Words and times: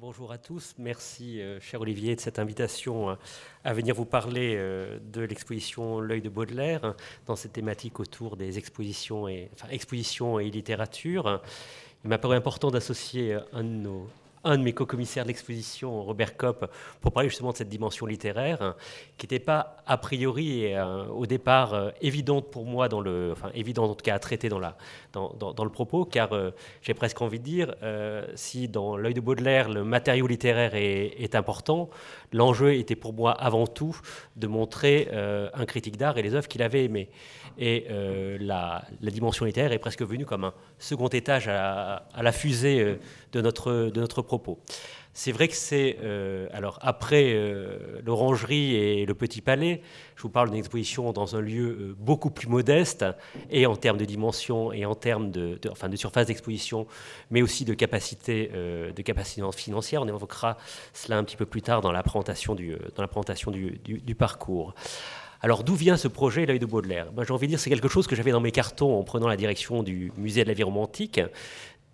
Bonjour 0.00 0.32
à 0.32 0.38
tous. 0.38 0.74
Merci, 0.78 1.42
euh, 1.42 1.60
cher 1.60 1.82
Olivier, 1.82 2.16
de 2.16 2.22
cette 2.22 2.38
invitation 2.38 3.10
euh, 3.10 3.14
à 3.64 3.74
venir 3.74 3.94
vous 3.94 4.06
parler 4.06 4.54
euh, 4.56 4.98
de 5.12 5.20
l'exposition 5.20 6.00
L'œil 6.00 6.22
de 6.22 6.30
Baudelaire 6.30 6.94
dans 7.26 7.36
cette 7.36 7.52
thématique 7.52 8.00
autour 8.00 8.38
des 8.38 8.56
expositions 8.56 9.28
et, 9.28 9.50
enfin, 9.52 9.68
expositions 9.68 10.40
et 10.40 10.48
littérature. 10.48 11.42
Il 12.02 12.08
m'a 12.08 12.16
paru 12.16 12.34
important 12.34 12.70
d'associer 12.70 13.36
un 13.52 13.62
de 13.62 13.68
nos 13.68 14.08
un 14.44 14.56
de 14.56 14.62
mes 14.62 14.72
co-commissaires 14.72 15.24
de 15.24 15.28
l'exposition, 15.28 16.02
Robert 16.02 16.36
Kopp, 16.36 16.70
pour 17.00 17.12
parler 17.12 17.28
justement 17.28 17.52
de 17.52 17.56
cette 17.56 17.68
dimension 17.68 18.06
littéraire, 18.06 18.74
qui 19.18 19.26
n'était 19.26 19.38
pas 19.38 19.76
a 19.86 19.98
priori 19.98 20.64
et, 20.64 20.76
euh, 20.76 21.04
au 21.06 21.26
départ 21.26 21.74
euh, 21.74 21.90
évidente 22.00 22.50
pour 22.50 22.64
moi, 22.64 22.88
dans 22.88 23.00
le, 23.00 23.30
enfin 23.32 23.50
évidente 23.54 23.90
en 23.90 23.94
tout 23.94 24.02
cas 24.02 24.14
à 24.14 24.18
traiter 24.18 24.48
dans, 24.48 24.58
la, 24.58 24.76
dans, 25.12 25.34
dans, 25.34 25.64
le 25.64 25.70
propos, 25.70 26.06
car 26.06 26.32
euh, 26.32 26.52
j'ai 26.80 26.94
presque 26.94 27.20
envie 27.20 27.38
de 27.38 27.44
dire, 27.44 27.74
si 28.34 28.68
dans 28.68 28.96
l'œil 28.96 29.14
de 29.14 29.20
Baudelaire, 29.20 29.68
le 29.68 29.84
matériau 29.84 30.26
littéraire 30.26 30.72
est, 30.74 31.34
important, 31.34 31.90
l'enjeu 32.32 32.74
était 32.74 32.96
pour 32.96 33.12
moi 33.12 33.32
avant 33.32 33.66
tout 33.66 33.96
de 34.36 34.46
montrer 34.46 35.08
un 35.12 35.64
critique 35.66 35.96
d'art 35.96 36.18
et 36.18 36.22
les 36.22 36.34
œuvres 36.34 36.48
qu'il 36.48 36.62
avait 36.62 36.84
aimées. 36.84 37.08
Et 37.58 37.86
la, 38.40 38.84
la, 39.00 39.10
dimension 39.10 39.44
littéraire 39.44 39.72
est 39.72 39.78
presque 39.78 40.02
venue 40.02 40.26
comme 40.26 40.44
un 40.44 40.54
second 40.78 41.08
étage 41.08 41.48
à, 41.48 42.06
à 42.14 42.22
la 42.22 42.32
fusée 42.32 42.98
de 43.32 43.40
notre, 43.40 43.90
de 43.90 44.00
notre 44.00 44.22
propos. 44.22 44.58
C'est 45.12 45.32
vrai 45.32 45.48
que 45.48 45.56
c'est, 45.56 45.98
euh, 46.02 46.46
alors 46.52 46.78
après 46.82 47.32
euh, 47.34 48.00
l'Orangerie 48.04 48.76
et 48.76 49.04
le 49.06 49.14
Petit 49.14 49.40
Palais, 49.40 49.82
je 50.14 50.22
vous 50.22 50.28
parle 50.28 50.50
d'une 50.50 50.58
exposition 50.58 51.12
dans 51.12 51.34
un 51.34 51.40
lieu 51.40 51.66
euh, 51.68 51.96
beaucoup 51.98 52.30
plus 52.30 52.46
modeste, 52.46 53.04
et 53.50 53.66
en 53.66 53.74
termes 53.74 53.98
de 53.98 54.04
dimension, 54.04 54.72
et 54.72 54.84
en 54.84 54.94
termes 54.94 55.30
de, 55.32 55.58
enfin, 55.70 55.88
de 55.88 55.96
surface 55.96 56.28
d'exposition, 56.28 56.86
mais 57.30 57.42
aussi 57.42 57.64
de 57.64 57.74
capacité, 57.74 58.48
de 58.48 59.52
financière. 59.52 60.02
On 60.02 60.08
évoquera 60.08 60.56
cela 60.92 61.18
un 61.18 61.24
petit 61.24 61.36
peu 61.36 61.46
plus 61.46 61.62
tard 61.62 61.80
dans 61.80 61.92
la 61.92 62.02
présentation 62.02 62.54
du, 62.54 62.76
dans 62.94 63.02
la 63.02 63.08
présentation 63.08 63.50
du, 63.50 63.78
du, 63.84 64.14
parcours. 64.14 64.74
Alors 65.42 65.64
d'où 65.64 65.74
vient 65.74 65.96
ce 65.96 66.08
projet 66.08 66.44
L'œil 66.46 66.58
de 66.58 66.66
Baudelaire? 66.66 67.12
Ben, 67.12 67.24
J'ai 67.24 67.32
envie 67.32 67.46
de 67.46 67.52
dire 67.52 67.60
c'est 67.60 67.70
quelque 67.70 67.88
chose 67.88 68.06
que 68.06 68.14
j'avais 68.14 68.30
dans 68.30 68.40
mes 68.40 68.52
cartons 68.52 68.98
en 68.98 69.02
prenant 69.02 69.26
la 69.26 69.36
direction 69.36 69.82
du 69.82 70.12
musée 70.16 70.42
de 70.42 70.48
la 70.48 70.54
vie 70.54 70.62
romantique. 70.62 71.20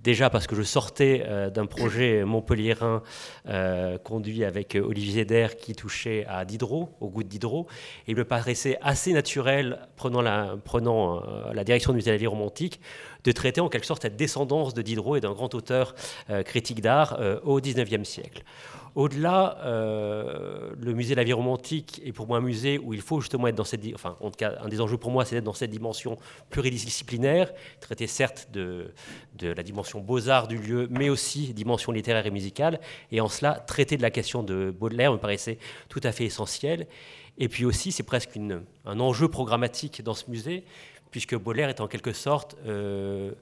Déjà 0.07 0.31
parce 0.31 0.47
que 0.47 0.55
je 0.55 0.63
sortais 0.63 1.25
euh, 1.27 1.51
d'un 1.51 1.67
projet 1.67 2.23
montpelliérain 2.23 3.03
euh, 3.49 3.99
conduit 3.99 4.45
avec 4.45 4.77
Olivier 4.81 5.25
Zeder 5.25 5.49
qui 5.61 5.75
touchait 5.75 6.25
à 6.29 6.45
Diderot, 6.45 6.91
au 7.01 7.09
goût 7.09 7.25
de 7.25 7.29
Diderot. 7.29 7.67
Il 8.07 8.15
me 8.15 8.25
paraissait 8.25 8.79
assez 8.83 9.13
naturel, 9.13 9.81
prenant 9.97 10.23
la, 10.23 10.55
euh, 10.55 11.65
direction 11.65 11.91
du 11.91 11.97
musée 11.97 12.13
de 12.13 12.17
vie 12.19 12.29
romantique, 12.29 12.81
de 13.25 13.33
traiter 13.33 13.61
en 13.61 13.69
quelque 13.69 13.85
sorte 13.85 14.03
cette 14.03 14.15
descendance 14.15 14.75
de 14.75 14.83
Diderot 14.83 15.17
et 15.17 15.21
d'un 15.21 15.33
grand 15.33 15.53
auteur 15.57 15.97
critique 16.45 16.81
d'art 16.81 17.19
au 17.43 17.61
XIXe 17.61 18.09
siècle. 18.09 18.45
Au-delà, 18.97 19.59
euh, 19.63 20.73
le 20.81 20.95
musée 20.95 21.15
de 21.15 21.19
la 21.21 21.25
vie 21.25 21.35
romantique 21.35 22.01
est 22.03 22.13
pour 22.13 22.27
moi 22.27 22.39
un 22.39 22.41
musée 22.41 22.79
où 22.79 22.95
il 22.95 23.03
faut 23.03 23.21
justement 23.21 23.47
être 23.47 23.55
dans 23.55 23.63
cette, 23.63 23.83
enfin, 23.95 24.17
en 24.21 24.31
tout 24.31 24.39
cas, 24.39 24.55
un 24.63 24.71
des 24.71 24.81
enjeux 24.81 24.97
pour 24.97 25.11
moi, 25.11 25.27
c'est 25.27 25.35
d'être 25.35 25.45
dans 25.45 25.53
cette 25.53 25.71
dimension 25.71 26.17
pluridisciplinaire, 26.49 27.53
traiter 27.81 28.07
certes 28.07 28.49
de, 28.55 28.95
la 29.39 29.63
dimension 29.63 30.01
beaux-arts 30.01 30.49
du 30.49 30.57
lieu, 30.57 30.89
mais 30.91 31.11
aussi 31.11 31.53
dimension 31.53 31.93
littéraire 31.93 32.25
et 32.25 32.31
musicale, 32.31 32.81
et 33.13 33.21
en 33.21 33.29
cela, 33.29 33.53
traiter 33.53 33.99
de 33.99 34.03
la 34.03 34.11
question 34.11 34.43
de 34.43 34.71
Baudelaire 34.71 35.13
me 35.13 35.19
paraissait 35.19 35.59
tout 35.91 36.01
à 36.03 36.11
fait 36.11 36.25
essentiel. 36.25 36.87
Et 37.37 37.49
puis 37.49 37.67
aussi, 37.67 37.93
c'est 37.93 38.03
presque 38.03 38.39
un 38.87 38.99
enjeu 38.99 39.29
programmatique 39.29 40.01
dans 40.03 40.15
ce 40.15 40.31
musée, 40.31 40.65
puisque 41.11 41.37
Baudelaire 41.37 41.69
est 41.69 41.83
en 41.83 41.87
quelque 41.87 42.15
sorte 42.15 42.57
euh, 42.67 43.33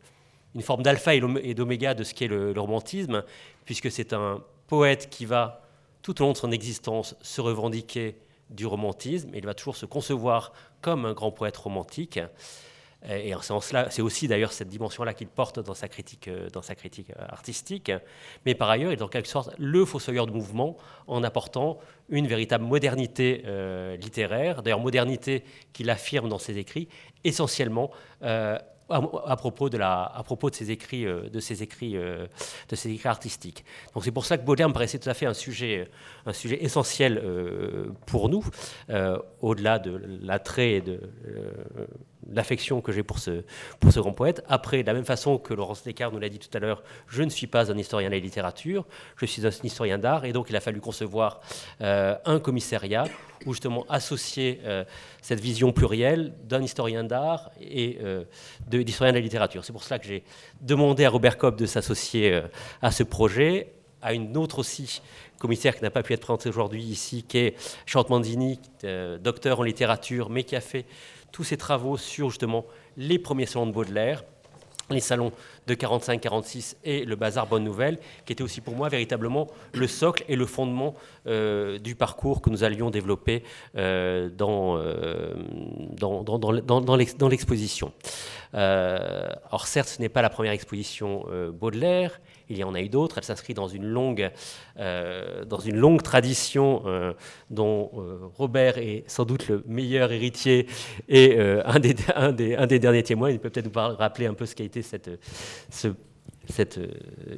une 0.56 0.62
forme 0.62 0.82
d'alpha 0.82 1.14
et 1.14 1.54
d'oméga 1.54 1.94
de 1.94 2.02
ce 2.02 2.12
qu'est 2.12 2.26
le 2.26 2.58
romantisme, 2.58 3.22
puisque 3.64 3.88
c'est 3.92 4.12
un 4.12 4.42
poète 4.66 5.08
qui 5.10 5.26
va, 5.26 5.62
tout 6.02 6.20
au 6.20 6.26
long 6.26 6.32
de 6.32 6.36
son 6.36 6.50
existence, 6.50 7.16
se 7.22 7.40
revendiquer 7.40 8.16
du 8.50 8.66
romantisme, 8.66 9.30
il 9.34 9.44
va 9.44 9.54
toujours 9.54 9.76
se 9.76 9.86
concevoir 9.86 10.52
comme 10.80 11.06
un 11.06 11.12
grand 11.12 11.30
poète 11.30 11.56
romantique. 11.56 12.20
Et 13.10 13.34
c'est 13.90 14.02
aussi 14.02 14.28
d'ailleurs 14.28 14.52
cette 14.52 14.68
dimension-là 14.68 15.12
qu'il 15.12 15.26
porte 15.28 15.60
dans 15.60 15.74
sa 15.74 15.88
critique, 15.88 16.28
euh, 16.28 16.48
dans 16.48 16.62
sa 16.62 16.74
critique 16.74 17.10
euh, 17.10 17.26
artistique. 17.28 17.92
Mais 18.46 18.54
par 18.54 18.70
ailleurs, 18.70 18.92
il 18.92 18.98
est 18.98 19.02
en 19.02 19.08
quelque 19.08 19.28
sorte 19.28 19.50
le 19.58 19.84
fossoyeur 19.84 20.26
de 20.26 20.32
mouvement 20.32 20.78
en 21.06 21.22
apportant 21.22 21.78
une 22.08 22.26
véritable 22.26 22.64
modernité 22.64 23.42
euh, 23.44 23.96
littéraire, 23.98 24.62
d'ailleurs 24.62 24.80
modernité 24.80 25.44
qu'il 25.74 25.90
affirme 25.90 26.30
dans 26.30 26.38
ses 26.38 26.56
écrits, 26.56 26.88
essentiellement 27.24 27.90
à, 28.88 29.36
propos 29.36 29.70
de 29.70 29.78
la, 29.78 30.04
à 30.04 30.22
propos 30.22 30.50
de 30.50 30.54
ses 30.54 30.70
écrits, 30.70 31.06
euh, 31.06 31.28
de 31.30 31.40
ses 31.40 31.62
écrits, 31.62 31.96
euh, 31.96 32.26
de 32.68 32.76
ses 32.76 32.90
écrits 32.90 33.08
artistiques. 33.08 33.64
Donc 33.94 34.04
c'est 34.04 34.10
pour 34.10 34.26
ça 34.26 34.36
que 34.36 34.44
Baudelaire 34.44 34.68
me 34.68 34.74
paraissait 34.74 34.98
tout 34.98 35.08
à 35.08 35.14
fait 35.14 35.26
un 35.26 35.34
sujet, 35.34 35.88
un 36.26 36.32
sujet 36.32 36.62
essentiel 36.62 37.20
euh, 37.22 37.86
pour 38.06 38.28
nous, 38.28 38.44
au-delà 39.40 39.78
de 39.78 40.00
l'attrait 40.22 40.72
et 40.72 40.80
de 40.80 41.00
l'affection 42.30 42.80
que 42.80 42.92
j'ai 42.92 43.02
pour 43.02 43.18
ce, 43.18 43.44
pour 43.80 43.92
ce 43.92 44.00
grand 44.00 44.12
poète. 44.12 44.42
Après, 44.48 44.82
de 44.82 44.86
la 44.86 44.94
même 44.94 45.04
façon 45.04 45.38
que 45.38 45.54
Laurence 45.54 45.82
Descartes 45.82 46.12
nous 46.12 46.20
l'a 46.20 46.28
dit 46.28 46.38
tout 46.38 46.54
à 46.56 46.60
l'heure, 46.60 46.82
je 47.06 47.22
ne 47.22 47.30
suis 47.30 47.46
pas 47.46 47.70
un 47.70 47.76
historien 47.76 48.08
de 48.08 48.14
la 48.14 48.20
littérature, 48.20 48.86
je 49.16 49.26
suis 49.26 49.46
un 49.46 49.50
historien 49.62 49.98
d'art, 49.98 50.24
et 50.24 50.32
donc 50.32 50.48
il 50.50 50.56
a 50.56 50.60
fallu 50.60 50.80
concevoir 50.80 51.40
un 51.80 52.38
commissariat 52.40 53.04
où 53.46 53.52
justement 53.52 53.84
associer 53.88 54.60
cette 55.22 55.40
vision 55.40 55.72
plurielle 55.72 56.32
d'un 56.44 56.62
historien 56.62 57.04
d'art 57.04 57.50
et 57.60 57.98
d'historien 58.68 59.12
de, 59.12 59.16
de 59.16 59.20
la 59.20 59.24
littérature. 59.24 59.64
C'est 59.64 59.72
pour 59.72 59.82
cela 59.82 59.98
que 59.98 60.06
j'ai 60.06 60.22
demandé 60.60 61.04
à 61.04 61.10
Robert 61.10 61.38
Kopp 61.38 61.56
de 61.56 61.66
s'associer 61.66 62.32
euh, 62.32 62.42
à 62.82 62.90
ce 62.90 63.02
projet, 63.02 63.72
à 64.02 64.12
une 64.12 64.36
autre 64.36 64.58
aussi 64.58 65.00
commissaire 65.38 65.76
qui 65.76 65.82
n'a 65.82 65.90
pas 65.90 66.02
pu 66.02 66.12
être 66.12 66.20
présentée 66.20 66.48
aujourd'hui 66.48 66.82
ici, 66.82 67.22
qui 67.22 67.38
est 67.38 67.78
Chante 67.86 68.10
Mandini, 68.10 68.60
euh, 68.84 69.18
docteur 69.18 69.60
en 69.60 69.62
littérature, 69.62 70.30
mais 70.30 70.44
qui 70.44 70.56
a 70.56 70.60
fait 70.60 70.86
tous 71.32 71.44
ses 71.44 71.56
travaux 71.56 71.96
sur 71.96 72.30
justement 72.30 72.64
les 72.96 73.18
premiers 73.18 73.46
salons 73.46 73.66
de 73.66 73.72
Baudelaire, 73.72 74.24
les 74.90 75.00
salons 75.00 75.32
de 75.66 75.74
45-46 75.74 76.76
et 76.84 77.04
le 77.04 77.16
bazar 77.16 77.46
Bonne 77.46 77.64
Nouvelle, 77.64 77.98
qui 78.26 78.32
était 78.32 78.42
aussi 78.42 78.60
pour 78.60 78.74
moi 78.74 78.88
véritablement 78.88 79.48
le 79.72 79.86
socle 79.86 80.24
et 80.28 80.36
le 80.36 80.46
fondement 80.46 80.94
euh, 81.26 81.78
du 81.78 81.94
parcours 81.94 82.42
que 82.42 82.50
nous 82.50 82.64
allions 82.64 82.90
développer 82.90 83.42
euh, 83.76 84.28
dans, 84.28 84.76
euh, 84.76 85.34
dans, 85.96 86.22
dans 86.22 87.28
l'exposition. 87.28 87.92
alors 88.52 89.66
certes, 89.66 89.88
ce 89.88 90.00
n'est 90.02 90.08
pas 90.08 90.22
la 90.22 90.30
première 90.30 90.52
exposition 90.52 91.24
Baudelaire, 91.52 92.20
il 92.48 92.58
y 92.58 92.64
en 92.64 92.74
a 92.74 92.80
eu 92.80 92.88
d'autres. 92.88 93.18
Elle 93.18 93.24
s'inscrit 93.24 93.54
dans 93.54 93.68
une 93.68 93.84
longue, 93.84 94.30
euh, 94.78 95.44
dans 95.44 95.58
une 95.58 95.76
longue 95.76 96.02
tradition 96.02 96.82
euh, 96.86 97.12
dont 97.50 97.90
euh, 97.96 98.18
Robert 98.36 98.78
est 98.78 99.04
sans 99.06 99.24
doute 99.24 99.48
le 99.48 99.62
meilleur 99.66 100.12
héritier 100.12 100.66
et 101.08 101.38
un 101.38 101.78
des, 101.78 101.96
un, 102.14 102.32
des, 102.32 102.56
un, 102.56 102.66
des, 102.66 102.78
derniers 102.78 103.02
témoins. 103.02 103.30
Il 103.30 103.38
peut 103.38 103.50
peut-être 103.50 103.74
nous 103.74 103.96
rappeler 103.96 104.26
un 104.26 104.34
peu 104.34 104.46
ce 104.46 104.54
qu'a 104.54 104.64
été 104.64 104.82
cette, 104.82 105.10
ce 105.70 105.88
cette 106.48 106.78
euh, 106.78 106.88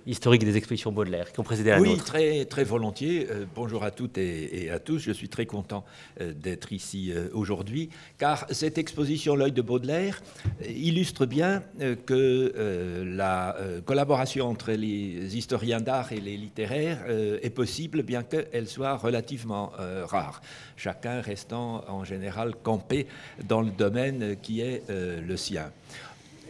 historique 0.06 0.44
des 0.44 0.56
expositions 0.56 0.92
Baudelaire 0.92 1.32
qui 1.32 1.40
ont 1.40 1.44
précédé 1.44 1.70
la 1.70 1.80
oui, 1.80 1.96
très, 1.96 2.44
très 2.44 2.64
volontiers. 2.64 3.26
Euh, 3.30 3.44
bonjour 3.54 3.84
à 3.84 3.90
toutes 3.90 4.18
et, 4.18 4.70
à 4.70 4.78
tous. 4.78 4.98
Je 4.98 5.12
suis 5.12 5.28
très 5.28 5.46
content 5.46 5.84
euh, 6.20 6.32
d'être 6.32 6.72
ici 6.72 7.12
aujourd'hui, 7.32 7.90
car 8.18 8.46
cette 8.50 8.78
exposition 8.78 9.36
L'œil 9.36 9.52
de 9.52 9.62
Baudelaire 9.62 10.22
illustre 10.68 11.26
bien 11.26 11.62
que 12.06 13.04
la 13.04 13.56
collaboration 13.84 14.48
entre 14.48 14.72
les 14.72 15.36
historiens 15.36 15.80
d'art 15.80 16.12
et 16.12 16.20
les 16.20 16.36
littéraires 16.36 17.04
est 17.42 17.50
possible, 17.50 18.02
bien 18.02 18.22
qu'elle 18.22 18.68
soit 18.68 18.96
relativement 18.96 19.72
rare, 20.04 20.40
chacun 20.76 21.20
restant 21.20 21.84
en 21.88 22.04
général 22.04 22.54
campé 22.62 23.06
dans 23.44 23.60
le 23.60 23.70
domaine 23.70 24.36
qui 24.40 24.60
est 24.60 24.82
le 24.88 25.36
sien. 25.36 25.70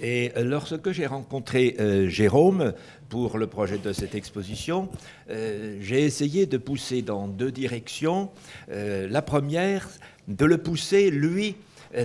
Et 0.00 0.32
lorsque 0.36 0.92
j'ai 0.92 1.06
rencontré 1.06 1.76
euh, 1.80 2.08
Jérôme 2.08 2.74
pour 3.08 3.38
le 3.38 3.46
projet 3.46 3.78
de 3.78 3.92
cette 3.92 4.14
exposition, 4.14 4.88
euh, 5.30 5.78
j'ai 5.80 6.02
essayé 6.02 6.46
de 6.46 6.58
pousser 6.58 7.02
dans 7.02 7.28
deux 7.28 7.50
directions. 7.50 8.30
Euh, 8.70 9.08
la 9.08 9.22
première, 9.22 9.88
de 10.28 10.44
le 10.44 10.58
pousser, 10.58 11.10
lui, 11.10 11.56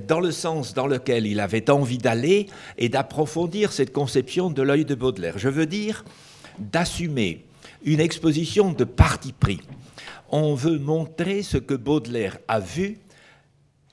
dans 0.08 0.20
le 0.20 0.32
sens 0.32 0.74
dans 0.74 0.88
lequel 0.88 1.26
il 1.26 1.40
avait 1.40 1.70
envie 1.70 1.98
d'aller 1.98 2.48
et 2.78 2.88
d'approfondir 2.88 3.74
cette 3.74 3.92
conception 3.92 4.50
de 4.50 4.62
l'œil 4.62 4.86
de 4.86 4.96
Baudelaire. 4.96 5.38
Je 5.38 5.50
veux 5.50 5.66
dire 5.66 6.06
d'assumer 6.60 7.44
une 7.84 8.00
exposition 8.00 8.72
de 8.72 8.84
parti 8.84 9.34
pris. 9.34 9.60
On 10.30 10.54
veut 10.54 10.78
montrer 10.78 11.42
ce 11.42 11.58
que 11.58 11.74
Baudelaire 11.74 12.38
a 12.48 12.60
vu 12.60 13.00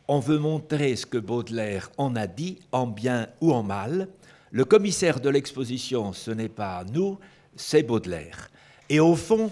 on 0.09 0.21
veut 0.21 0.39
montrer 0.39 0.97
ce 0.97 1.05
que 1.05 1.19
Baudelaire 1.19 1.91
en 1.99 2.17
a 2.17 2.27
dit, 2.27 2.59
en 2.73 2.87
bien 2.87 3.29
ou 3.43 3.53
en 3.53 3.63
mal. 3.63 4.09
Le 4.51 4.65
commissaire 4.65 5.21
de 5.21 5.29
l'exposition, 5.29 6.15
ce 6.15 6.31
n'est 6.31 6.49
pas 6.49 6.83
nous, 6.91 7.19
c'est 7.55 7.83
Baudelaire. 7.83 8.51
Et 8.89 9.01
au 9.01 9.15
fond, 9.15 9.51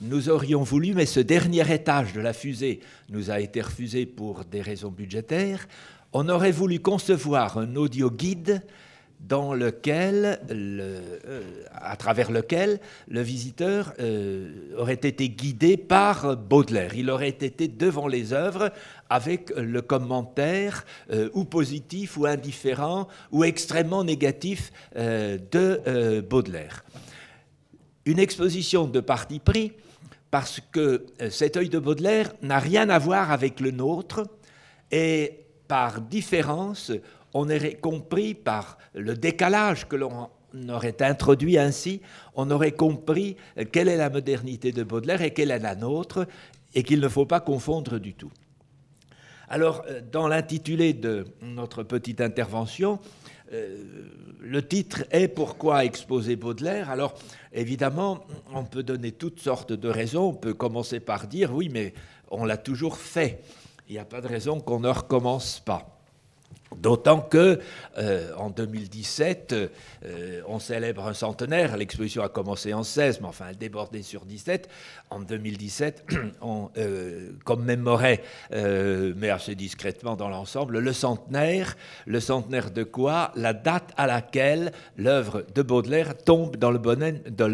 nous 0.00 0.30
aurions 0.30 0.62
voulu, 0.62 0.94
mais 0.94 1.04
ce 1.04 1.20
dernier 1.20 1.70
étage 1.72 2.14
de 2.14 2.20
la 2.20 2.32
fusée 2.32 2.80
nous 3.10 3.30
a 3.30 3.40
été 3.40 3.60
refusé 3.60 4.06
pour 4.06 4.44
des 4.46 4.62
raisons 4.62 4.90
budgétaires, 4.90 5.68
on 6.14 6.28
aurait 6.30 6.52
voulu 6.52 6.80
concevoir 6.80 7.58
un 7.58 7.76
audio 7.76 8.10
guide 8.10 8.62
dans 9.20 9.52
lequel, 9.52 10.38
à 11.72 11.96
travers 11.96 12.30
lequel 12.30 12.80
le 13.08 13.20
visiteur 13.20 13.92
aurait 14.76 14.94
été 14.94 15.28
guidé 15.28 15.76
par 15.76 16.36
Baudelaire. 16.36 16.94
Il 16.94 17.10
aurait 17.10 17.28
été 17.28 17.68
devant 17.68 18.08
les 18.08 18.32
œuvres 18.32 18.70
avec 19.10 19.50
le 19.56 19.82
commentaire 19.82 20.86
ou 21.34 21.44
positif 21.44 22.16
ou 22.16 22.26
indifférent 22.26 23.08
ou 23.32 23.44
extrêmement 23.44 24.04
négatif 24.04 24.72
de 24.94 26.20
Baudelaire. 26.20 26.84
Une 28.06 28.18
exposition 28.18 28.86
de 28.86 29.00
parti 29.00 29.38
pris 29.38 29.72
parce 30.30 30.60
que 30.72 31.06
cet 31.30 31.56
œil 31.56 31.68
de 31.68 31.78
Baudelaire 31.78 32.32
n'a 32.42 32.58
rien 32.58 32.88
à 32.88 32.98
voir 32.98 33.32
avec 33.32 33.60
le 33.60 33.70
nôtre 33.70 34.24
et 34.90 35.44
par 35.66 36.00
différence, 36.00 36.92
on 37.38 37.50
aurait 37.50 37.74
compris 37.74 38.34
par 38.34 38.78
le 38.94 39.14
décalage 39.14 39.86
que 39.86 39.96
l'on 39.96 40.28
aurait 40.68 41.02
introduit 41.02 41.58
ainsi, 41.58 42.00
on 42.34 42.50
aurait 42.50 42.72
compris 42.72 43.36
quelle 43.72 43.88
est 43.88 43.96
la 43.96 44.10
modernité 44.10 44.72
de 44.72 44.82
Baudelaire 44.82 45.22
et 45.22 45.32
quelle 45.32 45.50
est 45.50 45.58
la 45.58 45.74
nôtre, 45.74 46.26
et 46.74 46.82
qu'il 46.82 47.00
ne 47.00 47.08
faut 47.08 47.26
pas 47.26 47.40
confondre 47.40 47.98
du 47.98 48.14
tout. 48.14 48.30
Alors, 49.48 49.82
euh, 49.88 50.02
dans 50.12 50.28
l'intitulé 50.28 50.92
de 50.92 51.26
notre 51.40 51.82
petite 51.82 52.20
intervention, 52.20 52.98
euh, 53.52 53.82
le 54.40 54.66
titre 54.66 55.04
est 55.10 55.28
Pourquoi 55.28 55.86
exposer 55.86 56.36
Baudelaire? 56.36 56.90
Alors, 56.90 57.14
évidemment, 57.52 58.26
on 58.52 58.64
peut 58.64 58.82
donner 58.82 59.12
toutes 59.12 59.40
sortes 59.40 59.72
de 59.72 59.88
raisons. 59.88 60.28
On 60.28 60.34
peut 60.34 60.52
commencer 60.52 61.00
par 61.00 61.26
dire 61.26 61.54
oui, 61.54 61.70
mais 61.72 61.94
on 62.30 62.44
l'a 62.44 62.58
toujours 62.58 62.98
fait 62.98 63.42
il 63.88 63.92
n'y 63.92 63.98
a 63.98 64.04
pas 64.04 64.20
de 64.20 64.28
raison 64.28 64.60
qu'on 64.60 64.80
ne 64.80 64.88
recommence 64.88 65.60
pas. 65.60 65.97
D'autant 66.76 67.20
que 67.20 67.60
euh, 67.96 68.30
en 68.36 68.50
2017, 68.50 69.54
euh, 70.04 70.42
on 70.46 70.58
célèbre 70.58 71.06
un 71.06 71.14
centenaire. 71.14 71.76
L'exposition 71.76 72.22
a 72.22 72.28
commencé 72.28 72.74
en 72.74 72.82
16, 72.82 73.20
mais 73.20 73.26
enfin 73.26 73.46
elle 73.50 73.56
débordait 73.56 74.02
sur 74.02 74.24
17. 74.26 74.68
En 75.10 75.20
2017, 75.20 76.06
on 76.40 76.68
euh, 76.76 77.30
commémorait, 77.44 78.22
mais 78.50 79.30
assez 79.30 79.54
discrètement 79.54 80.14
dans 80.14 80.28
l'ensemble, 80.28 80.78
le 80.78 80.92
centenaire. 80.92 81.76
Le 82.06 82.20
centenaire 82.20 82.70
de 82.70 82.84
quoi? 82.84 83.32
La 83.34 83.54
date 83.54 83.92
à 83.96 84.06
laquelle 84.06 84.72
l'œuvre 84.96 85.44
de 85.54 85.62
Baudelaire 85.62 86.16
tombe 86.16 86.56
dans 86.56 86.70
le, 86.70 86.78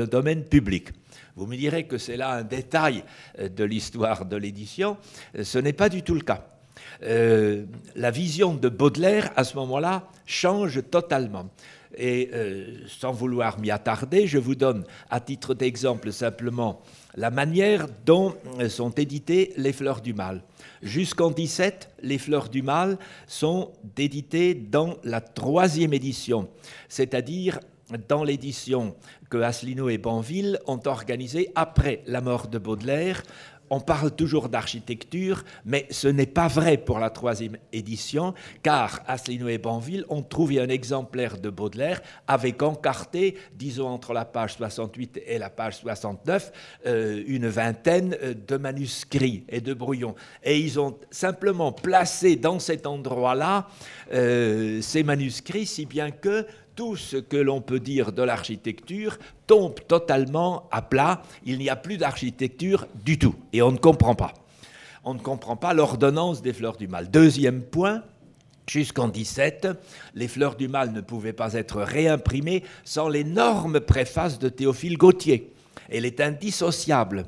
domaine 0.07 0.45
public. 0.45 0.91
Vous 1.37 1.47
me 1.47 1.57
direz 1.57 1.87
que 1.87 1.99
c'est 1.99 2.17
là 2.17 2.33
un 2.33 2.43
détail 2.43 3.05
de 3.39 3.65
l'histoire 3.65 4.25
de 4.25 4.37
l'édition. 4.37 4.97
Ce 5.41 5.59
n'est 5.59 5.73
pas 5.73 5.89
du 5.89 6.03
tout 6.03 6.15
le 6.15 6.21
cas. 6.21 6.54
Euh, 7.03 7.65
la 7.95 8.11
vision 8.11 8.55
de 8.55 8.69
Baudelaire, 8.69 9.33
à 9.37 9.45
ce 9.45 9.57
moment-là, 9.57 10.09
change 10.27 10.83
totalement. 10.91 11.51
Et 11.97 12.29
sans 12.89 13.13
vouloir 13.13 13.61
m'y 13.61 13.71
attarder, 13.71 14.27
je 14.27 14.39
vous 14.39 14.57
donne 14.57 14.83
à 15.11 15.21
titre 15.21 15.55
d'exemple 15.55 16.11
simplement 16.11 16.83
la 17.15 17.31
manière 17.31 17.87
dont 18.05 18.35
sont 18.69 18.91
éditées 18.91 19.53
les 19.57 19.73
fleurs 19.73 20.01
du 20.01 20.13
mal. 20.13 20.43
Jusqu'en 20.83 21.31
17, 21.31 21.91
les 22.03 22.19
fleurs 22.19 22.49
du 22.49 22.63
mal 22.63 22.99
sont 23.29 23.71
éditées 23.97 24.55
dans 24.55 24.97
la 25.05 25.21
troisième 25.21 25.93
édition, 25.93 26.49
c'est-à-dire 26.89 27.61
dans 28.09 28.25
l'édition 28.25 28.97
que 29.31 29.39
Asselineau 29.39 29.89
et 29.89 29.99
Banville 29.99 30.59
ont 30.67 30.81
organisée 30.87 31.53
après 31.55 32.03
la 32.07 32.21
mort 32.21 32.49
de 32.49 32.59
Baudelaire. 32.59 33.23
On 33.75 33.81
parle 33.81 34.13
toujours 34.13 34.49
d'architecture, 34.49 35.43
mais 35.65 35.89
ce 35.91 36.07
n'est 36.07 36.27
pas 36.27 36.47
vrai 36.47 36.77
pour 36.77 37.01
la 37.01 37.11
troisième 37.11 37.57
édition, 37.73 38.33
car 38.63 39.01
Asselineau 39.09 39.49
et 39.49 39.59
Banville 39.59 40.05
ont 40.09 40.23
trouvé 40.23 40.61
un 40.61 40.69
exemplaire 40.69 41.39
de 41.39 41.51
Baudelaire 41.51 42.01
avec 42.29 42.63
encarté, 42.63 43.37
disons 43.57 43.89
entre 43.89 44.13
la 44.13 44.25
page 44.25 44.55
68 44.59 45.23
et 45.27 45.39
la 45.39 45.51
page 45.51 45.79
69, 45.79 46.53
euh, 46.87 47.25
une 47.27 47.49
vingtaine 47.49 48.17
euh, 48.23 48.35
de 48.47 48.57
manuscrits 48.57 49.43
et 49.49 49.61
de 49.61 49.75
brouillons. 49.75 50.15
Et 50.45 50.61
ils 50.61 50.79
ont 50.79 50.97
simplement 51.11 51.73
placé 51.73 52.37
dans 52.37 52.61
cet 52.61 52.87
endroit-là 52.87 53.67
euh, 54.13 54.81
ces 54.83 55.03
manuscrits, 55.03 55.67
si 55.67 55.85
bien 55.85 56.13
que 56.13 56.47
tout 56.75 56.97
ce 56.97 57.17
que 57.17 57.37
l'on 57.37 57.61
peut 57.61 57.81
dire 57.81 58.13
de 58.13 58.23
l'architecture 58.23 59.19
tombe 59.47 59.75
totalement 59.87 60.69
à 60.71 60.83
plat. 60.83 61.23
Il 61.45 61.59
n'y 61.59 61.71
a 61.71 61.77
plus 61.77 61.97
d'architecture 61.97 62.87
du 63.05 63.19
tout. 63.19 63.35
Et 63.53 63.63
on 63.63 63.73
ne 63.73 63.79
comprend 63.79 64.15
pas. 64.15 64.35
On 65.05 65.15
ne 65.15 65.21
comprend 65.21 65.57
pas 65.57 65.75
l'ordonnance 65.75 66.43
des 66.43 66.53
fleurs 66.53 66.77
du 66.77 66.89
mal. 66.89 67.11
Deuxième 67.11 67.63
point, 67.63 68.03
Jusqu'en 68.67 69.09
17, 69.09 69.69
les 70.15 70.27
fleurs 70.27 70.57
du 70.57 70.69
mal 70.69 70.93
ne 70.93 71.03
pouvaient 71.03 71.35
pas 71.35 71.53
être 71.53 71.83
réimprimées 71.83 72.63
sans 72.83 73.09
l'énorme 73.11 73.81
préface 73.81 74.39
de 74.39 74.49
Théophile 74.49 74.97
Gautier. 74.97 75.53
Elle 75.91 76.07
est 76.07 76.21
indissociable 76.21 77.27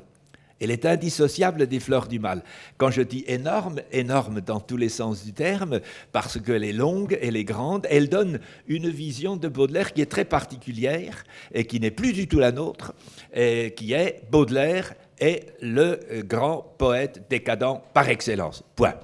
elle 0.59 0.71
est 0.71 0.85
indissociable 0.85 1.67
des 1.67 1.79
fleurs 1.79 2.07
du 2.07 2.19
mal. 2.19 2.43
Quand 2.77 2.91
je 2.91 3.01
dis 3.01 3.23
énorme, 3.27 3.81
énorme 3.91 4.41
dans 4.41 4.59
tous 4.59 4.77
les 4.77 4.89
sens 4.89 5.23
du 5.23 5.33
terme, 5.33 5.81
parce 6.11 6.39
qu'elle 6.39 6.63
est 6.63 6.73
longue, 6.73 7.17
elle 7.21 7.35
est 7.35 7.43
grande, 7.43 7.85
elle 7.89 8.09
donne 8.09 8.39
une 8.67 8.89
vision 8.89 9.35
de 9.35 9.47
Baudelaire 9.47 9.93
qui 9.93 10.01
est 10.01 10.11
très 10.11 10.25
particulière 10.25 11.23
et 11.53 11.65
qui 11.65 11.79
n'est 11.79 11.91
plus 11.91 12.13
du 12.13 12.27
tout 12.27 12.39
la 12.39 12.51
nôtre, 12.51 12.93
qui 13.33 13.93
est 13.93 14.23
Baudelaire 14.31 14.93
est 15.19 15.53
le 15.61 16.23
grand 16.23 16.73
poète 16.77 17.25
décadent 17.29 17.81
par 17.93 18.09
excellence. 18.09 18.63
Point. 18.75 18.95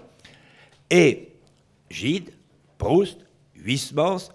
Et 0.90 1.30
Gide, 1.90 2.32
Proust, 2.78 3.18
Huysmans, 3.56 4.30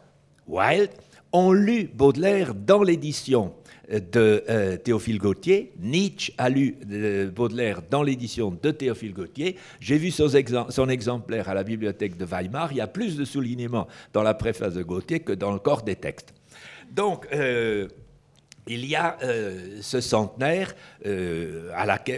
Wilde 0.46 0.90
ont 1.32 1.52
lu 1.52 1.90
Baudelaire 1.92 2.54
dans 2.54 2.82
l'édition 2.82 3.52
de 3.88 4.44
euh, 4.48 4.76
Théophile 4.76 5.18
Gautier. 5.18 5.72
Nietzsche 5.78 6.34
a 6.36 6.48
lu 6.48 6.76
euh, 6.90 7.30
Baudelaire 7.30 7.80
dans 7.90 8.02
l'édition 8.02 8.50
de 8.50 8.70
Théophile 8.70 9.14
Gautier. 9.14 9.56
J'ai 9.80 9.96
vu 9.96 10.10
son, 10.10 10.88
exemplaire 10.88 11.48
à 11.48 11.54
la 11.54 11.62
bibliothèque 11.62 12.16
de 12.16 12.24
Weimar. 12.24 12.72
Il 12.72 12.78
y 12.78 12.80
a 12.80 12.86
plus 12.86 13.16
de 13.16 13.24
soulignements 13.24 13.88
dans 14.12 14.22
la 14.22 14.34
préface 14.34 14.74
de 14.74 14.82
Gautier 14.82 15.20
que 15.20 15.32
dans 15.32 15.52
le 15.52 15.58
corps 15.58 15.82
des 15.82 15.96
textes. 15.96 16.34
Donc, 16.90 17.26
euh, 17.32 17.88
il 18.66 18.84
y 18.84 18.96
a 18.96 19.16
ce 19.80 20.02
centenaire 20.02 20.74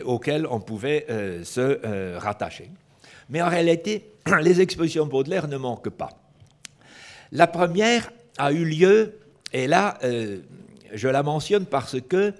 auquel 0.05 0.47
on 0.51 0.59
pouvait 0.59 1.07
se 1.45 2.19
rattacher. 2.19 2.71
Mais 3.29 3.41
en 3.41 3.49
réalité, 3.49 4.15
les 4.43 4.61
expositions 4.61 5.07
Baudelaire 5.07 5.47
ne 5.47 5.57
manquent 5.57 5.91
pas. 5.91 6.11
La 7.31 7.47
première 7.47 8.11
a 8.37 8.51
eu 8.51 8.65
lieu, 8.65 9.21
et 9.53 9.69
là, 9.69 9.97
je 10.93 11.09
la 11.09 11.23
mentionne 11.23 11.67
parce 11.67 12.01
que 12.01 12.33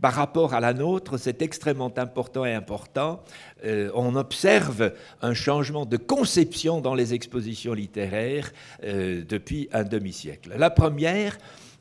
par 0.00 0.14
rapport 0.14 0.54
à 0.54 0.60
la 0.60 0.74
nôtre, 0.74 1.18
c'est 1.18 1.42
extrêmement 1.42 1.92
important 1.96 2.44
et 2.44 2.54
important. 2.54 3.22
Euh, 3.64 3.90
on 3.94 4.14
observe 4.14 4.92
un 5.22 5.34
changement 5.34 5.86
de 5.86 5.96
conception 5.96 6.80
dans 6.80 6.94
les 6.94 7.14
expositions 7.14 7.74
littéraires 7.74 8.52
euh, 8.84 9.24
depuis 9.28 9.68
un 9.72 9.82
demi-siècle. 9.84 10.52
La 10.56 10.70
première 10.70 11.38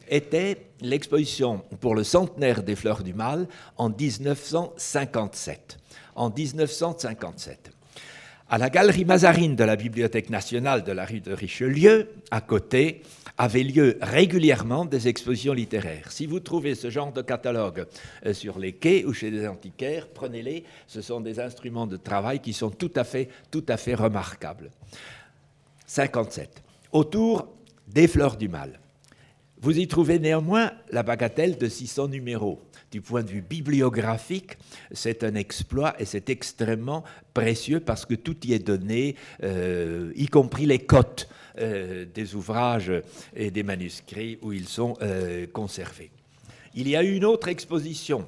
était 0.10 0.68
l'exposition 0.82 1.62
pour 1.80 1.94
le 1.94 2.04
centenaire 2.04 2.64
des 2.64 2.76
Fleurs 2.76 3.04
du 3.04 3.14
Mal 3.14 3.48
en 3.78 3.90
1957. 3.90 5.78
En 6.16 6.32
1957. 6.32 7.77
À 8.50 8.58
la 8.58 8.70
galerie 8.70 9.04
Mazarine 9.04 9.58
de 9.58 9.66
la 9.66 9.76
Bibliothèque 9.76 10.30
nationale 10.30 10.86
de 10.86 10.94
la 10.94 11.04
rue 11.04 11.20
de 11.20 11.34
Richelieu, 11.34 12.08
à 12.32 12.40
côté, 12.40 13.02
avaient 13.38 13.62
lieu 13.64 13.98
régulièrement 14.02 14.86
des 14.86 15.10
expositions 15.10 15.52
littéraires. 15.52 16.10
Si 16.14 16.26
vous 16.26 16.40
trouvez 16.40 16.74
ce 16.74 16.90
genre 16.90 17.12
de 17.12 17.22
catalogue 17.22 17.86
euh, 18.26 18.34
sur 18.34 18.58
les 18.58 18.72
quais 18.72 19.04
ou 19.04 19.12
chez 19.12 19.32
des 19.32 19.46
antiquaires, 19.46 20.08
prenez-les. 20.08 20.64
Ce 20.88 21.02
sont 21.02 21.20
des 21.20 21.42
instruments 21.42 21.88
de 21.88 21.98
travail 21.98 22.40
qui 22.40 22.54
sont 22.54 22.70
tout 22.70 22.92
à 22.96 23.04
fait, 23.04 23.28
tout 23.52 23.66
à 23.68 23.76
fait 23.76 23.96
remarquables. 23.96 24.72
57. 25.86 26.64
Autour 26.94 27.50
des 27.86 28.08
fleurs 28.08 28.38
du 28.38 28.48
mal. 28.48 28.80
Vous 29.60 29.78
y 29.78 29.90
trouvez 29.90 30.20
néanmoins 30.20 30.72
la 30.92 31.04
bagatelle 31.04 31.58
de 31.58 31.68
600 31.68 32.08
numéros. 32.08 32.62
Du 32.92 33.02
point 33.02 33.22
de 33.22 33.30
vue 33.30 33.42
bibliographique, 33.42 34.58
c'est 34.92 35.24
un 35.24 35.36
exploit 35.36 35.96
et 36.00 36.06
c'est 36.06 36.30
extrêmement 36.30 37.04
précieux 37.34 37.82
parce 37.82 38.06
que 38.06 38.16
tout 38.16 38.38
y 38.48 38.54
est 38.54 38.66
donné, 38.66 39.16
euh, 39.44 40.14
y 40.16 40.28
compris 40.28 40.66
les 40.66 40.80
cotes 40.80 41.28
euh, 41.60 42.06
des 42.06 42.36
ouvrages 42.36 42.92
et 43.36 43.52
des 43.52 43.64
manuscrits 43.64 44.40
où 44.42 44.54
ils 44.54 44.68
sont 44.70 44.96
euh, 45.02 45.48
conservés. 45.48 46.12
Il 46.76 46.88
y 46.88 46.96
a 46.96 47.04
eu 47.04 47.16
une 47.16 47.26
autre 47.26 47.50
exposition 47.50 48.26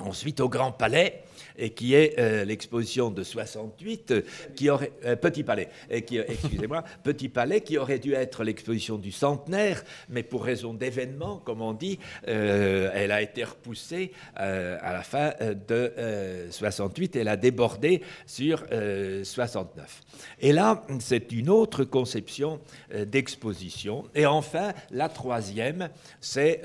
Ensuite, 0.00 0.40
au 0.40 0.48
Grand 0.48 0.70
Palais, 0.70 1.24
et 1.58 1.70
qui 1.70 1.94
est 1.94 2.18
euh, 2.18 2.44
l'exposition 2.44 3.10
de 3.10 3.22
68, 3.22 4.10
euh, 4.10 4.22
qui 4.54 4.70
aurait 4.70 4.92
euh, 5.04 5.16
Petit 5.16 5.42
Palais, 5.42 5.68
et 5.90 6.02
qui 6.02 6.18
excusez-moi, 6.18 6.84
Petit 7.02 7.28
Palais, 7.28 7.60
qui 7.60 7.76
aurait 7.76 7.98
dû 7.98 8.14
être 8.14 8.44
l'exposition 8.44 8.96
du 8.96 9.10
centenaire, 9.10 9.82
mais 10.08 10.22
pour 10.22 10.44
raison 10.44 10.72
d'événement, 10.72 11.38
comme 11.38 11.60
on 11.60 11.72
dit, 11.72 11.98
elle 12.24 13.10
a 13.10 13.22
été 13.22 13.42
repoussée 13.42 14.12
à 14.36 14.92
la 14.92 15.02
fin 15.02 15.32
de 15.40 15.92
68, 16.50 17.16
elle 17.16 17.28
a 17.28 17.36
débordé 17.36 18.02
sur 18.26 18.64
69. 19.22 20.00
Et 20.40 20.52
là, 20.52 20.86
c'est 21.00 21.32
une 21.32 21.48
autre 21.48 21.84
conception 21.84 22.60
d'exposition. 22.94 24.04
Et 24.14 24.26
enfin, 24.26 24.72
la 24.90 25.08
troisième, 25.08 25.88
c'est 26.20 26.62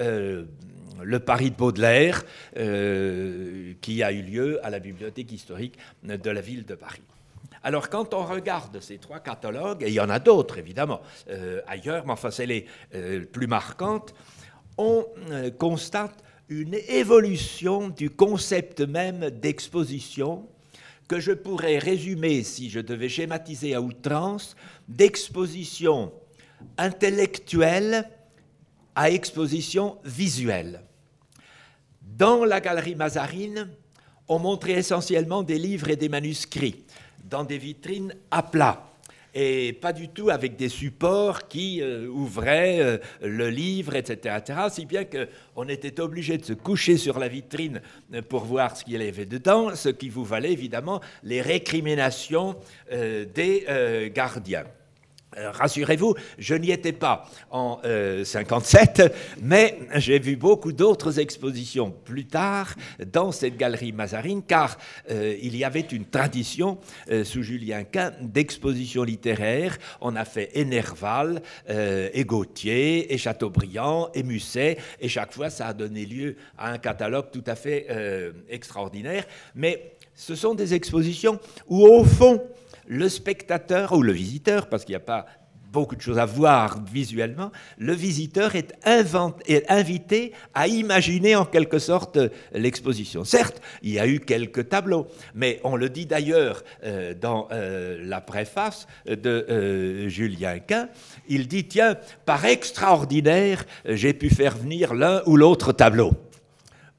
le 1.01 1.19
Paris 1.19 1.51
de 1.51 1.55
Baudelaire, 1.55 2.23
euh, 2.57 3.73
qui 3.81 4.03
a 4.03 4.11
eu 4.11 4.21
lieu 4.21 4.65
à 4.65 4.69
la 4.69 4.79
bibliothèque 4.79 5.31
historique 5.31 5.77
de 6.03 6.29
la 6.29 6.41
ville 6.41 6.65
de 6.65 6.75
Paris. 6.75 7.01
Alors 7.63 7.89
quand 7.89 8.13
on 8.13 8.25
regarde 8.25 8.79
ces 8.81 8.97
trois 8.97 9.19
catalogues, 9.19 9.83
et 9.83 9.87
il 9.87 9.93
y 9.93 9.99
en 9.99 10.09
a 10.09 10.19
d'autres 10.19 10.57
évidemment 10.57 11.01
euh, 11.29 11.61
ailleurs, 11.67 12.05
mais 12.05 12.11
enfin 12.11 12.29
c'est 12.29 12.45
les 12.45 12.65
euh, 12.93 13.23
plus 13.25 13.47
marquantes, 13.47 14.13
on 14.77 15.05
constate 15.59 16.23
une 16.49 16.73
évolution 16.87 17.89
du 17.89 18.09
concept 18.09 18.81
même 18.81 19.29
d'exposition 19.29 20.47
que 21.07 21.19
je 21.19 21.31
pourrais 21.31 21.77
résumer, 21.77 22.43
si 22.43 22.69
je 22.69 22.79
devais 22.79 23.07
schématiser 23.07 23.75
à 23.75 23.81
outrance, 23.81 24.55
d'exposition 24.87 26.11
intellectuelle 26.77 28.09
à 28.95 29.09
exposition 29.11 29.97
visuelle. 30.03 30.81
Dans 32.01 32.45
la 32.45 32.59
galerie 32.59 32.95
Mazarine, 32.95 33.69
on 34.27 34.39
montrait 34.39 34.73
essentiellement 34.73 35.43
des 35.43 35.57
livres 35.57 35.89
et 35.89 35.95
des 35.95 36.09
manuscrits 36.09 36.83
dans 37.29 37.43
des 37.43 37.57
vitrines 37.57 38.13
à 38.31 38.43
plat 38.43 38.93
et 39.33 39.73
pas 39.73 39.93
du 39.93 40.09
tout 40.09 40.29
avec 40.29 40.55
des 40.55 40.69
supports 40.69 41.47
qui 41.47 41.81
euh, 41.81 42.07
ouvraient 42.07 42.79
euh, 42.79 42.97
le 43.21 43.49
livre, 43.49 43.95
etc., 43.95 44.37
si 44.69 44.85
bien 44.85 45.05
qu'on 45.05 45.67
était 45.67 45.99
obligé 45.99 46.37
de 46.37 46.45
se 46.45 46.53
coucher 46.53 46.97
sur 46.97 47.19
la 47.19 47.27
vitrine 47.27 47.81
euh, 48.13 48.21
pour 48.21 48.45
voir 48.45 48.77
ce 48.77 48.83
qu'il 48.83 49.01
y 49.01 49.07
avait 49.07 49.25
dedans, 49.25 49.75
ce 49.75 49.89
qui 49.89 50.09
vous 50.09 50.23
valait 50.23 50.51
évidemment 50.51 51.01
les 51.23 51.41
récriminations 51.41 52.55
des 52.91 54.11
gardiens. 54.13 54.65
Euh, 55.37 55.51
rassurez-vous, 55.51 56.15
je 56.37 56.55
n'y 56.55 56.71
étais 56.71 56.91
pas 56.91 57.25
en 57.51 57.79
57, 58.23 58.99
euh, 58.99 59.09
mais 59.41 59.79
j'ai 59.95 60.19
vu 60.19 60.35
beaucoup 60.35 60.71
d'autres 60.71 61.19
expositions 61.19 61.91
plus 61.91 62.25
tard 62.25 62.73
dans 63.11 63.31
cette 63.31 63.57
galerie 63.57 63.91
Mazarine, 63.91 64.43
car 64.43 64.77
euh, 65.09 65.35
il 65.41 65.55
y 65.55 65.63
avait 65.63 65.81
une 65.81 66.05
tradition 66.05 66.77
sous 67.23 67.43
Julien 67.43 67.83
Quint 67.83 68.13
d'exposition 68.21 69.03
littéraire. 69.03 69.77
On 70.01 70.15
a 70.15 70.25
fait 70.25 70.51
Énerval, 70.53 71.41
et 71.67 72.23
Gauthier, 72.25 73.13
et 73.13 73.17
Chateaubriand, 73.17 74.09
et 74.13 74.23
Musset, 74.23 74.77
et 74.99 75.09
chaque 75.09 75.33
fois 75.33 75.49
ça 75.49 75.67
a 75.67 75.73
donné 75.73 76.05
lieu 76.05 76.35
à 76.57 76.71
un 76.71 76.77
catalogue 76.77 77.31
tout 77.31 77.43
à 77.45 77.55
fait 77.55 77.87
extraordinaire. 78.49 79.25
Mais 79.55 79.95
ce 80.15 80.35
sont 80.35 80.55
des 80.55 80.73
expositions 80.73 81.39
où, 81.67 81.85
au 81.85 82.03
fond, 82.03 82.41
le 82.93 83.09
spectateur 83.09 83.93
ou 83.93 84.03
le 84.03 84.11
visiteur, 84.11 84.67
parce 84.67 84.85
qu'il 84.85 84.93
n'y 84.93 84.97
a 84.97 84.99
pas 84.99 85.25
beaucoup 85.71 85.95
de 85.95 86.01
choses 86.01 86.19
à 86.19 86.25
voir 86.25 86.83
visuellement, 86.85 87.51
le 87.79 87.93
visiteur 87.93 88.55
est, 88.55 88.75
invité 89.67 90.33
à 90.53 90.67
imaginer 90.67 91.35
en 91.35 91.45
quelque 91.45 91.79
sorte 91.79 92.19
l'exposition. 92.53 93.23
Certes, 93.23 93.59
il 93.81 93.93
y 93.93 93.99
a 93.99 94.05
eu 94.05 94.19
quelques 94.19 94.69
tableaux, 94.69 95.07
mais 95.33 95.59
on 95.63 95.75
le 95.75 95.89
dit 95.89 96.05
d'ailleurs 96.05 96.63
euh, 96.83 97.15
dans 97.19 97.47
euh, 97.51 97.97
la 98.05 98.21
préface 98.21 98.85
de 99.07 99.47
euh, 99.49 100.07
Julien 100.09 100.59
Quint, 100.59 100.89
il 101.27 101.47
dit, 101.47 101.67
tiens, 101.67 101.97
par 102.25 102.45
extraordinaire, 102.45 103.65
j'ai 103.85 104.13
pu 104.13 104.29
faire 104.29 104.55
venir 104.55 104.93
l'un 104.93 105.23
ou 105.25 105.35
l'autre 105.37 105.71
tableau 105.73 106.13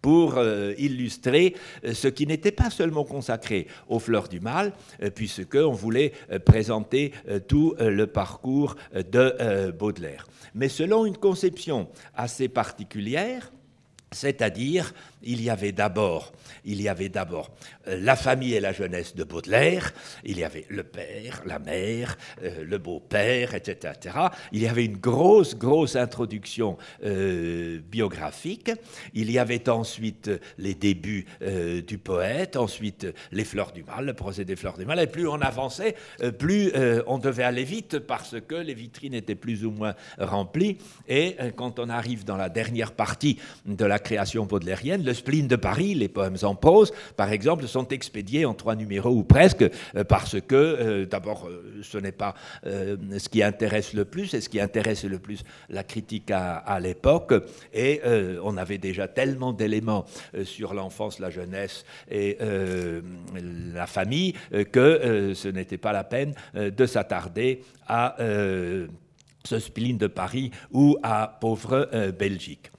pour 0.04 0.36
euh, 0.36 0.74
illustrer 0.76 1.54
euh, 1.82 1.94
ce 1.94 2.08
qui 2.08 2.26
n'était 2.26 2.52
pas 2.52 2.68
seulement 2.68 3.04
consacré 3.04 3.66
aux 3.88 3.98
fleurs 3.98 4.28
du 4.28 4.38
mal, 4.38 4.74
euh, 5.02 5.08
puisqu'on 5.08 5.72
voulait 5.72 6.12
présenter 6.44 7.12
tout 7.48 7.74
le 7.78 8.06
parcours 8.06 8.76
de 8.94 9.70
Baudelaire. 9.70 10.26
Mais 10.54 10.68
selon 10.68 11.06
une 11.06 11.16
conception 11.16 11.88
assez 12.14 12.48
particulière, 12.48 13.50
c'est-à-dire 14.12 14.92
il 15.26 15.42
y 15.42 15.50
avait 15.50 15.72
d'abord, 15.72 16.32
il 16.64 16.80
y 16.80 16.88
avait 16.88 17.08
d'abord 17.08 17.50
euh, 17.88 17.98
la 18.00 18.16
famille 18.16 18.54
et 18.54 18.60
la 18.60 18.72
jeunesse 18.72 19.14
de 19.14 19.24
Baudelaire, 19.24 19.92
il 20.24 20.38
y 20.38 20.44
avait 20.44 20.66
le 20.68 20.84
père, 20.84 21.42
la 21.46 21.58
mère, 21.58 22.16
euh, 22.42 22.64
le 22.64 22.78
beau-père, 22.78 23.54
etc., 23.54 23.94
Il 24.52 24.62
y 24.62 24.68
avait 24.68 24.84
une 24.84 24.96
grosse, 24.96 25.56
grosse 25.56 25.96
introduction 25.96 26.76
euh, 27.04 27.80
biographique. 27.90 28.70
Il 29.14 29.30
y 29.30 29.38
avait 29.38 29.68
ensuite 29.68 30.30
les 30.58 30.74
débuts 30.74 31.26
du 31.86 31.98
poète, 31.98 32.56
ensuite 32.56 33.06
les 33.32 33.44
fleurs 33.44 33.72
du 33.72 33.82
mal, 33.82 34.06
le 34.06 34.14
procès 34.14 34.44
des 34.44 34.56
fleurs 34.56 34.76
du 34.76 34.84
mal. 34.84 34.98
Et 35.00 35.06
plus 35.06 35.26
on 35.28 35.40
avançait, 35.40 35.94
plus 36.38 36.72
on 37.06 37.18
devait 37.18 37.44
aller 37.44 37.64
vite 37.64 37.98
parce 37.98 38.36
que 38.40 38.54
les 38.54 38.74
vitrines 38.74 39.14
étaient 39.14 39.34
plus 39.34 39.64
ou 39.64 39.70
moins 39.70 39.94
remplies. 40.18 40.78
Et 41.08 41.36
quand 41.56 41.78
on 41.78 41.88
arrive 41.88 42.24
dans 42.24 42.36
la 42.36 42.48
dernière 42.48 42.92
partie 42.92 43.38
de 43.66 43.84
la 43.84 43.98
création 43.98 44.46
baudelairienne, 44.46 45.02
spleen 45.14 45.48
de 45.48 45.56
Paris, 45.56 45.94
les 45.94 46.08
poèmes 46.08 46.36
en 46.42 46.54
prose, 46.54 46.92
par 47.16 47.32
exemple, 47.32 47.66
sont 47.66 47.88
expédiés 47.88 48.44
en 48.44 48.54
trois 48.54 48.74
numéros 48.74 49.10
ou 49.10 49.24
presque, 49.24 49.62
euh, 49.62 50.04
parce 50.04 50.40
que, 50.40 50.54
euh, 50.54 51.06
d'abord, 51.06 51.48
euh, 51.48 51.80
ce 51.82 51.98
n'est 51.98 52.12
pas 52.12 52.34
ce 52.64 53.28
qui 53.28 53.42
intéresse 53.42 53.92
le 53.92 54.04
plus, 54.04 54.34
et 54.34 54.40
ce 54.40 54.48
qui 54.48 54.60
intéresse 54.60 55.04
le 55.04 55.18
plus 55.18 55.42
la 55.68 55.84
critique 55.84 56.30
à, 56.30 56.78
l'époque, 56.80 57.34
et 57.72 58.00
on 58.42 58.56
avait 58.56 58.78
déjà 58.78 59.08
tellement 59.08 59.52
d'éléments 59.52 60.04
sur 60.44 60.74
l'enfance, 60.74 61.18
la 61.18 61.30
jeunesse 61.30 61.84
et 62.10 62.38
la 63.74 63.86
famille 63.86 64.34
que 64.72 65.32
ce 65.34 65.48
n'était 65.48 65.78
pas 65.78 65.92
la 65.92 66.04
peine 66.04 66.34
de 66.54 66.86
s'attarder 66.86 67.62
à 67.86 68.16
ce 68.18 69.58
spleen 69.58 69.98
de 69.98 70.06
Paris 70.06 70.50
ou 70.72 70.96
à 71.02 71.38
pauvre 71.40 71.88
Belgique. 72.18 72.70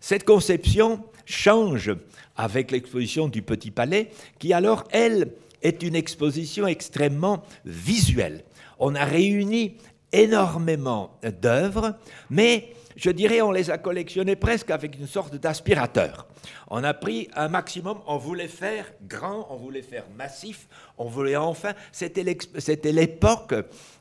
Cette 0.00 0.24
conception 0.24 1.04
change 1.26 1.94
avec 2.36 2.70
l'exposition 2.70 3.28
du 3.28 3.42
Petit 3.42 3.70
Palais, 3.70 4.10
qui 4.38 4.52
alors, 4.52 4.84
elle, 4.90 5.32
est 5.62 5.82
une 5.82 5.96
exposition 5.96 6.66
extrêmement 6.66 7.42
visuelle. 7.64 8.44
On 8.78 8.94
a 8.94 9.04
réuni 9.04 9.76
énormément 10.12 11.18
d'œuvres, 11.42 11.96
mais 12.30 12.72
je 12.96 13.10
dirais 13.10 13.42
on 13.42 13.52
les 13.52 13.70
a 13.70 13.78
collectionnées 13.78 14.36
presque 14.36 14.70
avec 14.70 14.98
une 14.98 15.06
sorte 15.06 15.36
d'aspirateur. 15.36 16.26
On 16.68 16.82
a 16.82 16.94
pris 16.94 17.28
un 17.34 17.48
maximum, 17.48 17.98
on 18.06 18.16
voulait 18.16 18.48
faire 18.48 18.92
grand, 19.06 19.46
on 19.50 19.56
voulait 19.56 19.82
faire 19.82 20.04
massif, 20.16 20.66
on 20.98 21.04
voulait 21.04 21.36
enfin, 21.36 21.74
c'était 21.92 22.24
l'époque, 22.92 23.54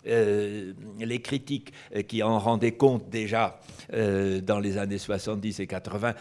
euh, 0.07 0.73
les 0.99 1.21
critiques 1.21 1.73
euh, 1.95 2.01
qui 2.01 2.23
en 2.23 2.39
rendaient 2.39 2.71
compte 2.71 3.09
déjà 3.09 3.59
euh, 3.93 4.39
dans 4.41 4.59
les 4.59 4.77
années 4.77 4.97
70 4.97 5.59
et 5.59 5.67
80 5.67 6.13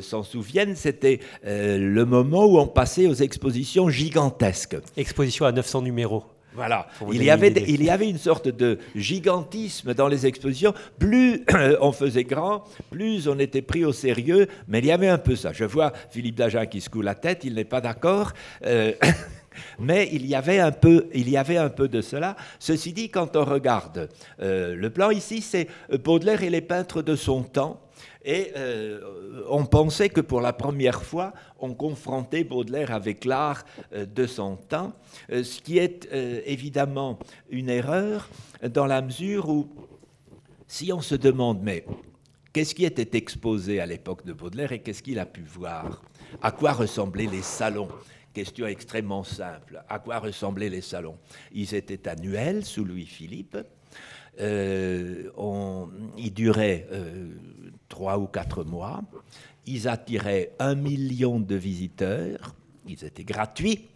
s'en 0.00 0.22
souviennent, 0.22 0.76
c'était 0.76 1.20
le 1.44 2.04
moment 2.04 2.44
où 2.44 2.58
on 2.58 2.66
passait 2.66 3.06
aux 3.06 3.14
expositions 3.14 3.88
gigantesques. 3.88 4.76
Exposition 4.96 5.46
à 5.46 5.52
900 5.52 5.82
numéros. 5.82 6.24
Voilà, 6.54 6.86
il 7.12 7.24
y, 7.24 7.30
avait, 7.30 7.52
il 7.66 7.82
y 7.82 7.90
avait 7.90 8.08
une 8.08 8.18
sorte 8.18 8.46
de 8.46 8.78
gigantisme 8.94 9.92
dans 9.92 10.06
les 10.06 10.24
expositions. 10.24 10.72
Plus 11.00 11.44
on 11.80 11.90
faisait 11.90 12.22
grand, 12.22 12.62
plus 12.90 13.26
on 13.26 13.40
était 13.40 13.62
pris 13.62 13.84
au 13.84 13.92
sérieux, 13.92 14.46
mais 14.68 14.78
il 14.78 14.86
y 14.86 14.92
avait 14.92 15.08
un 15.08 15.18
peu 15.18 15.34
ça. 15.34 15.52
Je 15.52 15.64
vois 15.64 15.92
Philippe 16.10 16.36
Dagen 16.36 16.68
qui 16.68 16.80
secoue 16.80 17.02
la 17.02 17.16
tête, 17.16 17.42
il 17.42 17.54
n'est 17.54 17.64
pas 17.64 17.80
d'accord. 17.80 18.32
Euh, 18.64 18.92
mais 19.80 20.08
il 20.12 20.26
y, 20.26 20.36
avait 20.36 20.60
un 20.60 20.70
peu, 20.70 21.08
il 21.12 21.28
y 21.28 21.36
avait 21.36 21.56
un 21.56 21.70
peu 21.70 21.88
de 21.88 22.00
cela. 22.00 22.36
Ceci 22.60 22.92
dit, 22.92 23.10
quand 23.10 23.34
on 23.34 23.44
regarde 23.44 24.08
euh, 24.40 24.76
le 24.76 24.90
plan 24.90 25.10
ici, 25.10 25.40
c'est 25.40 25.66
Baudelaire 26.04 26.44
et 26.44 26.50
les 26.50 26.60
peintres 26.60 27.02
de 27.02 27.16
son 27.16 27.42
temps. 27.42 27.80
Et 28.24 28.52
euh, 28.56 29.42
on 29.50 29.66
pensait 29.66 30.08
que 30.08 30.22
pour 30.22 30.40
la 30.40 30.54
première 30.54 31.02
fois, 31.02 31.34
on 31.58 31.74
confrontait 31.74 32.42
Baudelaire 32.42 32.90
avec 32.92 33.26
l'art 33.26 33.64
euh, 33.92 34.06
de 34.06 34.26
son 34.26 34.56
temps, 34.56 34.94
euh, 35.30 35.44
ce 35.44 35.60
qui 35.60 35.78
est 35.78 36.08
évidemment 36.46 37.18
une 37.50 37.68
erreur 37.68 38.30
dans 38.62 38.86
la 38.86 39.02
mesure 39.02 39.50
où, 39.50 39.68
si 40.66 40.92
on 40.92 41.02
se 41.02 41.14
demande, 41.14 41.60
mais 41.62 41.84
qu'est-ce 42.52 42.74
qui 42.74 42.86
était 42.86 43.16
exposé 43.18 43.78
à 43.80 43.86
l'époque 43.86 44.24
de 44.24 44.32
Baudelaire 44.32 44.72
et 44.72 44.78
qu'est-ce 44.80 45.02
qu'il 45.02 45.18
a 45.18 45.26
pu 45.26 45.42
voir? 45.42 46.02
À 46.40 46.50
quoi 46.50 46.72
ressemblaient 46.72 47.28
les 47.30 47.42
salons? 47.42 47.88
Question 48.32 48.66
extrêmement 48.66 49.22
simple. 49.22 49.84
À 49.88 49.98
quoi 49.98 50.18
ressemblaient 50.18 50.70
les 50.70 50.80
salons? 50.80 51.18
Ils 51.52 51.74
étaient 51.74 52.08
annuels 52.08 52.64
sous 52.64 52.84
Louis-Philippe. 52.84 53.58
ils 54.40 55.30
duraient 56.34 56.88
trois 57.94 58.18
ou 58.18 58.26
quatre 58.26 58.64
mois. 58.64 59.02
Ils 59.66 59.86
attiraient 59.86 60.50
un 60.58 60.74
million 60.74 61.38
de 61.38 61.54
visiteurs. 61.54 62.56
Ils 62.88 63.04
étaient 63.04 63.22
gratuits. 63.22 63.86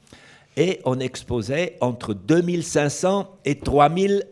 Et 0.56 0.80
on 0.84 1.00
exposait 1.00 1.76
entre 1.80 2.14
2500 2.14 3.28
et 3.44 3.58
3000 3.58 4.24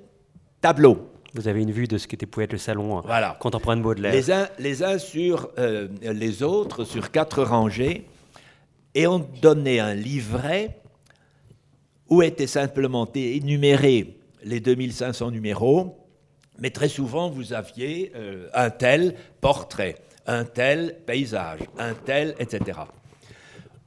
tableaux. 0.61 1.11
Vous 1.35 1.49
avez 1.49 1.63
une 1.63 1.73
vue 1.73 1.89
de 1.89 1.99
ce 1.99 2.07
qu'était 2.07 2.27
pouvait 2.27 2.45
être 2.45 2.53
le 2.53 2.59
salon 2.59 3.01
voilà. 3.01 3.37
contemporain 3.41 3.77
de 3.77 3.83
Baudelaire. 3.83 4.13
Les 4.13 4.31
uns, 4.31 4.49
les 4.61 4.85
uns 4.85 4.99
sur 4.99 5.51
euh, 5.59 5.89
les 6.01 6.45
autres, 6.45 6.85
sur 6.85 7.11
quatre 7.11 7.43
rangées, 7.43 8.07
et 8.95 9.09
on 9.09 9.19
donnait 9.19 9.81
un 9.81 9.95
livret 9.95 10.81
où 12.09 12.23
étaient 12.23 12.47
simplement 12.47 13.09
énumérés 13.15 14.17
les 14.45 14.61
2500 14.61 15.33
numéros, 15.33 16.06
mais 16.59 16.71
très 16.71 16.89
souvent 16.89 17.31
vous 17.31 17.53
aviez 17.53 18.13
euh, 18.15 18.49
un 18.55 18.71
tel 18.71 19.15
portrait, 19.41 19.97
un 20.27 20.45
tel 20.45 20.97
paysage, 21.07 21.61
un 21.79 21.95
tel, 21.95 22.35
etc. 22.39 22.81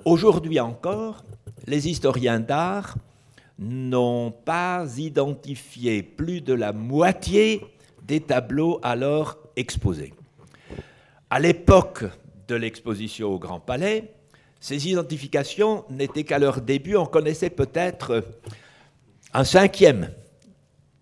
Aujourd'hui 0.05 0.59
encore, 0.59 1.23
les 1.67 1.89
historiens 1.89 2.39
d'art 2.39 2.95
n'ont 3.57 4.31
pas 4.31 4.85
identifié 4.97 6.01
plus 6.01 6.41
de 6.41 6.53
la 6.53 6.71
moitié 6.71 7.61
des 8.03 8.21
tableaux 8.21 8.79
alors 8.81 9.37
exposés. 9.55 10.13
À 11.29 11.39
l'époque 11.39 12.05
de 12.47 12.55
l'exposition 12.55 13.27
au 13.33 13.37
Grand 13.37 13.59
Palais, 13.59 14.13
ces 14.59 14.89
identifications 14.89 15.85
n'étaient 15.89 16.23
qu'à 16.23 16.39
leur 16.39 16.61
début, 16.61 16.95
on 16.95 17.05
connaissait 17.05 17.49
peut-être 17.49 18.23
un 19.33 19.43
cinquième 19.43 20.09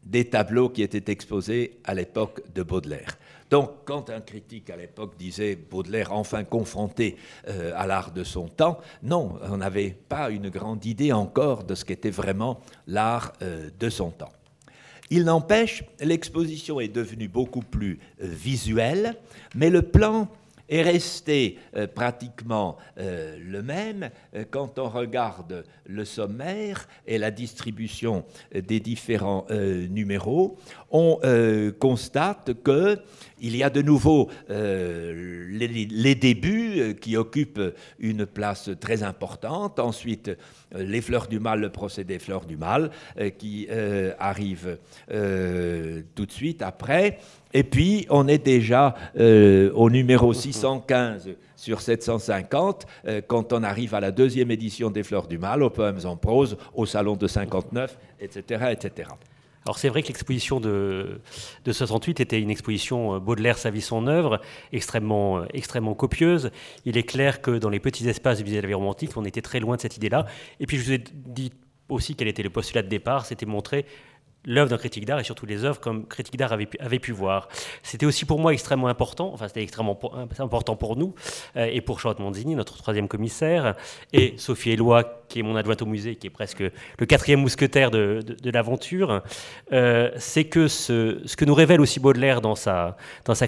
des 0.09 0.25
tableaux 0.25 0.69
qui 0.69 0.81
étaient 0.81 1.11
exposés 1.11 1.79
à 1.83 1.93
l'époque 1.93 2.41
de 2.53 2.63
Baudelaire. 2.63 3.17
Donc, 3.49 3.71
quand 3.85 4.09
un 4.09 4.19
critique 4.19 4.69
à 4.69 4.75
l'époque 4.75 5.15
disait 5.17 5.55
Baudelaire 5.55 6.11
enfin 6.11 6.43
confronté 6.43 7.15
euh, 7.47 7.71
à 7.75 7.87
l'art 7.87 8.11
de 8.11 8.23
son 8.23 8.47
temps, 8.47 8.79
non, 9.03 9.39
on 9.43 9.57
n'avait 9.57 9.95
pas 10.09 10.29
une 10.29 10.49
grande 10.49 10.85
idée 10.85 11.13
encore 11.13 11.63
de 11.63 11.75
ce 11.75 11.85
qu'était 11.85 12.09
vraiment 12.09 12.59
l'art 12.87 13.33
euh, 13.41 13.69
de 13.79 13.89
son 13.89 14.11
temps. 14.11 14.31
Il 15.09 15.23
n'empêche, 15.23 15.83
l'exposition 16.01 16.81
est 16.81 16.89
devenue 16.89 17.29
beaucoup 17.29 17.61
plus 17.61 17.99
euh, 18.21 18.27
visuelle, 18.27 19.15
mais 19.55 19.69
le 19.69 19.81
plan 19.81 20.27
est 20.69 20.81
resté 20.81 21.57
euh, 21.75 21.88
pratiquement 21.88 22.77
euh, 22.97 23.38
le 23.39 23.62
même 23.62 24.09
euh, 24.36 24.43
quand 24.50 24.79
on 24.79 24.89
regarde 24.89 25.63
le 25.86 26.05
sommaire 26.05 26.88
et 27.05 27.17
la 27.17 27.31
distribution 27.31 28.25
des 28.53 28.79
différents 28.79 29.45
numéros. 29.50 30.57
On 30.91 31.20
constate 31.79 32.51
que 32.63 32.98
il 33.39 33.56
y 33.56 33.62
a 33.62 33.70
de 33.70 33.82
nouveau 33.82 34.29
les, 34.50 36.15
débuts 36.15 36.96
qui 37.00 37.17
occupent 37.17 37.62
une 38.00 38.25
place 38.25 38.70
très 38.79 39.03
importante. 39.03 39.79
Ensuite, 39.79 40.32
les 40.75 41.01
fleurs 41.01 41.27
du 41.27 41.39
mal, 41.39 41.60
le 41.60 41.70
procédé 41.70 42.20
fleurs 42.20 42.46
du 42.46 42.58
mal, 42.58 42.91
qui 43.38 43.67
arrive 44.17 44.77
tout 45.08 46.25
de 46.25 46.32
suite 46.32 46.62
après. 46.62 47.20
Et 47.53 47.63
puis, 47.63 48.06
on 48.10 48.27
est 48.27 48.44
déjà 48.44 48.94
euh, 49.17 49.72
au 49.74 49.89
numéro 49.89 50.34
615 50.34 51.29
sur 51.56 51.82
750 51.82 52.86
euh, 53.08 53.22
quand 53.25 53.53
on 53.53 53.63
arrive 53.63 53.96
à 53.96 54.00
la 54.00 54.12
deuxième 54.12 54.51
édition 54.51 54.89
des 54.91 55.03
Fleurs 55.03 55.27
du 55.27 55.38
Mal, 55.38 55.63
aux 55.63 55.70
poèmes 55.70 56.00
en 56.06 56.17
prose, 56.17 56.58
au 56.74 56.86
Salon 56.86 57.15
de 57.15 57.27
59, 57.27 57.98
etc. 58.20 58.65
etc. 58.72 59.10
Alors 59.67 59.79
c'est 59.79 59.89
vrai 59.89 60.01
que 60.01 60.07
l'exposition 60.07 60.62
de, 60.62 61.19
de 61.65 61.71
68 61.74 62.21
était 62.21 62.39
une 62.39 62.50
exposition 62.50 63.15
euh, 63.15 63.19
Baudelaire, 63.19 63.57
sa 63.57 63.69
vie, 63.69 63.81
son 63.81 64.07
œuvre, 64.07 64.39
extrêmement, 64.71 65.43
extrêmement 65.53 65.93
copieuse. 65.93 66.51
Il 66.86 66.97
est 66.97 67.03
clair 67.03 67.41
que 67.41 67.51
dans 67.51 67.69
les 67.69 67.81
petits 67.81 68.07
espaces 68.07 68.38
du 68.38 68.45
musée 68.45 68.55
de 68.55 68.62
la 68.62 68.69
vie 68.69 68.74
romantique, 68.75 69.12
on 69.17 69.25
était 69.25 69.41
très 69.41 69.59
loin 69.59 69.75
de 69.75 69.81
cette 69.81 69.97
idée-là. 69.97 70.25
Et 70.62 70.67
puis 70.67 70.77
je 70.77 70.83
vous 70.83 70.93
ai 70.93 71.03
dit 71.13 71.51
aussi 71.89 72.15
quel 72.15 72.29
était 72.29 72.43
le 72.43 72.50
postulat 72.50 72.81
de 72.81 72.88
départ, 72.88 73.25
c'était 73.25 73.45
montrer 73.45 73.86
l'œuvre 74.48 74.70
d'un 74.70 74.77
critique 74.77 75.06
d'art 75.06 75.20
et 75.20 75.24
surtout 75.24 75.46
les 75.46 75.66
œuvres 75.66 75.80
comme 75.80 76.08
critique 76.08 76.38
d'art 76.38 76.54
avait, 76.54 77.00
pu 77.00 77.12
voir. 77.12 77.50
C'était 77.84 78.06
aussi 78.06 78.25
pour 78.25 78.39
moi 78.39 78.54
extrêmement 78.54 78.88
important, 78.88 79.30
enfin 79.34 79.48
c'était 79.48 79.62
extrêmement 79.62 80.00
important 80.39 80.75
pour 80.75 80.96
nous 80.96 81.13
euh, 81.58 81.70
et 81.72 81.82
pour 81.82 82.00
Charlotte 82.00 82.20
Monzini, 82.20 82.56
notre 82.56 82.77
troisième 82.77 83.08
commissaire, 83.08 83.75
et 84.13 84.34
Sophie 84.38 84.72
Éloi, 84.72 85.22
qui 85.27 85.39
est 85.39 85.44
mon 85.44 85.58
adjointe 85.58 85.82
au 85.82 85.86
musée, 85.86 86.16
qui 86.16 86.27
est 86.27 86.32
presque 86.32 86.62
le 86.62 87.06
quatrième 87.06 87.42
mousquetaire 87.42 87.92
de, 87.92 88.24
l'aventure, 88.46 89.22
euh, 89.74 90.10
c'est 90.16 90.46
que 90.46 90.70
ce, 90.70 91.36
que 91.36 91.44
nous 91.44 91.54
révèle 91.54 91.82
aussi 91.82 92.00
Baudelaire 92.00 92.39
dans 92.39 92.56
sa, 92.56 92.96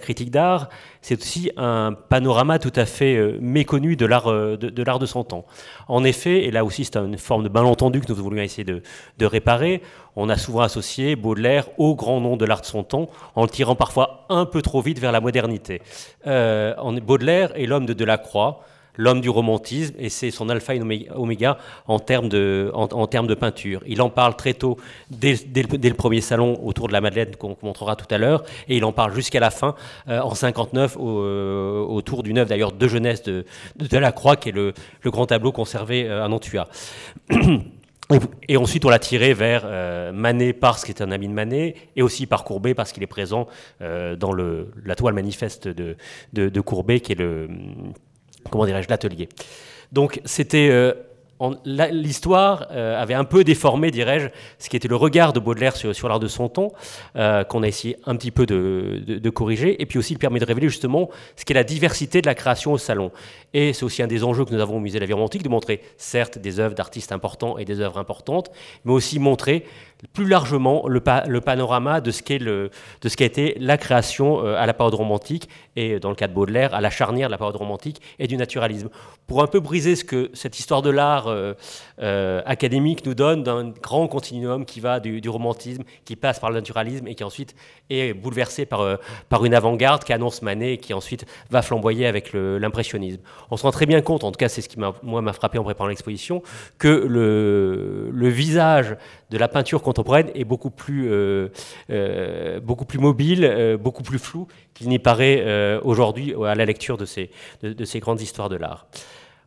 critique 0.01 0.29
d'art, 0.29 0.67
c'est 1.01 1.19
aussi 1.21 1.49
un 1.55 1.93
panorama 1.93 2.59
tout 2.59 2.73
à 2.75 2.85
fait 2.85 3.15
euh, 3.15 3.37
méconnu 3.39 3.95
de 3.95 4.05
l'art 4.05 4.29
de, 4.29 4.55
de 4.57 4.83
l'art 4.83 4.99
de 4.99 5.05
son 5.05 5.23
temps. 5.23 5.45
En 5.87 6.03
effet, 6.03 6.43
et 6.43 6.51
là 6.51 6.65
aussi 6.65 6.83
c'est 6.83 6.97
une 6.97 7.17
forme 7.17 7.43
de 7.43 7.49
malentendu 7.49 8.01
que 8.01 8.11
nous 8.11 8.15
voulions 8.15 8.43
essayer 8.43 8.65
de 8.65 9.25
réparer, 9.25 9.81
on 10.15 10.29
a 10.29 10.37
souvent 10.37 10.61
associé 10.61 11.15
Baudelaire 11.15 11.65
au 11.77 11.95
grand 11.95 12.19
nom 12.19 12.37
de 12.37 12.45
l'art 12.45 12.61
de 12.61 12.65
son 12.65 12.83
temps, 12.83 13.09
en 13.35 13.43
le 13.43 13.49
tirant 13.49 13.75
parfois 13.75 14.25
un 14.29 14.45
peu 14.45 14.61
trop 14.61 14.81
vite 14.81 14.99
vers 14.99 15.11
la 15.11 15.21
modernité. 15.21 15.81
Euh, 16.27 16.73
Baudelaire 17.01 17.51
est 17.55 17.65
l'homme 17.65 17.85
de 17.85 17.93
Delacroix, 17.93 18.61
l'homme 18.99 19.21
du 19.21 19.29
romantisme, 19.29 19.95
et 19.97 20.09
c'est 20.09 20.29
son 20.29 20.49
alpha 20.49 20.75
et 20.75 20.81
oméga 21.15 21.57
en 21.87 21.99
termes, 21.99 22.27
de, 22.27 23.33
peinture. 23.39 23.81
Il 23.87 24.01
en 24.01 24.09
parle 24.09 24.35
très 24.35 24.53
tôt, 24.53 24.77
dès, 25.09 25.35
le, 25.55 25.93
premier 25.93 26.19
salon 26.21 26.59
autour 26.63 26.89
de 26.89 26.93
la 26.93 26.99
Madeleine 26.99 27.35
qu'on 27.37 27.55
montrera 27.63 27.95
tout 27.95 28.13
à 28.13 28.17
l'heure, 28.17 28.43
et 28.67 28.75
il 28.77 28.83
en 28.83 28.91
parle 28.91 29.13
jusqu'à 29.13 29.39
la 29.39 29.51
fin, 29.51 29.73
euh, 30.09 30.19
en 30.19 30.35
59, 30.35 30.97
euh, 30.99 31.79
autour 31.79 32.23
d'une 32.23 32.39
œuvre 32.39 32.49
d'ailleurs 32.49 32.73
de 32.73 32.87
jeunesse 32.87 33.23
de, 33.23 33.45
Delacroix, 33.77 34.35
qui 34.35 34.49
est 34.49 34.51
le, 34.51 34.73
grand 35.05 35.27
tableau 35.27 35.53
conservé 35.53 36.09
à 36.09 36.27
Nantua. 36.27 36.67
Et 38.47 38.57
ensuite, 38.57 38.85
on 38.85 38.89
l'a 38.89 38.97
tiré 38.97 39.35
vers 39.35 39.61
euh, 39.65 40.11
Manet 40.11 40.53
parce 40.53 40.83
qu'il 40.83 40.95
est 40.95 41.01
un 41.03 41.11
ami 41.11 41.27
de 41.27 41.33
Manet, 41.33 41.75
et 41.95 42.01
aussi 42.01 42.25
par 42.25 42.43
Courbet 42.43 42.73
parce 42.73 42.91
qu'il 42.91 43.03
est 43.03 43.07
présent 43.07 43.47
euh, 43.81 44.15
dans 44.15 44.31
le, 44.31 44.71
la 44.83 44.95
toile 44.95 45.13
manifeste 45.13 45.67
de, 45.67 45.95
de, 46.33 46.49
de, 46.49 46.61
Courbet, 46.61 47.01
qui 47.01 47.11
est 47.11 47.15
le, 47.15 47.47
comment 48.49 48.65
dirais-je, 48.65 48.89
l'atelier. 48.89 49.29
Donc, 49.91 50.21
c'était 50.25 50.69
euh, 50.71 50.93
l'histoire 51.65 52.67
euh, 52.71 53.01
avait 53.01 53.13
un 53.13 53.23
peu 53.23 53.43
déformé, 53.43 53.91
dirais-je, 53.91 54.27
ce 54.57 54.69
qui 54.69 54.75
était 54.75 54.87
le 54.87 54.95
regard 54.95 55.33
de 55.33 55.39
Baudelaire 55.39 55.75
sur, 55.75 56.09
l'art 56.09 56.19
de 56.19 56.27
son 56.27 56.49
temps, 56.49 56.71
euh, 57.15 57.43
qu'on 57.43 57.63
a 57.63 57.67
essayé 57.67 57.97
un 58.05 58.15
petit 58.15 58.31
peu 58.31 58.45
de, 58.45 59.29
corriger, 59.29 59.81
et 59.81 59.85
puis 59.85 59.99
aussi 59.99 60.13
il 60.13 60.19
permet 60.19 60.39
de 60.39 60.45
révéler 60.45 60.67
justement 60.67 61.09
ce 61.35 61.45
qu'est 61.45 61.53
la 61.53 61.63
diversité 61.63 62.21
de 62.21 62.27
la 62.27 62.35
création 62.35 62.73
au 62.73 62.77
salon. 62.77 63.11
Et 63.53 63.73
c'est 63.73 63.83
aussi 63.83 64.03
un 64.03 64.07
des 64.07 64.23
enjeux 64.23 64.45
que 64.45 64.53
nous 64.53 64.61
avons 64.61 64.77
au 64.77 64.79
musée 64.79 64.97
de 64.97 65.01
la 65.01 65.07
vie 65.07 65.13
romantique, 65.13 65.43
de 65.43 65.49
montrer 65.49 65.81
certes 65.97 66.37
des 66.37 66.59
œuvres 66.59 66.75
d'artistes 66.75 67.11
importants 67.11 67.57
et 67.57 67.65
des 67.65 67.79
œuvres 67.79 67.97
importantes, 67.97 68.51
mais 68.83 68.91
aussi 68.91 69.19
montrer 69.19 69.65
plus 70.13 70.27
largement 70.27 70.87
le, 70.87 71.01
panorama 71.41 72.01
de 72.01 72.11
ce 72.11 72.21
qu'est 72.21 73.25
été 73.25 73.55
la 73.59 73.77
création 73.77 74.45
euh, 74.45 74.55
à 74.55 74.65
la 74.65 74.73
période 74.73 74.95
romantique 74.95 75.49
et 75.75 75.99
dans 75.99 76.09
le 76.09 76.15
cas 76.15 76.27
de 76.27 76.33
Baudelaire 76.33 76.73
à 76.73 76.81
la 76.81 76.89
charnière 76.89 77.27
de 77.27 77.31
la 77.31 77.37
période 77.37 77.55
romantique 77.55 78.01
et 78.17 78.27
du 78.27 78.37
naturalisme 78.37 78.89
pour 79.29 79.43
un 79.43 79.47
peu 79.47 79.59
briser 79.59 79.95
ce 79.95 80.03
que 80.03 80.31
cette 80.33 80.57
histoire 80.57 80.81
de 80.81 80.89
l'art 80.89 81.27
euh, 81.27 81.53
euh, 82.01 82.41
académique 82.47 83.05
nous 83.05 83.13
donne 83.13 83.43
d'un 83.43 83.69
grand 83.69 84.07
continuum 84.07 84.65
qui 84.65 84.79
va 84.79 84.99
du, 84.99 85.29
romantisme, 85.29 85.83
qui 86.03 86.15
passe 86.15 86.39
par 86.39 86.49
le 86.49 86.55
naturalisme 86.55 87.07
et 87.07 87.13
qui 87.13 87.23
ensuite 87.23 87.55
est 87.91 88.13
bouleversé 88.13 88.65
par, 88.65 88.81
euh, 88.81 88.95
par 89.29 89.45
une 89.45 89.53
avant-garde 89.53 90.03
qui 90.03 90.13
annonce 90.13 90.41
Manet 90.41 90.73
et 90.73 90.77
qui 90.77 90.95
ensuite 90.95 91.25
va 91.51 91.61
flamboyer 91.61 92.07
avec 92.07 92.33
l'impressionnisme. 92.33 93.21
On 93.51 93.57
se 93.57 93.63
rend 93.63 93.71
très 93.71 93.85
bien 93.85 94.01
compte, 94.01 94.23
en 94.23 94.31
tout 94.31 94.37
cas 94.37 94.49
c'est 94.49 94.61
ce 94.61 94.69
qui 94.69 94.79
m'a 94.79 95.33
frappé 95.33 95.59
en 95.59 95.63
préparant 95.63 95.89
l'exposition, 95.89 96.41
que 96.79 96.87
le, 96.87 98.09
le, 98.11 98.29
visage 98.29 98.97
de 99.29 99.37
la 99.37 99.47
peinture 99.47 99.83
contemporaine 99.83 100.31
est 100.33 100.43
beaucoup 100.43 100.71
plus, 100.71 101.11
beaucoup 102.63 102.85
plus 102.85 102.99
mobile, 102.99 103.77
beaucoup 103.79 104.01
plus 104.01 104.17
flou 104.17 104.47
qu'il 104.73 104.89
n'y 104.89 104.97
paraît 104.97 105.79
aujourd'hui 105.83 106.33
à 106.43 106.55
la 106.55 106.65
lecture 106.65 106.97
de 106.97 107.05
ces, 107.05 107.29
de 107.61 107.85
ces 107.85 107.99
grandes 107.99 108.21
histoires 108.21 108.49
de 108.49 108.55
l'art. 108.55 108.87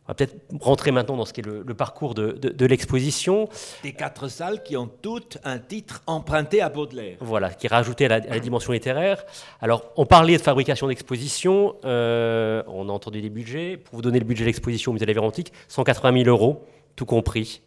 On 0.05 0.11
va 0.11 0.15
peut-être 0.15 0.35
rentrer 0.59 0.91
maintenant 0.91 1.15
dans 1.15 1.23
ce 1.23 1.31
qui 1.31 1.39
est 1.39 1.45
le, 1.45 1.63
parcours 1.73 2.13
de, 2.13 2.65
l'exposition. 2.65 3.47
Des 3.83 3.93
quatre 3.93 4.27
salles 4.27 4.61
qui 4.61 4.75
ont 4.75 4.89
toutes 5.01 5.37
un 5.45 5.59
titre 5.59 6.01
emprunté 6.07 6.61
à 6.61 6.67
Baudelaire. 6.67 7.15
Voilà, 7.21 7.49
qui 7.49 7.67
est 7.67 7.69
rajouté 7.69 8.05
à 8.07 8.19
la, 8.19 8.39
dimension 8.39 8.73
littéraire. 8.73 9.23
Alors, 9.61 9.91
on 9.95 10.05
parlait 10.05 10.35
de 10.35 10.41
fabrication 10.41 10.87
d'exposition, 10.89 11.77
euh, 11.85 12.63
on 12.67 12.89
a 12.89 12.91
entendu 12.91 13.21
des 13.21 13.29
budgets. 13.29 13.77
Pour 13.77 13.95
vous 13.95 14.01
donner 14.01 14.19
le 14.19 14.25
budget 14.25 14.43
de 14.43 14.47
l'exposition 14.47 14.91
au 14.91 14.93
musée 14.93 15.05
de 15.05 15.13
la 15.13 15.21
Antique, 15.21 15.53
180 15.69 16.23
000 16.23 16.29
euros, 16.29 16.65
tout 16.97 17.05
compris. 17.05 17.61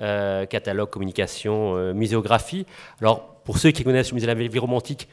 Euh, 0.00 0.46
catalogue, 0.46 0.88
communication, 0.88 1.76
euh, 1.76 1.92
muséographie. 1.92 2.64
Alors, 3.00 3.40
pour 3.44 3.58
ceux 3.58 3.72
qui 3.72 3.84
connaissent 3.84 4.10
le 4.10 4.14
musée 4.14 4.26
de 4.26 4.32
la 4.32 4.48
vie 4.48 4.58
romantique, 4.58 5.06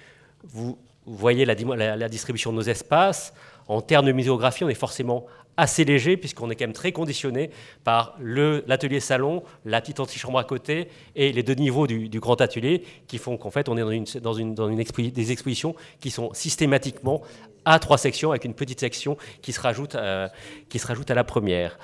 vous 0.44 0.78
voyez 1.06 1.44
la, 1.44 1.56
la, 1.96 2.10
distribution 2.10 2.52
de 2.52 2.58
nos 2.58 2.64
espaces. 2.64 3.34
En 3.68 3.82
termes 3.82 4.06
de 4.06 4.12
muséographie, 4.12 4.64
on 4.64 4.70
est 4.70 4.76
forcément 4.76 5.26
assez 5.58 5.86
léger 5.86 6.18
puisqu'on 6.18 6.50
est 6.50 6.56
quand 6.56 6.66
même 6.66 6.74
très 6.74 6.92
conditionné 6.92 7.50
par 7.84 8.16
l'atelier 8.20 9.00
salon, 9.00 9.44
la 9.64 9.82
petite 9.82 10.00
antichambre 10.00 10.40
à 10.40 10.44
côté 10.44 10.90
et 11.16 11.32
les 11.32 11.44
deux 11.44 11.54
niveaux 11.54 11.88
du, 11.88 12.20
grand 12.20 12.42
atelier 12.42 12.84
qui 13.08 13.18
font 13.18 13.38
qu'en 13.38 13.52
fait 13.52 13.70
on 13.70 13.78
est 13.78 14.20
dans, 14.20 14.34
une, 14.34 14.54
des 14.54 15.32
expositions 15.32 15.76
qui 16.00 16.12
sont 16.12 16.34
systématiquement 16.34 17.22
à 17.66 17.80
trois 17.80 17.98
sections 17.98 18.30
avec 18.30 18.46
une 18.46 18.54
petite 18.54 18.80
section 18.80 19.18
qui 19.42 19.52
se 19.52 19.60
rajoute, 19.60 19.96
euh, 19.96 20.28
qui 20.70 20.80
se 20.80 20.88
rajoute 20.88 21.10
à 21.10 21.16
la 21.16 21.24
première. 21.24 21.78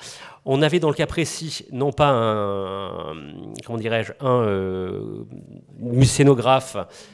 On 0.44 0.62
avait 0.62 0.80
dans 0.80 0.88
le 0.88 0.94
cas 0.94 1.06
précis 1.06 1.66
non 1.72 1.92
pas 1.92 2.08
un, 2.08 3.14
comment 3.64 3.78
dirais-je, 3.78 4.12
un 4.20 4.42
euh, 4.42 5.24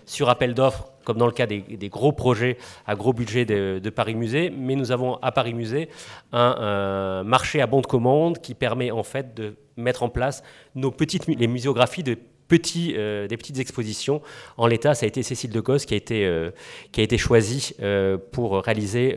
sur 0.07 0.29
appel 0.29 0.55
d'offres 0.55 0.93
comme 1.09 1.17
dans 1.17 1.25
le 1.25 1.33
cas 1.33 1.47
des, 1.47 1.89
gros 1.89 2.13
projets 2.13 2.59
à 2.87 2.95
gros 2.95 3.15
budget 3.15 3.47
de, 3.47 3.89
Paris 3.89 4.15
Musée, 4.15 4.51
mais 4.55 4.75
nous 4.75 4.93
avons 4.93 5.17
à 5.23 5.33
Paris 5.33 5.55
Musée 5.55 5.89
un, 6.33 7.23
marché 7.25 7.63
à 7.63 7.67
bon 7.67 7.81
de 7.81 7.87
commande 7.87 8.43
qui 8.43 8.53
permet 8.53 8.91
en 8.91 9.03
fait 9.03 9.35
de 9.35 9.55
mettre 9.79 10.03
en 10.03 10.11
place 10.11 10.43
nos 10.75 10.91
petites, 10.91 11.27
les 11.27 11.47
muséographies 11.47 12.03
de 12.03 12.19
petits, 12.47 12.93
euh, 12.95 13.27
des 13.27 13.39
petites 13.39 13.59
expositions. 13.59 14.21
En 14.59 14.67
l'état, 14.67 14.95
ça 14.95 15.07
a 15.07 15.09
été 15.09 15.23
Cécile 15.23 15.51
de 15.51 15.61
Gosse 15.61 15.87
qui 15.87 15.95
a 15.95 15.97
été, 15.97 16.27
euh, 16.27 16.51
qui 16.93 17.01
a 17.01 17.05
été 17.05 17.17
choisie 17.17 17.75
euh, 17.81 18.19
pour 18.31 18.63
réaliser 18.63 19.17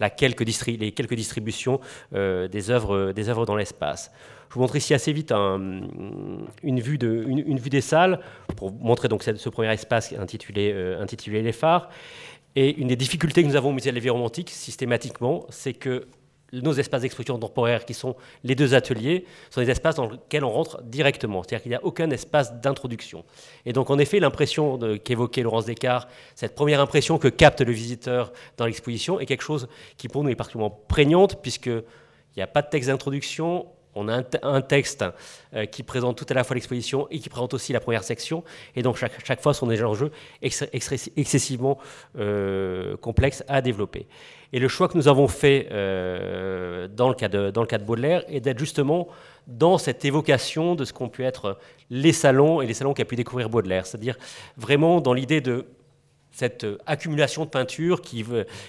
la 0.00 0.10
quelques 0.10 0.44
les 0.66 0.92
quelques 0.92 1.14
distributions 1.14 1.80
des, 2.12 2.70
œuvres, 2.70 3.12
des 3.12 3.28
œuvres 3.28 3.46
dans 3.46 3.56
l'espace. 3.56 4.10
Je 4.50 4.54
vous 4.54 4.62
montre 4.62 4.74
ici 4.74 4.94
assez 4.94 5.12
vite 5.12 5.30
une, 5.30 6.80
vue 6.80 6.98
de, 6.98 7.24
une, 7.28 7.58
vue 7.60 7.70
des 7.70 7.80
salles 7.80 8.18
pour 8.56 8.72
montrer 8.72 9.06
donc 9.06 9.22
ce 9.22 9.48
premier 9.48 9.72
espace 9.72 10.12
intitulé, 10.12 10.72
euh, 10.74 11.00
intitulé 11.00 11.40
Les 11.40 11.52
phares. 11.52 11.88
Et 12.56 12.76
une 12.80 12.88
des 12.88 12.96
difficultés 12.96 13.44
que 13.44 13.46
nous 13.46 13.54
avons 13.54 13.68
au 13.68 13.72
musée 13.72 13.90
de 13.90 13.94
la 13.94 14.00
vie 14.00 14.10
romantique, 14.10 14.50
systématiquement, 14.50 15.46
c'est 15.50 15.72
que 15.72 16.08
nos 16.52 16.72
espaces 16.72 17.02
d'exposition 17.02 17.38
temporaire, 17.38 17.84
qui 17.84 17.94
sont 17.94 18.16
les 18.44 18.54
deux 18.54 18.74
ateliers, 18.74 19.24
sont 19.50 19.60
des 19.60 19.70
espaces 19.70 19.96
dans 19.96 20.10
lesquels 20.10 20.44
on 20.44 20.50
rentre 20.50 20.82
directement. 20.82 21.42
C'est-à-dire 21.42 21.62
qu'il 21.62 21.70
n'y 21.70 21.76
a 21.76 21.84
aucun 21.84 22.10
espace 22.10 22.54
d'introduction. 22.60 23.24
Et 23.66 23.72
donc, 23.72 23.90
en 23.90 23.98
effet, 23.98 24.20
l'impression 24.20 24.78
qu'évoquait 25.02 25.42
Laurence 25.42 25.66
Descartes, 25.66 26.10
cette 26.34 26.54
première 26.54 26.80
impression 26.80 27.18
que 27.18 27.28
capte 27.28 27.60
le 27.60 27.72
visiteur 27.72 28.32
dans 28.56 28.66
l'exposition, 28.66 29.20
est 29.20 29.26
quelque 29.26 29.42
chose 29.42 29.68
qui, 29.96 30.08
pour 30.08 30.24
nous, 30.24 30.30
est 30.30 30.36
particulièrement 30.36 30.80
prégnante, 30.88 31.40
puisqu'il 31.42 31.84
n'y 32.36 32.42
a 32.42 32.46
pas 32.46 32.62
de 32.62 32.68
texte 32.68 32.88
d'introduction, 32.88 33.66
on 33.94 34.08
a 34.08 34.22
un, 34.42 34.60
texte 34.60 35.04
euh, 35.54 35.66
qui 35.66 35.82
présente 35.82 36.16
tout 36.16 36.26
à 36.28 36.34
la 36.34 36.44
fois 36.44 36.54
l'exposition 36.54 37.08
et 37.10 37.18
qui 37.18 37.28
présente 37.28 37.54
aussi 37.54 37.72
la 37.72 37.80
première 37.80 38.04
section. 38.04 38.44
Et 38.76 38.82
donc, 38.82 38.96
chaque, 38.96 39.24
chaque 39.24 39.40
fois, 39.40 39.52
sont 39.52 39.66
des 39.66 39.82
enjeux 39.82 40.12
excessivement 40.40 41.78
euh, 42.16 42.96
complexes 42.96 43.42
à 43.48 43.60
développer. 43.60 44.06
Et 44.52 44.58
le 44.58 44.68
choix 44.68 44.88
que 44.88 44.96
nous 44.96 45.08
avons 45.08 45.28
fait 45.28 45.68
euh, 45.70 46.88
dans, 46.88 47.08
le 47.08 47.14
cas 47.14 47.28
de, 47.28 47.50
dans 47.50 47.62
le 47.62 47.78
Baudelaire 47.78 48.24
est 48.28 48.40
d'être 48.40 48.58
justement 48.58 49.08
dans 49.46 49.78
cette 49.78 50.04
évocation 50.04 50.74
de 50.74 50.84
ce 50.84 50.92
qu'ont 50.92 51.08
pu 51.08 51.24
être 51.24 51.58
les 51.88 52.12
salons 52.12 52.60
et 52.60 52.66
les 52.66 52.74
salons 52.74 52.94
qu'a 52.94 53.04
pu 53.04 53.16
découvrir 53.16 53.48
Baudelaire. 53.48 53.86
C'est-à-dire 53.86 54.16
vraiment 54.56 55.00
dans 55.00 55.12
l'idée 55.12 55.40
de 55.40 55.66
cette 56.32 56.66
accumulation 56.86 57.44
de 57.44 57.50
peinture 57.50 58.02
qui, 58.02 58.24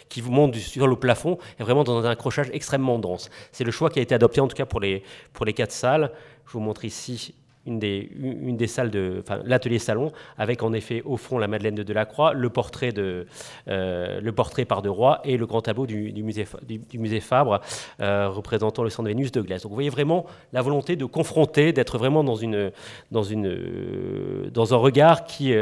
qui 0.09 0.21
vous 0.21 0.31
monte 0.31 0.55
sur 0.55 0.87
le 0.87 0.95
plafond 0.95 1.37
est 1.59 1.63
vraiment 1.63 1.83
dans 1.83 2.03
un 2.03 2.09
accrochage 2.09 2.49
extrêmement 2.53 2.99
dense. 2.99 3.29
C'est 3.51 3.63
le 3.63 3.71
choix 3.71 3.89
qui 3.89 3.99
a 3.99 4.01
été 4.01 4.15
adopté 4.15 4.41
en 4.41 4.47
tout 4.47 4.55
cas 4.55 4.65
pour 4.65 4.79
les, 4.79 5.03
pour 5.33 5.45
les 5.45 5.53
quatre 5.53 5.71
salles. 5.71 6.11
Je 6.47 6.53
vous 6.53 6.59
montre 6.59 6.85
ici 6.85 7.35
une 7.65 7.79
des, 7.79 8.67
salles 8.67 8.89
de 8.89 9.23
l'atelier 9.45 9.79
salon 9.79 10.11
avec 10.37 10.63
en 10.63 10.73
effet 10.73 11.01
au 11.05 11.17
fond 11.17 11.37
la 11.37 11.47
Madeleine 11.47 11.75
de 11.75 11.83
Delacroix, 11.83 12.33
le 12.33 12.49
portrait 12.49 12.91
de 12.91 13.27
euh, 13.67 14.19
le 14.19 14.31
portrait 14.31 14.65
par 14.65 14.81
de 14.81 14.89
Roy 14.89 15.21
et 15.23 15.37
le 15.37 15.45
grand 15.45 15.61
tableau 15.61 15.85
du, 15.85 16.11
musée 16.23 16.47
du, 16.63 16.99
musée 16.99 17.19
Fabre 17.19 17.61
euh, 17.99 18.29
représentant 18.29 18.83
le 18.83 18.89
de 18.89 19.07
Vénus 19.07 19.31
de 19.31 19.41
Glaise. 19.41 19.63
Donc 19.63 19.69
vous 19.71 19.75
voyez 19.75 19.89
vraiment 19.89 20.25
la 20.53 20.61
volonté 20.61 20.95
de 20.95 21.05
confronter, 21.05 21.73
d'être 21.73 21.97
vraiment 21.97 22.23
dans 22.23 22.35
une 22.35 22.71
dans 23.11 23.23
une 23.23 24.49
dans 24.51 24.73
un 24.73 24.77
regard 24.77 25.25
qui 25.25 25.53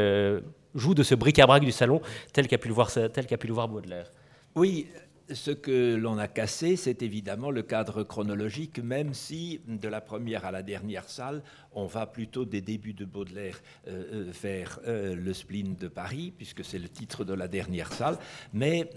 joue 0.74 0.94
de 0.94 1.02
ce 1.02 1.14
bric-à-brac 1.14 1.62
du 1.62 1.72
salon 1.72 2.00
tel 2.32 2.48
qu'a 2.48 2.58
pu, 2.58 2.68
le 2.68 2.74
voir, 2.74 2.90
tel 2.90 3.26
qu'a 3.26 3.36
pu 3.36 3.46
le 3.46 3.54
voir 3.54 3.68
Baudelaire. 3.68 4.10
Oui, 4.54 4.88
ce 5.34 5.50
que 5.50 5.94
l'on 5.94 6.18
a 6.18 6.28
cassé, 6.28 6.76
c'est 6.76 7.02
évidemment 7.02 7.50
le 7.50 7.62
cadre 7.62 8.02
chronologique, 8.02 8.78
même 8.78 9.14
si 9.14 9.60
de 9.66 9.88
la 9.88 10.00
première 10.00 10.44
à 10.44 10.50
la 10.50 10.62
dernière 10.62 11.08
salle, 11.08 11.42
on 11.72 11.86
va 11.86 12.06
plutôt 12.06 12.44
des 12.44 12.60
débuts 12.60 12.92
de 12.92 13.04
Baudelaire 13.04 13.60
euh, 13.86 14.04
euh, 14.12 14.32
vers 14.42 14.80
euh, 14.86 15.14
le 15.14 15.32
spleen 15.32 15.76
de 15.76 15.88
Paris, 15.88 16.32
puisque 16.36 16.64
c'est 16.64 16.78
le 16.78 16.88
titre 16.88 17.24
de 17.24 17.34
la 17.34 17.48
dernière 17.48 17.92
salle, 17.92 18.18
mais 18.52 18.90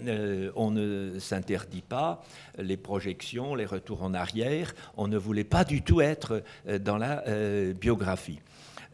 on 0.56 0.70
ne 0.70 1.18
s'interdit 1.18 1.82
pas 1.82 2.22
les 2.58 2.76
projections, 2.76 3.54
les 3.54 3.66
retours 3.66 4.02
en 4.02 4.14
arrière, 4.14 4.74
on 4.96 5.08
ne 5.08 5.18
voulait 5.18 5.44
pas 5.44 5.64
du 5.64 5.82
tout 5.82 6.00
être 6.00 6.42
dans 6.80 6.98
la 6.98 7.24
biographie. 7.72 8.40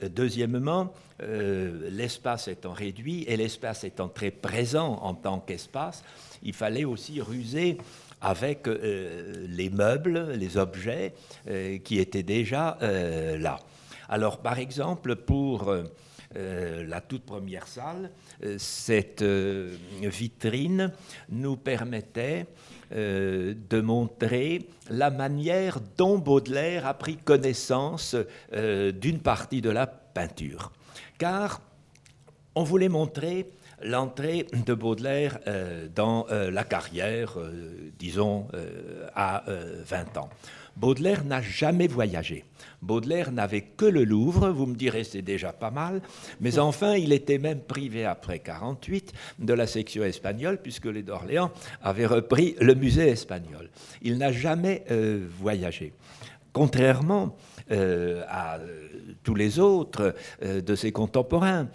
Deuxièmement, 0.03 0.93
l'espace 1.21 2.49
étant 2.49 2.73
réduit 2.73 3.25
et 3.25 3.37
l'espace 3.37 3.85
étant 3.85 4.09
très 4.09 4.31
présent 4.31 4.99
en 5.03 5.15
tant 5.15 5.41
qu'espace, 5.41 6.03
il 6.43 6.53
fallait 6.53 6.85
aussi 6.85 7.21
ruser 7.21 7.79
avec 8.21 8.69
euh, 8.69 9.47
les 9.49 9.71
meubles, 9.71 10.33
les 10.33 10.57
objets 10.57 11.15
euh, 11.49 11.79
qui 11.79 11.99
étaient 11.99 12.23
déjà 12.23 12.79
là. 12.81 13.59
Alors, 14.09 14.39
par 14.39 14.59
exemple, 14.59 15.15
pour 15.17 15.73
la 16.35 17.01
toute 17.01 17.23
première 17.23 17.69
salle, 17.69 18.11
cette 18.59 19.23
vitrine 19.23 20.93
nous 21.29 21.57
permettait 21.57 22.47
de 22.93 23.81
montrer 23.81 24.69
la 24.91 25.11
manière 25.11 25.79
dont 25.97 26.19
Baudelaire 26.19 26.87
a 26.87 26.95
pris 26.95 27.19
connaissance 27.19 28.17
d'une 28.53 29.21
partie 29.21 29.61
de 29.61 29.71
la 29.71 29.87
peinture 29.87 30.73
car 31.21 31.61
on 32.55 32.65
voulait 32.65 32.89
montrer 32.89 33.47
l'entrée 33.83 34.47
de 34.67 34.75
Baudelaire 34.75 35.39
euh, 35.47 35.89
dans 35.95 36.27
euh, 36.31 36.51
la 36.51 36.65
carrière, 36.65 37.35
euh, 37.39 37.91
disons, 37.99 38.49
à 39.15 39.45
20 39.47 40.17
ans. 40.17 40.29
Baudelaire 40.77 41.25
n'a 41.25 41.43
jamais 41.43 41.89
voyagé. 41.89 42.45
Baudelaire 42.81 43.33
n'avait 43.33 43.63
que 43.63 43.85
le 43.85 44.05
Louvre, 44.05 44.51
vous 44.51 44.67
me 44.67 44.75
direz 44.75 45.05
c'est 45.05 45.23
déjà 45.23 45.53
pas 45.53 45.71
mal, 45.71 46.01
mais 46.41 46.59
enfin 46.59 46.95
il 46.95 47.13
était 47.13 47.39
même 47.39 47.61
privé 47.61 48.07
après 48.07 48.39
48 48.39 49.13
de 49.41 49.53
la 49.53 49.67
section 49.67 50.05
espagnole 50.05 50.59
puisque 50.63 50.87
les 50.87 51.03
d'Orléans 51.03 51.51
avaient 51.83 52.07
repris 52.07 52.57
le 52.61 52.75
musée 52.75 53.09
espagnol. 53.09 53.69
Il 54.01 54.17
n'a 54.19 54.33
jamais 54.33 54.85
voyagé. 55.39 55.93
Contrairement 56.53 57.37
euh, 57.71 58.25
à 58.29 58.57
euh, 58.57 58.89
tous 59.23 59.35
les 59.35 59.61
autres 59.61 60.15
euh, 60.43 60.61
de 60.61 60.75
ses 60.75 60.93
contemporains, 60.93 61.69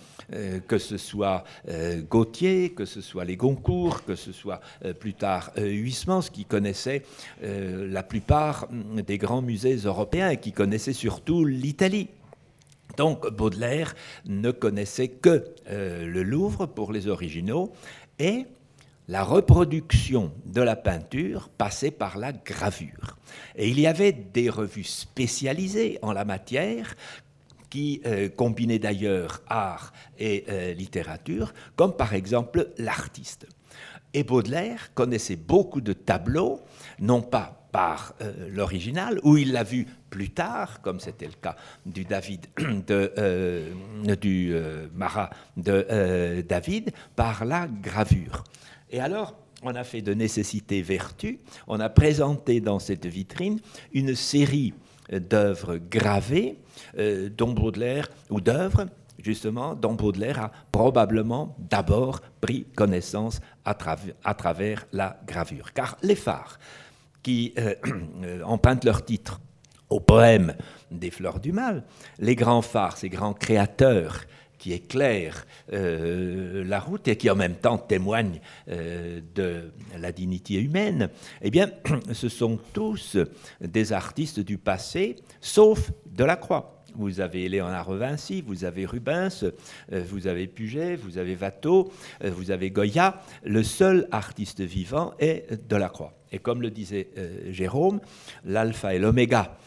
que 0.67 0.79
ce 0.79 0.97
soit 0.97 1.43
Gautier, 2.10 2.71
que 2.71 2.86
ce 2.86 2.99
soit 2.99 3.25
les 3.25 3.38
Goncourt, 3.38 4.03
que 4.03 4.15
ce 4.15 4.31
soit 4.31 4.60
plus 4.99 5.13
tard 5.13 5.51
Huysmans, 5.55 6.23
qui 6.34 6.45
connaissait 6.45 7.03
la 7.43 8.01
plupart 8.01 8.67
mm, 8.71 9.01
des 9.01 9.19
grands 9.19 9.43
musées 9.43 9.75
européens 9.75 10.31
et 10.31 10.38
qui 10.38 10.51
connaissait 10.51 10.93
surtout 10.93 11.45
l'Italie. 11.45 12.10
Donc 12.97 13.29
Baudelaire 13.29 13.93
ne 14.25 14.49
connaissait 14.49 15.10
que 15.10 15.45
le 15.69 16.23
Louvre 16.23 16.65
pour 16.65 16.91
les 16.91 17.08
originaux 17.08 17.71
et 18.17 18.47
la 19.08 19.24
reproduction 19.24 20.32
de 20.46 20.62
la 20.62 20.76
peinture 20.76 21.50
passait 21.50 21.91
par 21.91 22.18
la 22.18 22.34
gravure. 22.34 23.18
Et 23.56 23.70
il 23.70 23.80
y 23.80 23.88
avait 23.88 24.12
des 24.12 24.50
revues 24.50 24.84
spécialisées 24.84 26.00
en 26.02 26.12
la 26.12 26.26
matière 26.26 26.96
qui 27.70 28.02
euh, 28.06 28.30
combinaient 28.30 28.80
d'ailleurs 28.80 29.41
art 29.48 29.91
et 30.18 30.46
euh, 30.50 30.74
littérature, 30.74 31.54
comme 31.76 31.96
par 31.96 32.13
exemple 32.13 32.70
l'artiste. 32.78 33.48
Et 34.13 34.24
Baudelaire 34.24 34.94
connaissait 34.94 35.36
beaucoup 35.36 35.82
de 35.82 35.91
tableaux, 35.94 36.62
non 37.00 37.22
pas 37.22 37.68
par 37.74 38.15
euh, 38.22 38.48
l'original, 38.50 39.20
où 39.24 39.36
il 39.36 39.52
l'a 39.52 39.63
vu 39.63 39.86
plus 40.10 40.30
tard, 40.30 40.82
comme 40.82 41.02
c'était 41.02 41.26
le 41.26 41.34
cas 41.34 41.58
du 41.86 42.06
David 42.06 42.46
de, 42.88 44.15
du 44.15 44.56
Marat 44.94 45.30
de 45.58 46.41
David, 46.48 46.94
par 47.18 47.44
la 47.44 47.68
gravure. 47.68 48.46
Et 48.91 49.00
alors, 49.00 49.36
on 49.63 49.74
a 49.76 49.84
fait 49.84 50.02
de 50.02 50.13
nécessité 50.13 50.82
vertu, 50.82 51.39
on 51.67 51.80
a 51.80 51.89
présenté 51.89 52.62
dans 52.62 52.80
cette 52.80 53.06
vitrine 53.06 53.60
une 53.93 54.15
série 54.15 54.74
d'œuvres 55.12 55.78
gravées 55.78 56.60
euh, 56.98 57.30
dont 57.30 57.54
Baudelaire, 57.54 58.10
ou 58.30 58.41
d'œuvres 58.41 58.88
justement 59.24 59.76
dont 59.76 59.93
Baudelaire 59.93 60.39
a 60.39 60.52
probablement 60.71 61.56
d'abord 61.58 62.21
pris 62.41 62.65
connaissance 62.76 63.39
à, 63.63 63.74
travers 63.74 64.86
la 64.91 65.19
gravure. 65.26 65.74
Car 65.74 65.98
les 66.04 66.15
phares 66.15 66.60
qui 67.24 67.54
euh, 67.58 67.76
empruntent 68.43 68.84
leur 68.84 69.04
titre 69.04 69.39
au 69.89 70.00
poème 70.00 70.56
des 70.91 71.12
fleurs 71.12 71.39
du 71.39 71.52
mal, 71.52 71.84
les 72.19 72.36
grands 72.36 72.62
phares, 72.62 72.98
ces 72.98 73.10
grands 73.10 73.34
créateurs 73.34 74.21
qui 74.65 74.73
éclaire 74.73 75.45
la 75.71 76.80
route 76.80 77.08
et 77.08 77.17
qui 77.17 77.30
en 77.30 77.36
même 77.36 77.54
temps 77.54 77.78
témoigne 77.78 78.39
de 78.67 79.71
la 79.95 80.12
dignité 80.12 80.56
humaine, 80.56 81.10
eh 81.43 81.51
bien, 81.51 81.69
ce 82.13 82.30
sont 82.30 82.58
tous 82.73 83.15
des 83.62 83.93
artistes 83.93 84.39
du 84.39 84.58
passé, 84.58 85.17
sauf 85.39 85.91
Delacroix. 86.08 86.75
Vous 86.95 87.19
avez 87.19 87.47
Léonard 87.49 87.91
Vinci, 87.91 88.41
vous 88.41 88.63
avez 88.63 88.86
Rubens, 88.86 89.43
euh, 89.43 90.04
vous 90.08 90.28
avez 90.28 90.47
Puget, 90.47 90.95
vous 90.95 91.17
avez 91.17 91.36
Watteau, 91.36 91.91
euh, 92.23 92.32
vous 92.32 92.51
avez 92.51 92.71
Goya. 92.71 93.21
Le 93.43 93.63
seul 93.63 94.08
artiste 94.12 94.62
vivant 94.62 95.13
est 95.19 95.67
Delacroix. 95.67 96.13
Et 96.36 96.39
comme 96.39 96.62
le 96.62 96.69
disait 96.69 97.08
euh, 97.17 97.54
Jérôme, 97.54 98.02
l'alpha 98.43 98.93
et 98.93 99.00
l'oméga 99.00 99.58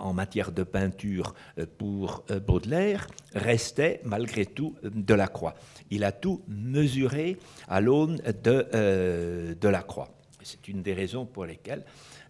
en 0.00 0.12
matière 0.12 0.50
de 0.50 0.62
peinture 0.64 1.34
pour 1.78 2.24
Baudelaire 2.46 3.06
restait 3.34 4.00
malgré 4.04 4.46
tout 4.46 4.74
Delacroix. 4.82 5.54
Il 5.90 6.04
a 6.04 6.12
tout 6.12 6.42
mesuré 6.48 7.36
à 7.68 7.80
l'aune 7.80 8.16
de 8.42 9.54
Delacroix. 9.60 10.15
C'est 10.46 10.68
une 10.68 10.82
des 10.82 10.94
raisons 10.94 11.26
pour 11.26 11.44
lesquelles 11.44 11.84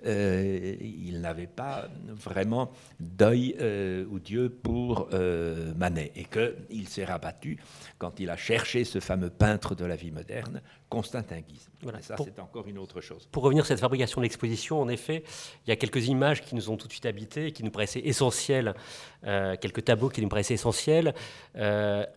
euh, 0.06 0.76
il 0.80 1.20
n'avait 1.20 1.46
pas 1.46 1.88
vraiment 2.06 2.70
d'œil 2.98 3.56
euh, 3.60 4.06
ou 4.10 4.18
Dieu 4.18 4.48
pour 4.48 5.08
euh, 5.12 5.74
Manet 5.74 6.12
et 6.16 6.24
qu'il 6.24 6.88
s'est 6.88 7.04
rabattu 7.04 7.58
quand 7.98 8.18
il 8.18 8.30
a 8.30 8.36
cherché 8.36 8.84
ce 8.84 9.00
fameux 9.00 9.28
peintre 9.30 9.74
de 9.74 9.84
la 9.84 9.96
vie 9.96 10.10
moderne, 10.10 10.62
Constantin 10.88 11.40
Guise. 11.40 11.68
Voilà, 11.82 12.00
ça, 12.00 12.16
c'est 12.18 12.38
encore 12.38 12.66
une 12.68 12.78
autre 12.78 13.02
chose. 13.02 13.28
Pour 13.30 13.42
revenir 13.42 13.64
à 13.64 13.66
cette 13.66 13.80
fabrication 13.80 14.20
de 14.20 14.24
l'exposition, 14.24 14.80
en 14.80 14.88
effet, 14.88 15.22
il 15.66 15.70
y 15.70 15.72
a 15.72 15.76
quelques 15.76 16.06
images 16.06 16.42
qui 16.42 16.54
nous 16.54 16.70
ont 16.70 16.76
tout 16.76 16.86
de 16.86 16.92
suite 16.92 17.06
habité, 17.06 17.52
qui 17.52 17.64
nous 17.64 17.70
paraissaient 17.70 18.00
essentielles, 18.00 18.74
quelques 19.22 19.84
tableaux 19.84 20.08
qui 20.08 20.22
nous 20.22 20.28
paraissaient 20.28 20.54
essentiels, 20.54 21.14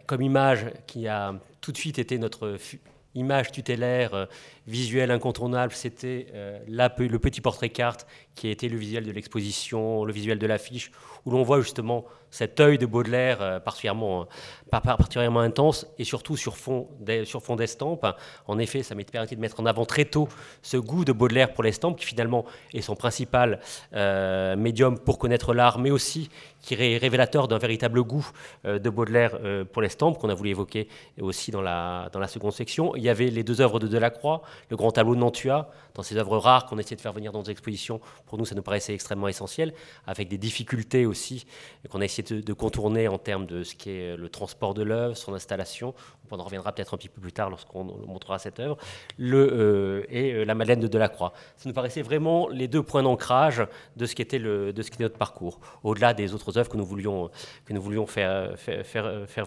comme 0.05 0.21
image 0.21 0.67
qui 0.85 1.07
a 1.07 1.33
tout 1.61 1.71
de 1.71 1.77
suite 1.77 1.99
été 1.99 2.17
notre 2.17 2.57
image 3.19 3.51
tutélaire 3.51 4.27
visuel 4.67 5.11
incontournable, 5.11 5.73
c'était 5.73 6.27
euh, 6.33 6.59
le 6.67 7.17
petit 7.17 7.41
portrait 7.41 7.69
carte 7.69 8.07
qui 8.35 8.47
a 8.47 8.51
été 8.51 8.69
le 8.69 8.77
visuel 8.77 9.03
de 9.03 9.11
l'exposition, 9.11 10.05
le 10.05 10.13
visuel 10.13 10.39
de 10.39 10.47
l'affiche, 10.47 10.91
où 11.29 11.31
l'on 11.31 11.43
voit 11.43 11.61
justement 11.61 12.05
cet 12.31 12.59
œil 12.59 12.77
de 12.77 12.85
Baudelaire 12.85 13.41
euh, 13.41 13.59
particulièrement, 13.59 14.21
euh, 14.21 14.79
particulièrement 14.79 15.39
intense 15.39 15.87
et 15.97 16.03
surtout 16.03 16.37
sur 16.37 16.57
fond, 16.57 16.87
d'estampes. 16.99 18.05
En 18.47 18.59
effet, 18.59 18.83
ça 18.83 18.95
m'a 18.95 19.03
permis 19.03 19.27
de 19.27 19.35
mettre 19.39 19.59
en 19.59 19.65
avant 19.65 19.85
très 19.85 20.05
tôt 20.05 20.27
ce 20.61 20.77
goût 20.77 21.05
de 21.05 21.11
Baudelaire 21.11 21.53
pour 21.53 21.63
l'estampe, 21.63 21.97
qui 21.97 22.05
finalement 22.05 22.45
est 22.73 22.81
son 22.81 22.95
principal 22.95 23.59
médium 24.57 24.99
pour 24.99 25.17
connaître 25.17 25.53
l'art, 25.53 25.79
mais 25.79 25.91
aussi 25.91 26.29
qui 26.61 26.73
est 26.73 26.97
révélateur 26.97 27.47
d'un 27.47 27.57
véritable 27.57 28.03
goût 28.03 28.29
de 28.65 28.89
Baudelaire 28.89 29.39
pour 29.71 29.81
l'estampe, 29.81 30.17
qu'on 30.19 30.29
a 30.29 30.33
voulu 30.35 30.51
évoquer 30.51 30.87
aussi 31.19 31.51
dans 31.51 31.61
la, 31.61 32.09
dans 32.11 32.19
la 32.19 32.27
seconde 32.27 32.53
section. 32.53 32.95
Il 32.95 33.03
y 33.03 33.09
avait 33.09 33.29
les 33.29 33.43
deux 33.43 33.61
œuvres 33.61 33.79
de 33.79 33.87
Delacroix, 33.87 34.41
le 34.69 34.77
grand 34.77 34.91
tableau 34.91 35.15
de 35.15 35.19
Nantua, 35.19 35.71
dans 35.95 36.03
ces 36.03 36.17
œuvres 36.17 36.37
rares 36.37 36.65
qu'on 36.65 36.77
essaie 36.77 36.95
de 36.95 37.01
faire 37.01 37.13
venir 37.13 37.31
dans 37.31 37.39
nos 37.39 37.45
expositions, 37.45 37.99
pour 38.27 38.37
nous, 38.37 38.45
ça 38.45 38.55
nous 38.55 38.61
paraissait 38.61 38.93
extrêmement 38.93 39.27
essentiel, 39.27 39.73
avec 40.05 40.27
des 40.27 40.37
difficultés 40.37 41.05
aussi 41.05 41.18
qu'on 41.89 42.01
a 42.01 42.05
essayé 42.05 42.41
de, 42.41 42.53
contourner 42.53 43.07
en 43.07 43.17
termes 43.17 43.45
de 43.45 43.63
ce 43.63 43.75
qui 43.75 43.91
est 43.91 44.17
le 44.17 44.29
transport 44.29 44.73
de 44.73 44.83
l'œuvre, 44.83 45.15
son 45.15 45.33
installation. 45.33 45.93
On 46.31 46.39
en 46.39 46.43
reviendra 46.43 46.71
peut-être 46.71 46.93
un 46.93 46.97
petit 46.97 47.09
peu 47.09 47.21
plus 47.21 47.31
tard 47.31 47.49
lorsqu'on 47.49 47.83
montrera 47.83 48.37
cette 48.37 48.59
œuvre. 48.59 48.77
Le, 49.17 49.49
euh, 49.51 50.05
et 50.09 50.33
euh, 50.33 50.43
la 50.43 50.53
Madeleine 50.55 50.79
de 50.79 50.87
Delacroix. 50.87 51.33
Ça 51.57 51.67
nous 51.67 51.73
paraissait 51.73 52.01
vraiment 52.01 52.47
les 52.49 52.67
deux 52.67 52.83
points 52.83 53.03
d'ancrage 53.03 53.65
de 53.95 54.05
ce 54.05 54.15
qui 54.15 54.21
était 54.21 54.39
notre 54.39 55.17
parcours, 55.17 55.59
au-delà 55.83 56.13
des 56.13 56.33
autres 56.33 56.57
œuvres 56.57 56.69
que 56.69 56.77
nous 56.77 56.85
voulions, 56.85 57.29
faire, 58.05 58.55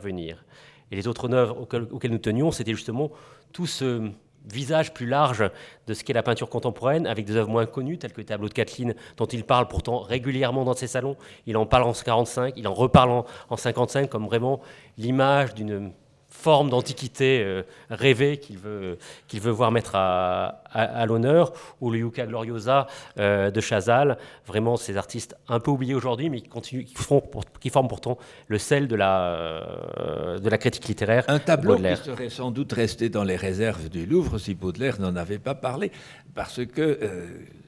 venir. 0.02 0.44
Et 0.90 0.96
les 0.96 1.06
autres 1.06 1.32
œuvres 1.32 1.60
auxquelles 1.60 2.10
nous 2.10 2.18
tenions, 2.18 2.50
c'était 2.50 2.74
justement 2.74 3.12
tout 3.52 3.66
ce 3.66 4.10
visage 4.50 4.92
plus 4.92 5.06
large 5.06 5.50
de 5.86 5.94
ce 5.94 6.04
qu'est 6.04 6.12
la 6.12 6.22
peinture 6.22 6.48
contemporaine, 6.48 7.06
avec 7.06 7.24
des 7.24 7.36
œuvres 7.36 7.50
moins 7.50 7.66
connues, 7.66 7.98
telles 7.98 8.12
que 8.12 8.20
le 8.20 8.26
tableau 8.26 8.48
de 8.48 8.54
Kathleen, 8.54 8.94
dont 9.16 9.26
il 9.26 9.44
parle 9.44 9.68
pourtant 9.68 9.98
régulièrement 9.98 10.64
dans 10.64 10.74
ses 10.74 10.86
salons. 10.86 11.16
Il 11.46 11.56
en 11.56 11.66
parle 11.66 11.84
en 11.84 11.92
45, 11.92 12.54
il 12.56 12.66
en 12.66 12.74
reparle 12.74 13.10
en, 13.10 13.26
en 13.50 13.56
55 13.56 14.08
comme 14.08 14.26
vraiment 14.26 14.60
l'image 14.98 15.54
d'une 15.54 15.92
forme 16.32 16.70
d'antiquité 16.70 17.42
euh, 17.44 17.62
rêvée 17.90 18.38
qu'il 18.38 18.58
veut, 18.58 18.98
qu'il 19.28 19.40
veut 19.40 19.50
voir 19.50 19.70
mettre 19.70 19.94
à, 19.94 20.62
à, 20.72 21.06
l'honneur, 21.06 21.52
ou 21.80 21.90
le 21.90 21.98
Yucca 21.98 22.26
Gloriosa 22.26 22.86
euh, 23.18 23.50
de 23.50 23.60
Chazal, 23.60 24.16
vraiment 24.46 24.76
ces 24.76 24.96
artistes 24.96 25.36
un 25.48 25.60
peu 25.60 25.70
oubliés 25.70 25.94
aujourd'hui, 25.94 26.30
mais 26.30 26.40
qui, 26.40 26.48
continuent, 26.48 26.84
qui, 26.84 26.94
font, 26.94 27.22
qui 27.60 27.70
forment 27.70 27.88
pourtant 27.88 28.18
le 28.48 28.58
sel 28.58 28.88
de 28.88 28.96
la, 28.96 29.34
euh, 29.34 30.38
de 30.38 30.48
la 30.48 30.58
critique 30.58 30.88
littéraire. 30.88 31.24
Un 31.28 31.38
tableau 31.38 31.76
qui 31.76 31.96
serait 31.96 32.30
sans 32.30 32.50
doute 32.50 32.72
resté 32.72 33.08
dans 33.08 33.24
les 33.24 33.36
réserves 33.36 33.88
du 33.90 34.06
Louvre 34.06 34.38
si 34.38 34.54
Baudelaire 34.54 35.00
n'en 35.00 35.14
avait 35.16 35.38
pas 35.38 35.54
parlé, 35.54 35.92
parce 36.34 36.64
que 36.64 36.98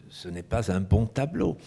ce 0.09 0.29
n'est 0.29 0.43
pas 0.43 0.73
un 0.73 0.81
bon 0.81 1.07
tableau 1.07 1.59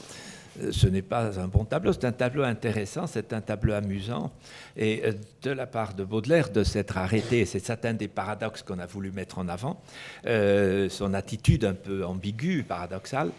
ce 0.72 0.88
n'est 0.88 1.02
pas 1.02 1.40
un 1.40 1.48
bon 1.48 1.66
tableau, 1.66 1.94
c'est 1.94 2.06
un 2.06 2.12
tableau 2.12 2.44
intéressant, 2.44 3.08
c'est 3.08 3.34
un 3.34 3.42
tableau 3.42 3.74
amusant. 3.74 4.32
Et 4.76 5.04
euh, 5.06 5.14
de 5.42 5.52
la 5.52 5.68
part 5.68 5.94
de 5.94 6.04
Baudelaire, 6.04 6.50
de 6.50 6.64
s'être 6.64 6.98
arrêté, 6.98 7.46
c'est 7.46 7.60
certains 7.60 7.94
des 7.94 8.08
paradoxes 8.08 8.64
qu'on 8.64 8.80
a 8.80 8.86
voulu 8.86 9.12
mettre 9.12 9.40
en 9.40 9.48
avant, 9.48 9.82
euh, 10.26 10.90
son 10.90 11.14
attitude 11.14 11.66
un 11.66 11.74
peu 11.74 12.06
ambiguë, 12.06 12.64
paradoxale, 12.64 13.32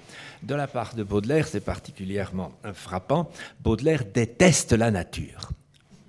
de 0.42 0.54
la 0.54 0.66
part 0.66 0.94
de 0.94 1.02
Baudelaire, 1.02 1.48
c'est 1.48 1.60
particulièrement 1.60 2.52
frappant, 2.74 3.30
Baudelaire 3.60 4.04
déteste 4.04 4.72
la 4.72 4.90
nature. 4.90 5.50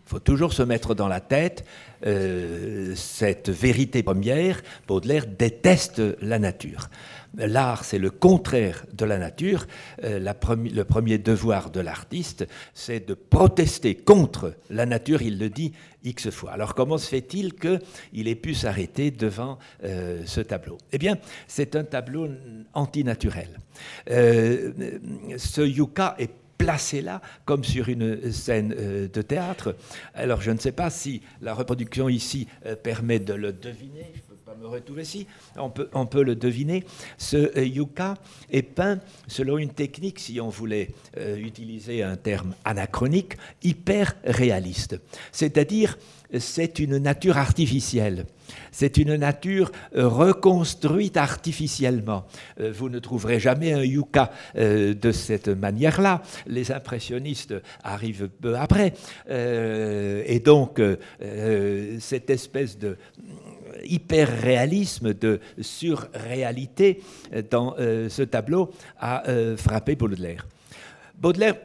Il 0.10 0.14
faut 0.14 0.20
toujours 0.20 0.54
se 0.54 0.64
mettre 0.64 0.96
dans 0.96 1.08
la 1.08 1.20
tête 1.20 1.64
euh, 2.04 2.96
cette 2.96 3.52
vérité 3.52 4.02
première, 4.02 4.60
Baudelaire 4.88 5.28
déteste 5.28 6.02
la 6.24 6.40
nature. 6.40 6.90
L'art, 7.38 7.86
c'est 7.86 8.00
le 8.00 8.10
contraire 8.10 8.88
de 8.92 9.06
la 9.06 9.20
nature. 9.20 9.68
Euh, 10.04 10.18
le 10.18 10.84
premier 10.84 11.20
devoir 11.20 11.70
de 11.70 11.80
l'artiste, 11.80 12.48
c'est 12.74 13.08
de 13.08 13.14
protester 13.14 13.94
contre 13.94 14.56
la 14.72 14.88
nature, 14.88 15.22
il 15.22 15.38
le 15.38 15.48
dit 15.48 15.74
X 16.04 16.32
fois. 16.32 16.54
Alors 16.54 16.74
comment 16.74 16.98
se 16.98 17.08
fait-il 17.08 17.54
qu'il 17.54 18.28
ait 18.28 18.34
pu 18.34 18.56
s'arrêter 18.56 19.12
devant 19.12 19.60
euh, 19.84 20.24
ce 20.26 20.42
tableau? 20.42 20.80
Eh 20.92 20.98
bien, 20.98 21.20
c'est 21.48 21.76
un 21.76 21.84
tableau 21.84 22.30
antinaturel. 22.74 23.60
Ce 24.08 25.62
yucca 25.62 26.16
est 26.18 26.32
placé 26.60 27.02
là 27.02 27.22
comme 27.46 27.64
sur 27.64 27.90
une 27.90 28.32
scène 28.32 28.70
de 28.70 29.22
théâtre. 29.24 29.76
Alors 30.14 30.42
je 30.42 30.52
ne 30.52 30.60
sais 30.60 30.72
pas 30.72 30.92
si 30.92 31.24
la 31.42 31.56
reproduction 31.56 32.08
ici 32.08 32.48
permet 32.84 33.18
de 33.18 33.34
le 33.34 33.52
deviner 33.52 34.14
on 35.94 36.06
peut 36.06 36.24
le 36.24 36.36
deviner. 36.36 36.84
Ce 37.18 37.38
euh, 37.38 37.66
yucca 37.66 38.16
est 38.50 38.64
peint 38.64 39.00
selon 39.28 39.58
une 39.58 39.70
technique, 39.70 40.20
si 40.20 40.40
on 40.42 40.50
voulait 40.50 40.90
euh, 41.18 41.38
utiliser 41.38 42.04
un 42.04 42.16
terme 42.16 42.56
anachronique, 42.66 43.34
hyper 43.64 44.16
réaliste. 44.24 45.00
C'est-à-dire, 45.32 45.98
c'est 46.38 46.80
une 46.80 46.98
nature 46.98 47.38
artificielle. 47.38 48.26
C'est 48.72 48.98
une 48.98 49.16
nature 49.16 49.72
euh, 49.96 50.08
reconstruite 50.08 51.18
artificiellement. 51.18 52.26
Vous 52.60 52.90
ne 52.90 53.00
trouverez 53.00 53.40
jamais 53.40 53.74
un 53.74 53.84
yucca 53.84 54.32
de 54.56 55.12
cette 55.12 55.48
manière-là. 55.48 56.22
Les 56.48 56.72
impressionnistes 56.72 57.56
arrivent 57.84 58.30
peu 58.42 58.58
après. 58.58 58.94
Et 59.30 60.40
donc, 60.40 60.82
cette 62.00 62.30
espèce 62.30 62.78
de 62.78 62.98
hyper-réalisme, 63.84 65.14
de 65.14 65.40
surréalité 65.62 67.02
dans 67.50 67.76
euh, 67.80 68.10
ce 68.10 68.24
tableau 68.24 68.72
a 69.00 69.28
euh, 69.30 69.58
frappé 69.58 69.96
Baudelaire. 69.96 70.48
Baudelaire 71.20 71.56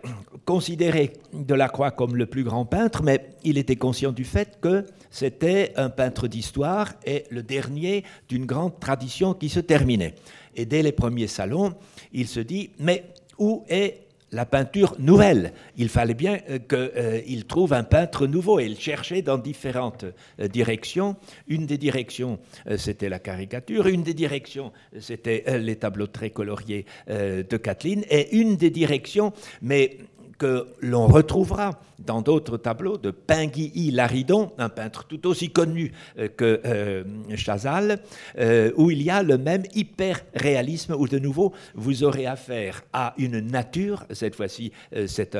considérait 0.45 1.13
Delacroix 1.33 1.93
comme 1.93 2.17
le 2.17 2.27
plus 2.27 2.43
grand 2.43 2.65
peintre, 2.65 3.05
mais 3.05 3.31
il 3.45 3.57
était 3.57 3.77
conscient 3.77 4.11
du 4.11 4.25
fait 4.25 4.59
que 4.61 4.85
c'était 5.11 5.73
un 5.77 5.91
peintre 5.91 6.27
d'histoire 6.27 6.93
et 7.07 7.25
le 7.31 7.45
dernier 7.45 8.03
d'une 8.29 8.47
grande 8.47 8.81
tradition 8.81 9.33
qui 9.33 9.49
se 9.49 9.61
terminait. 9.61 10.17
Et 10.57 10.67
dès 10.67 10.83
les 10.83 10.91
premiers 10.91 11.29
salons, 11.29 11.75
il 12.13 12.27
se 12.27 12.41
dit, 12.41 12.71
mais 12.81 13.05
où 13.39 13.65
est 13.69 14.04
la 14.35 14.45
peinture 14.45 14.97
nouvelle. 14.99 15.53
Il 15.77 15.89
fallait 15.89 16.15
bien 16.15 16.41
euh, 16.51 16.59
qu'il 16.59 17.41
euh, 17.41 17.49
trouve 17.49 17.73
un 17.73 17.85
peintre 17.85 18.27
nouveau 18.27 18.59
et 18.59 18.67
il 18.67 18.79
cherchait 18.79 19.23
dans 19.23 19.39
différentes 19.39 20.05
euh, 20.41 20.49
directions. 20.49 21.17
Une 21.47 21.67
des 21.67 21.79
directions, 21.79 22.39
c'était 22.77 23.09
la 23.09 23.21
caricature, 23.21 23.87
une 23.87 24.03
des 24.03 24.15
directions, 24.15 24.73
c'était 24.99 25.45
les 25.59 25.77
tableaux 25.77 26.07
très 26.09 26.31
coloriés 26.31 26.85
de 27.09 27.57
Kathleen, 27.57 28.05
et 28.11 28.37
une 28.37 28.57
des 28.57 28.71
directions, 28.71 29.33
mais 29.63 29.99
que 30.39 30.67
l'on 30.81 31.07
retrouvera 31.07 31.81
dans 31.99 32.23
d'autres 32.23 32.57
tableaux 32.57 32.99
de 32.99 33.11
Pinguy 33.11 33.91
Laridon, 33.91 34.53
un 34.59 34.69
peintre 34.69 35.05
tout 35.05 35.27
aussi 35.27 35.51
connu 35.51 35.93
euh, 36.19 36.29
que 36.29 36.61
euh, 36.65 37.05
Chazal, 37.37 38.01
euh, 38.39 38.73
où 38.77 38.91
il 38.91 39.03
y 39.03 39.11
a 39.11 39.23
le 39.23 39.39
même 39.39 39.63
hyper-réalisme, 39.75 40.95
où 40.99 41.09
de 41.09 41.19
nouveau 41.19 41.53
vous 41.75 42.05
aurez 42.05 42.27
affaire 42.27 42.83
à 42.93 43.15
une 43.19 43.41
nature, 43.41 44.05
cette 44.11 44.35
fois-ci 44.35 44.73
c'est 45.07 45.37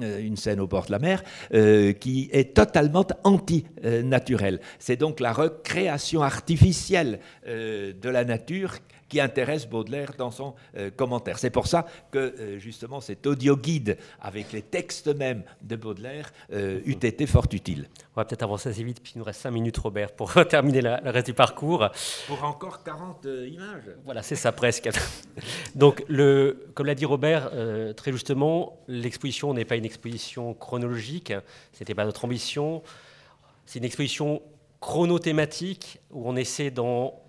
une 0.00 0.36
scène 0.36 0.60
au 0.60 0.66
bord 0.66 0.86
de 0.86 0.92
la 0.92 0.98
mer, 0.98 1.22
qui 2.00 2.28
est 2.32 2.54
totalement 2.54 3.06
anti-naturelle. 3.24 4.60
C'est 4.78 4.96
donc 4.96 5.20
la 5.20 5.32
recréation 5.32 6.22
artificielle 6.22 7.20
de 7.46 8.08
la 8.08 8.24
nature 8.24 8.74
qui 9.08 9.20
intéresse 9.20 9.66
Baudelaire 9.66 10.12
dans 10.16 10.30
son 10.30 10.54
euh, 10.76 10.90
commentaire. 10.90 11.38
C'est 11.38 11.50
pour 11.50 11.66
ça 11.66 11.86
que 12.10 12.18
euh, 12.18 12.58
justement 12.58 13.00
cet 13.00 13.26
audio 13.26 13.56
guide 13.56 13.98
avec 14.20 14.52
les 14.52 14.62
textes 14.62 15.08
mêmes 15.08 15.42
de 15.62 15.76
Baudelaire 15.76 16.32
euh, 16.52 16.80
eût 16.84 16.92
été 16.92 17.26
fort 17.26 17.46
utile. 17.52 17.88
On 18.14 18.20
va 18.20 18.24
peut-être 18.24 18.42
avancer 18.42 18.68
assez 18.68 18.84
vite, 18.84 19.02
puis 19.02 19.12
il 19.14 19.18
nous 19.18 19.24
reste 19.24 19.40
5 19.40 19.50
minutes, 19.50 19.78
Robert, 19.78 20.12
pour 20.12 20.32
terminer 20.48 20.82
le 20.82 21.10
reste 21.10 21.26
du 21.26 21.34
parcours. 21.34 21.88
Pour 22.26 22.44
encore 22.44 22.82
40 22.82 23.24
images. 23.24 23.90
Voilà, 24.04 24.22
c'est 24.22 24.36
ça 24.36 24.52
presque. 24.52 24.88
Donc, 25.74 26.04
le, 26.08 26.68
comme 26.74 26.86
l'a 26.86 26.94
dit 26.94 27.04
Robert, 27.04 27.50
très 27.96 28.12
justement, 28.12 28.78
l'exposition 28.88 29.52
n'est 29.54 29.64
pas 29.64 29.76
une 29.76 29.84
exposition 29.84 30.54
chronologique, 30.54 31.32
ce 31.72 31.80
n'était 31.80 31.94
pas 31.94 32.04
notre 32.04 32.24
ambition. 32.24 32.82
C'est 33.66 33.78
une 33.78 33.84
exposition 33.84 34.42
chronothématique 34.80 36.00
où 36.10 36.28
on 36.28 36.36
essaie 36.36 36.70
dans 36.70 37.23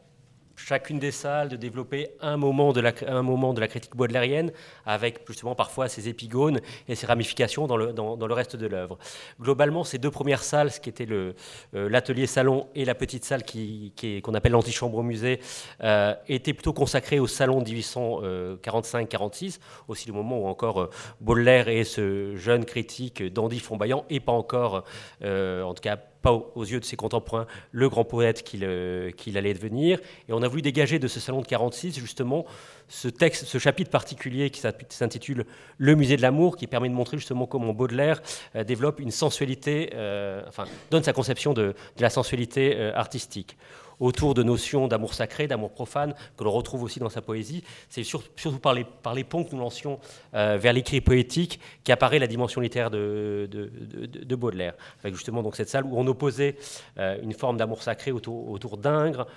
chacune 0.56 1.00
des 1.00 1.12
salles 1.12 1.50
de 1.50 1.56
développer 1.56 2.10
un 2.22 2.38
moment 2.38 2.74
de 2.74 2.82
la, 2.82 2.94
un 3.08 3.22
moment 3.22 3.54
de 3.54 3.60
la 3.60 3.68
critique 3.68 3.96
baudelairienne, 3.96 4.52
avec 4.86 5.20
justement 5.28 5.56
parfois 5.56 5.88
ses 5.88 6.08
épigones 6.10 6.60
et 6.88 6.96
ses 6.96 7.06
ramifications 7.08 7.68
dans 7.68 7.78
le, 7.78 7.94
dans, 7.94 8.16
le 8.16 8.34
reste 8.34 8.56
de 8.56 8.68
l'œuvre. 8.68 8.98
Globalement, 9.40 9.84
ces 9.84 9.98
deux 9.98 10.12
premières 10.12 10.44
salles, 10.44 10.72
ce 10.72 10.80
qui 10.80 10.90
était 10.90 11.08
euh, 11.10 11.34
l'atelier 11.72 12.28
salon 12.28 12.68
et 12.76 12.86
la 12.86 12.96
petite 12.96 13.26
salle 13.26 13.44
qui, 13.44 13.94
qu'on 14.24 14.34
appelle 14.34 14.54
l'antichambre 14.54 14.98
au 14.98 15.04
musée, 15.04 15.40
euh, 15.84 16.16
étaient 16.28 16.54
plutôt 16.54 16.74
consacrées 16.74 17.20
au 17.20 17.28
salon 17.28 17.62
1845-46, 17.62 19.60
aussi 19.88 20.08
le 20.08 20.14
moment 20.14 20.40
où 20.40 20.48
encore 20.48 20.82
euh, 20.82 20.90
Baudelaire 21.22 21.68
et 21.68 21.84
ce 21.84 22.36
jeune 22.36 22.66
critique 22.66 23.24
Dandy 23.24 23.60
Fombaillant, 23.60 24.06
et 24.10 24.20
pas 24.20 24.32
encore, 24.32 24.84
en 25.24 25.74
tout 25.74 25.82
cas 25.82 25.98
pas 26.26 26.34
aux 26.56 26.66
yeux 26.66 26.80
de 26.80 26.86
ses 26.86 26.96
contemporains, 26.96 27.46
le 27.72 27.88
grand 27.88 28.04
poète 28.04 28.44
euh, 28.64 29.12
qu'il 29.12 29.38
allait 29.38 29.54
devenir. 29.54 30.00
Et 30.28 30.34
on 30.34 30.42
a 30.42 30.48
voulu 30.48 30.64
dégager 30.64 30.98
de 30.98 31.08
ce 31.08 31.20
salon 31.20 31.42
de 31.42 31.46
46 31.46 32.00
justement 32.00 32.48
ce 32.88 33.08
texte, 33.10 33.46
ce 33.46 33.60
chapitre 33.60 33.92
particulier 33.92 34.50
qui 34.50 34.60
s'intitule 34.90 35.46
Le 35.78 35.94
musée 35.94 36.18
de 36.18 36.24
l'amour, 36.24 36.58
qui 36.58 36.66
permet 36.66 36.90
de 36.90 36.96
montrer 36.96 37.18
justement 37.18 37.46
comment 37.46 37.74
Baudelaire 37.74 38.24
euh, 38.56 38.64
développe 38.64 39.00
une 39.00 39.12
sensualité, 39.12 39.92
euh, 39.94 40.42
enfin 40.48 40.66
donne 40.90 41.04
sa 41.04 41.14
conception 41.14 41.54
de, 41.54 41.76
de 41.98 42.02
la 42.02 42.10
sensualité 42.10 42.76
artistique 42.96 43.56
autour 44.00 44.34
de 44.34 44.44
notions 44.44 44.88
d'amour 44.88 45.14
sacré, 45.14 45.48
d'amour 45.48 45.72
profane, 45.72 46.14
que 46.38 46.44
l'on 46.44 46.52
retrouve 46.52 46.84
aussi 46.84 47.00
dans 47.00 47.10
sa 47.10 47.22
poésie. 47.22 47.64
C'est 47.90 48.04
surtout 48.04 48.60
par 48.60 48.74
les, 48.74 49.24
ponts 49.24 49.44
que 49.44 49.56
nous 49.56 49.62
lancions 49.62 50.00
euh, 50.34 50.58
vers 50.58 50.74
l'écrit 50.74 51.02
poétique 51.02 51.60
qu'apparaît 51.84 52.20
la 52.20 52.28
dimension 52.28 52.62
littéraire 52.62 52.92
de, 52.92 53.50
de, 53.52 54.36
Baudelaire, 54.36 54.74
avec 55.02 55.16
justement 55.16 55.42
donc 55.42 55.56
cette 55.56 55.70
salle 55.70 55.86
où 55.86 55.98
on 55.98 56.06
opposait 56.08 56.58
euh, 56.98 57.18
une 57.22 57.34
forme 57.34 57.58
d'amour 57.58 57.82
sacré 57.84 58.12
autour, 58.12 58.50
autour 58.50 58.78
d'Ingres, 58.78 59.28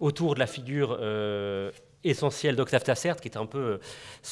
autour 0.00 0.34
de 0.34 0.40
la 0.40 0.46
figure 0.46 0.96
euh, 1.00 1.70
essentiel 2.04 2.56
d'Octave 2.56 2.84
Tassert, 2.84 3.16
qui 3.16 3.28
est 3.28 3.36
un 3.36 3.46
peu 3.46 3.80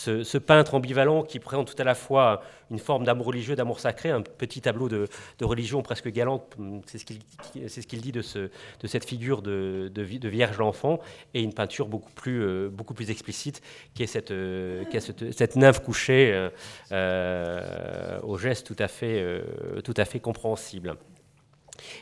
euh, 0.07 0.25
ce, 0.25 0.39
peintre 0.39 0.75
ambivalent 0.75 1.23
qui 1.23 1.39
présente 1.39 1.75
tout 1.75 1.81
à 1.81 1.85
la 1.85 1.95
fois 1.95 2.43
une 2.71 2.79
forme 2.79 3.05
d'amour 3.05 3.27
religieux, 3.27 3.57
d'amour 3.57 3.81
sacré, 3.81 4.11
un 4.11 4.23
petit 4.23 4.61
tableau 4.61 4.89
de, 4.89 5.09
religion 5.41 5.83
presque 5.83 6.09
galante, 6.09 6.57
c'est 6.87 6.99
ce 6.99 7.05
qu'il 7.05 7.21
ce 7.69 7.97
dit 7.97 8.13
de, 8.13 8.23
ce, 8.23 8.39
de, 8.81 8.87
cette 8.87 9.05
figure 9.05 9.43
de, 9.43 9.91
de 9.93 10.29
Vierge 10.29 10.59
l'enfant, 10.59 11.01
et 11.35 11.43
une 11.43 11.53
peinture 11.53 11.89
beaucoup 11.89 12.13
plus, 12.13 12.43
euh, 12.43 12.69
beaucoup 12.69 12.95
plus 12.95 13.11
explicite, 13.11 13.63
qui 13.95 14.03
est 14.03 14.07
cette, 14.07 14.31
euh, 14.31 14.85
qui 14.85 14.97
est 14.97 15.33
cette 15.33 15.57
nymphe 15.57 15.83
couchée 15.83 16.49
au 16.91 18.39
geste 18.39 18.67
tout 18.67 18.77
à 18.79 18.89
fait, 18.89 19.43
tout 19.85 19.95
à 19.97 20.05
fait 20.05 20.21
compréhensible. 20.21 20.97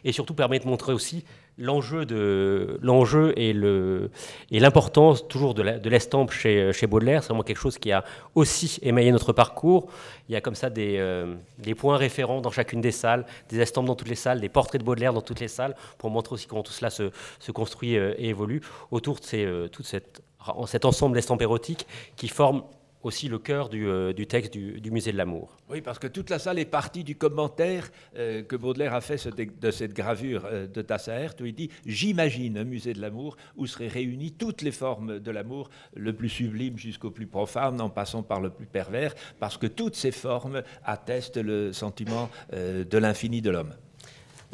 Et 0.04 0.12
surtout 0.12 0.34
permet 0.34 0.58
de 0.58 0.66
montrer 0.66 0.92
aussi 0.92 1.24
l'enjeu 1.60 2.06
de 2.06 2.78
l'enjeu 2.82 3.32
et 3.36 3.52
le 3.52 4.10
et 4.50 4.58
l'importance 4.58 5.28
toujours 5.28 5.54
de 5.54 5.88
l'estampe 5.88 6.32
chez, 6.32 6.72
chez 6.72 6.86
Baudelaire, 6.86 7.22
c'est 7.22 7.28
vraiment 7.28 7.42
quelque 7.42 7.58
chose 7.58 7.78
qui 7.78 7.92
a 7.92 8.04
aussi 8.34 8.78
émaillé 8.82 9.12
notre 9.12 9.32
parcours. 9.32 9.88
Il 10.28 10.32
y 10.32 10.36
a 10.36 10.40
comme 10.40 10.54
ça 10.54 10.70
des, 10.70 10.96
euh, 10.98 11.34
des, 11.58 11.74
points 11.74 11.96
référents 11.96 12.40
dans 12.40 12.50
chacune 12.50 12.80
des 12.80 12.92
salles, 12.92 13.26
des 13.48 13.60
estampes 13.60 13.86
dans 13.86 13.94
toutes 13.94 14.08
les 14.08 14.14
salles, 14.14 14.40
des 14.40 14.48
portraits 14.48 14.80
de 14.80 14.86
Baudelaire 14.86 15.12
dans 15.12 15.20
toutes 15.20 15.40
les 15.40 15.48
salles, 15.48 15.74
pour 15.98 16.10
montrer 16.10 16.34
aussi 16.34 16.46
comment 16.46 16.62
tout 16.62 16.72
cela 16.72 16.90
se, 16.90 17.10
se 17.38 17.52
construit 17.52 17.96
euh, 17.96 18.14
et 18.16 18.28
évolue 18.28 18.62
autour 18.90 19.18
de 19.18 19.24
ces, 19.24 19.44
euh, 19.44 19.68
toute 19.68 19.86
cette, 19.86 20.22
cet 20.66 20.84
ensemble 20.84 21.14
d'estampes 21.14 21.42
érotiques 21.42 21.86
qui 22.16 22.28
forment 22.28 22.62
aussi 23.02 23.28
le 23.28 23.38
cœur 23.38 23.68
du, 23.68 23.86
euh, 23.86 24.12
texte 24.12 24.52
du, 24.52 24.90
Musée 24.90 25.12
de 25.12 25.16
l'amour. 25.16 25.56
Oui, 25.68 25.80
parce 25.80 25.98
que 25.98 26.06
toute 26.06 26.30
la 26.30 26.38
salle 26.38 26.58
est 26.58 26.64
partie 26.64 27.04
du 27.04 27.16
commentaire 27.16 27.90
euh, 28.16 28.42
que 28.42 28.56
Baudelaire 28.56 28.94
a 28.94 29.00
fait 29.00 29.28
de 29.28 29.70
cette 29.70 29.92
gravure 29.92 30.44
euh, 30.46 30.66
de 30.66 30.82
Tassaert, 30.82 31.34
où 31.40 31.46
il 31.46 31.54
dit 31.54 31.70
J'imagine 31.86 32.58
un 32.58 32.64
musée 32.64 32.92
de 32.92 33.00
l'amour 33.00 33.36
où 33.56 33.66
seraient 33.66 33.88
réunies 33.88 34.32
toutes 34.32 34.62
les 34.62 34.72
formes 34.72 35.20
de 35.20 35.30
l'amour, 35.30 35.70
le 35.94 36.12
plus 36.12 36.28
sublime 36.28 36.76
jusqu'au 36.76 37.10
plus 37.10 37.26
profane, 37.26 37.80
en 37.80 37.88
passant 37.88 38.22
par 38.22 38.40
le 38.40 38.50
plus 38.50 38.66
pervers, 38.66 39.14
parce 39.38 39.56
que 39.56 39.66
toutes 39.66 39.94
ces 39.94 40.12
formes 40.12 40.62
attestent 40.84 41.36
le 41.36 41.72
sentiment 41.72 42.30
de 42.52 42.98
l'infini 42.98 43.40
de 43.40 43.50
l'homme. 43.50 43.74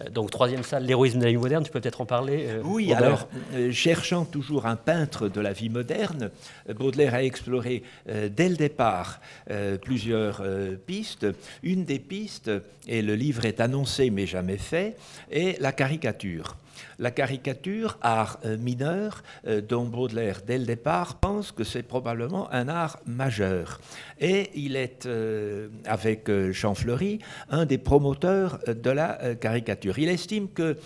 Euh, 0.01 0.11
donc 0.11 0.31
troisième 0.31 0.63
salle, 0.63 0.85
l'héroïsme 0.85 1.19
de 1.19 1.25
la 1.25 1.31
vie 1.31 1.37
moderne, 1.37 1.65
tu 1.65 1.71
peux 1.71 1.81
peut-être 1.81 2.01
en 2.01 2.07
parler 2.07 2.47
euh, 2.49 2.63
Oui, 2.65 2.93
alors, 2.93 3.29
euh, 3.55 3.73
cherchant 3.73 4.25
toujours 4.25 4.67
un 4.67 4.77
peintre 4.77 5.29
de 5.29 5.41
la 5.41 5.53
vie 5.53 5.71
moderne, 5.71 6.31
Baudelaire 6.75 7.15
a 7.15 7.23
exploré 7.23 7.83
dès 8.07 8.49
le 8.49 8.57
départ 8.57 9.21
plusieurs 9.83 10.43
pistes. 10.87 11.27
Une 11.63 11.85
des 11.85 11.99
pistes, 11.99 12.51
et 12.87 13.03
le 13.03 13.15
livre 13.15 13.45
est 13.45 13.61
annoncé 13.61 14.11
mais 14.11 14.27
jamais 14.27 14.57
fait, 14.57 14.97
est 15.31 15.61
la 15.61 15.73
caricature 15.73 16.57
la 16.99 17.11
caricature, 17.11 17.99
art 18.01 18.39
mineur, 18.59 19.23
dont 19.69 19.85
Baudelaire, 19.85 20.41
dès 20.47 20.59
le 20.59 20.65
départ, 20.65 21.17
pense 21.17 21.53
que 21.53 21.65
c'est 21.65 21.83
probablement 21.83 22.51
un 22.53 22.69
art 22.69 22.99
majeur. 23.07 23.81
Et 24.19 24.51
il 24.55 24.77
est, 24.77 25.09
avec 25.85 26.31
Champfleury, 26.53 27.19
un 27.51 27.65
des 27.65 27.79
promoteurs 27.79 28.61
de 28.67 28.91
la 28.91 29.35
caricature. 29.37 29.86
Il 29.99 30.09
estime 30.09 30.49
que 30.49 30.77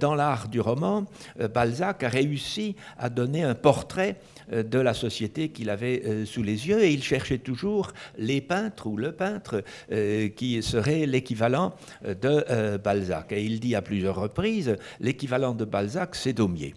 dans 0.00 0.14
l'art 0.14 0.48
du 0.48 0.60
roman, 0.60 1.06
Balzac 1.52 2.02
a 2.02 2.08
réussi 2.08 2.76
à 2.98 3.08
donner 3.10 3.42
un 3.42 3.54
portrait 3.54 4.16
euh, 4.52 4.62
de 4.62 4.78
la 4.78 4.94
société 4.94 5.48
qu'il 5.50 5.70
avait 5.70 6.02
euh, 6.04 6.24
sous 6.26 6.42
les 6.42 6.68
yeux 6.68 6.82
et 6.82 6.92
il 6.92 7.02
cherchait 7.02 7.38
toujours 7.38 7.92
les 8.18 8.40
peintres 8.40 8.86
ou 8.86 8.96
le 8.96 9.12
peintre 9.12 9.62
euh, 9.92 10.28
qui 10.28 10.62
serait 10.62 11.06
l'équivalent 11.06 11.74
de 12.04 12.76
Balzac. 12.78 13.32
Et 13.32 13.42
il 13.42 13.60
dit 13.60 13.74
à 13.74 13.82
plusieurs 13.82 14.16
reprises, 14.16 14.76
l'équivalent 15.00 15.54
de 15.54 15.64
Balzac, 15.64 16.14
c'est 16.14 16.32
Daumier. 16.32 16.74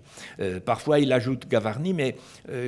parfois 0.66 1.00
il 1.00 1.12
ajoute 1.12 1.48
Gavarni, 1.48 1.94
mais 1.94 2.16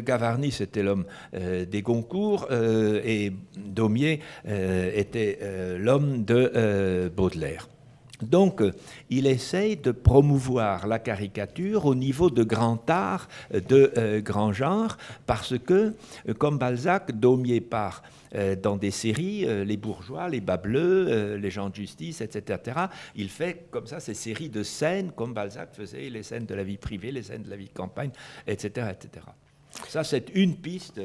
Gavarni 0.04 0.52
c'était 0.52 0.84
l'homme 0.84 1.06
des 1.34 1.82
Goncourt 1.82 2.48
et 2.52 3.32
Daumier 3.58 4.20
était 4.46 5.40
l'homme 5.78 6.24
de 6.24 7.12
Baudelaire. 7.16 7.68
Donc, 8.22 8.62
il 9.10 9.28
essaye 9.28 9.78
de 9.78 9.92
promouvoir 9.92 10.88
la 10.88 11.00
caricature 11.00 11.86
au 11.86 11.96
niveau 11.96 12.30
de 12.30 12.44
grand 12.44 12.90
art, 12.90 13.28
de 13.52 13.94
euh, 13.98 14.22
grand 14.22 14.52
genre, 14.52 14.98
parce 15.26 15.58
que, 15.58 15.94
euh, 16.28 16.34
comme 16.34 16.58
Balzac, 16.58 17.18
Daumier 17.18 17.62
part 17.62 18.04
euh, 18.36 18.56
dans 18.56 18.76
des 18.76 18.92
séries, 18.92 19.46
les 19.66 19.78
bourgeois, 19.78 20.30
les 20.30 20.42
bas 20.42 20.58
bleus, 20.58 21.36
les 21.36 21.50
gens 21.50 21.70
de 21.70 21.76
justice, 21.76 22.22
etc. 22.22 22.78
Il 23.16 23.30
fait 23.30 23.68
comme 23.72 23.88
ça 23.88 24.00
ces 24.00 24.14
séries 24.14 24.50
de 24.50 24.64
scènes, 24.64 25.12
comme 25.12 25.34
Balzac 25.34 25.74
faisait 25.74 26.10
les 26.10 26.24
scènes 26.24 26.46
de 26.46 26.56
la 26.56 26.64
vie 26.64 26.78
privée, 26.78 27.12
les 27.12 27.24
scènes 27.24 27.44
de 27.44 27.50
la 27.50 27.56
vie 27.56 27.68
de 27.68 27.74
campagne, 27.74 28.12
etc. 28.46 28.88
etc. 28.92 29.26
Ça, 29.88 30.04
c'est 30.04 30.30
une 30.36 30.58
piste 30.58 31.02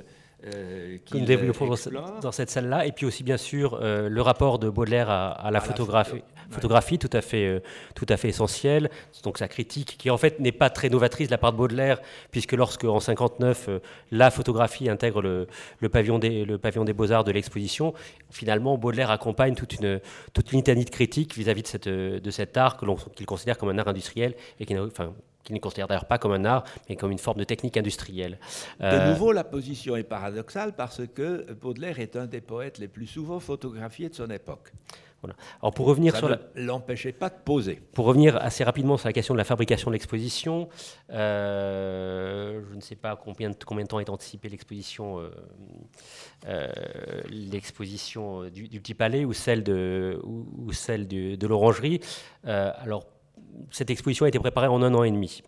euh, 0.47 0.99
nous 1.13 1.25
développons 1.25 1.75
dans 2.21 2.33
cette 2.33 2.51
salle-là. 2.51 2.87
Et 2.87 2.93
puis 2.93 3.07
aussi, 3.07 3.23
bien 3.23 3.37
sûr, 3.37 3.79
euh, 3.81 4.09
le 4.09 4.23
rapport 4.23 4.59
de 4.59 4.69
Baudelaire 4.69 5.09
à, 5.09 5.51
la, 5.51 5.61
photographie, 5.61 6.23
photographie 6.51 6.99
tout, 6.99 7.11
à 7.13 7.23
fait, 7.23 7.47
euh, 7.47 7.61
tout 7.95 8.07
à 8.09 8.17
fait 8.17 8.29
essentiel. 8.29 8.91
Donc 9.23 9.39
sa 9.39 9.49
critique, 9.49 9.97
qui 9.99 10.11
en 10.11 10.19
fait 10.19 10.41
n'est 10.41 10.53
pas 10.53 10.71
très 10.71 10.91
novatrice 10.91 11.29
de 11.29 11.33
la 11.33 11.39
part 11.39 11.53
de 11.53 11.57
Baudelaire, 11.57 12.01
puisque 12.31 12.53
lorsque 12.53 12.85
en 12.85 13.01
59 13.01 13.71
la 14.11 14.31
photographie 14.31 14.89
intègre 14.89 15.23
le, 15.23 15.47
le 15.79 15.89
pavillon 15.89 16.19
des, 16.19 16.45
le 16.45 16.59
pavillon 16.59 16.85
des 16.85 16.93
beaux-arts 16.93 17.25
de 17.25 17.33
l'exposition, 17.33 17.95
finalement 18.31 18.77
Baudelaire 18.77 19.11
accompagne 19.11 19.55
toute 19.55 19.75
une, 19.75 20.01
toute 20.35 20.53
une 20.53 20.59
litanie 20.59 20.85
de 20.85 20.91
critiques 20.91 21.35
vis-à-vis 21.37 21.63
de, 21.63 21.69
cette, 21.69 21.89
de 21.89 22.31
cet 22.31 22.57
art 22.57 22.77
qu'il 23.15 23.27
considère 23.27 23.57
comme 23.57 23.71
un 23.71 23.79
art 23.79 23.89
industriel 23.89 24.35
et 24.61 24.67
qui 24.67 24.79
enfin, 24.79 25.15
qu'il 25.45 25.55
ne 25.55 25.61
considère 25.61 25.87
d'ailleurs 25.87 26.07
pas 26.07 26.19
comme 26.19 26.33
un 26.33 26.45
art, 26.45 26.65
mais 26.89 26.97
comme 26.97 27.13
une 27.13 27.19
forme 27.19 27.39
de 27.39 27.45
technique 27.45 27.77
industrielle. 27.77 28.39
De 28.81 29.11
nouveau, 29.11 29.33
la 29.33 29.45
position 29.45 29.97
est 29.97 30.03
paradoxale 30.03 30.73
parce 30.75 31.03
que 31.07 31.53
Baudelaire 31.53 32.01
est 32.01 32.17
un 32.17 32.27
des 32.27 32.41
poètes 32.41 32.79
les 32.79 32.89
plus 32.89 33.07
souvent 33.07 33.41
photographiés 33.41 34.09
de 34.09 34.15
son 34.15 34.31
époque. 34.31 34.73
Alors 35.61 35.73
pour 35.73 35.87
revenir 35.87 36.13
Ça 36.13 36.19
sur 36.19 36.29
ne 36.29 36.35
la... 36.35 36.41
l'empêchait 36.55 37.13
pas 37.13 37.29
de 37.29 37.37
poser. 37.45 37.81
Pour 37.93 38.07
revenir 38.07 38.37
assez 38.37 38.65
rapidement 38.65 38.97
sur 38.97 39.09
la 39.09 39.13
question 39.13 39.35
de 39.35 39.39
la 39.39 39.45
fabrication 39.45 39.91
de 39.91 39.95
l'exposition, 39.95 40.69
euh, 41.11 42.61
je 42.71 42.75
ne 42.75 42.81
sais 42.81 42.97
pas 42.97 43.17
combien 43.17 43.51
de, 43.51 43.57
combien 43.65 43.85
de 43.85 43.89
temps 43.89 44.01
est 44.01 44.11
anticipée 44.11 44.49
l'exposition, 44.49 45.21
euh, 45.21 45.31
euh, 46.47 46.69
l'exposition 47.29 48.45
du, 48.51 48.69
du, 48.69 48.81
Petit 48.81 48.95
Palais 48.95 49.25
ou 49.25 49.33
celle 49.33 49.63
de, 49.63 50.21
ou, 50.25 50.47
ou 50.67 50.73
celle 50.73 51.07
du, 51.09 51.37
de 51.37 51.47
l'Orangerie. 51.47 52.01
Euh, 52.47 52.71
alors, 52.79 53.07
cette 53.71 53.90
exposition 53.90 54.25
a 54.25 54.29
été 54.29 54.38
préparée 54.38 54.69
en 54.69 54.83
un 54.83 54.95
an 54.95 55.05
et 55.05 55.11
demi. 55.11 55.43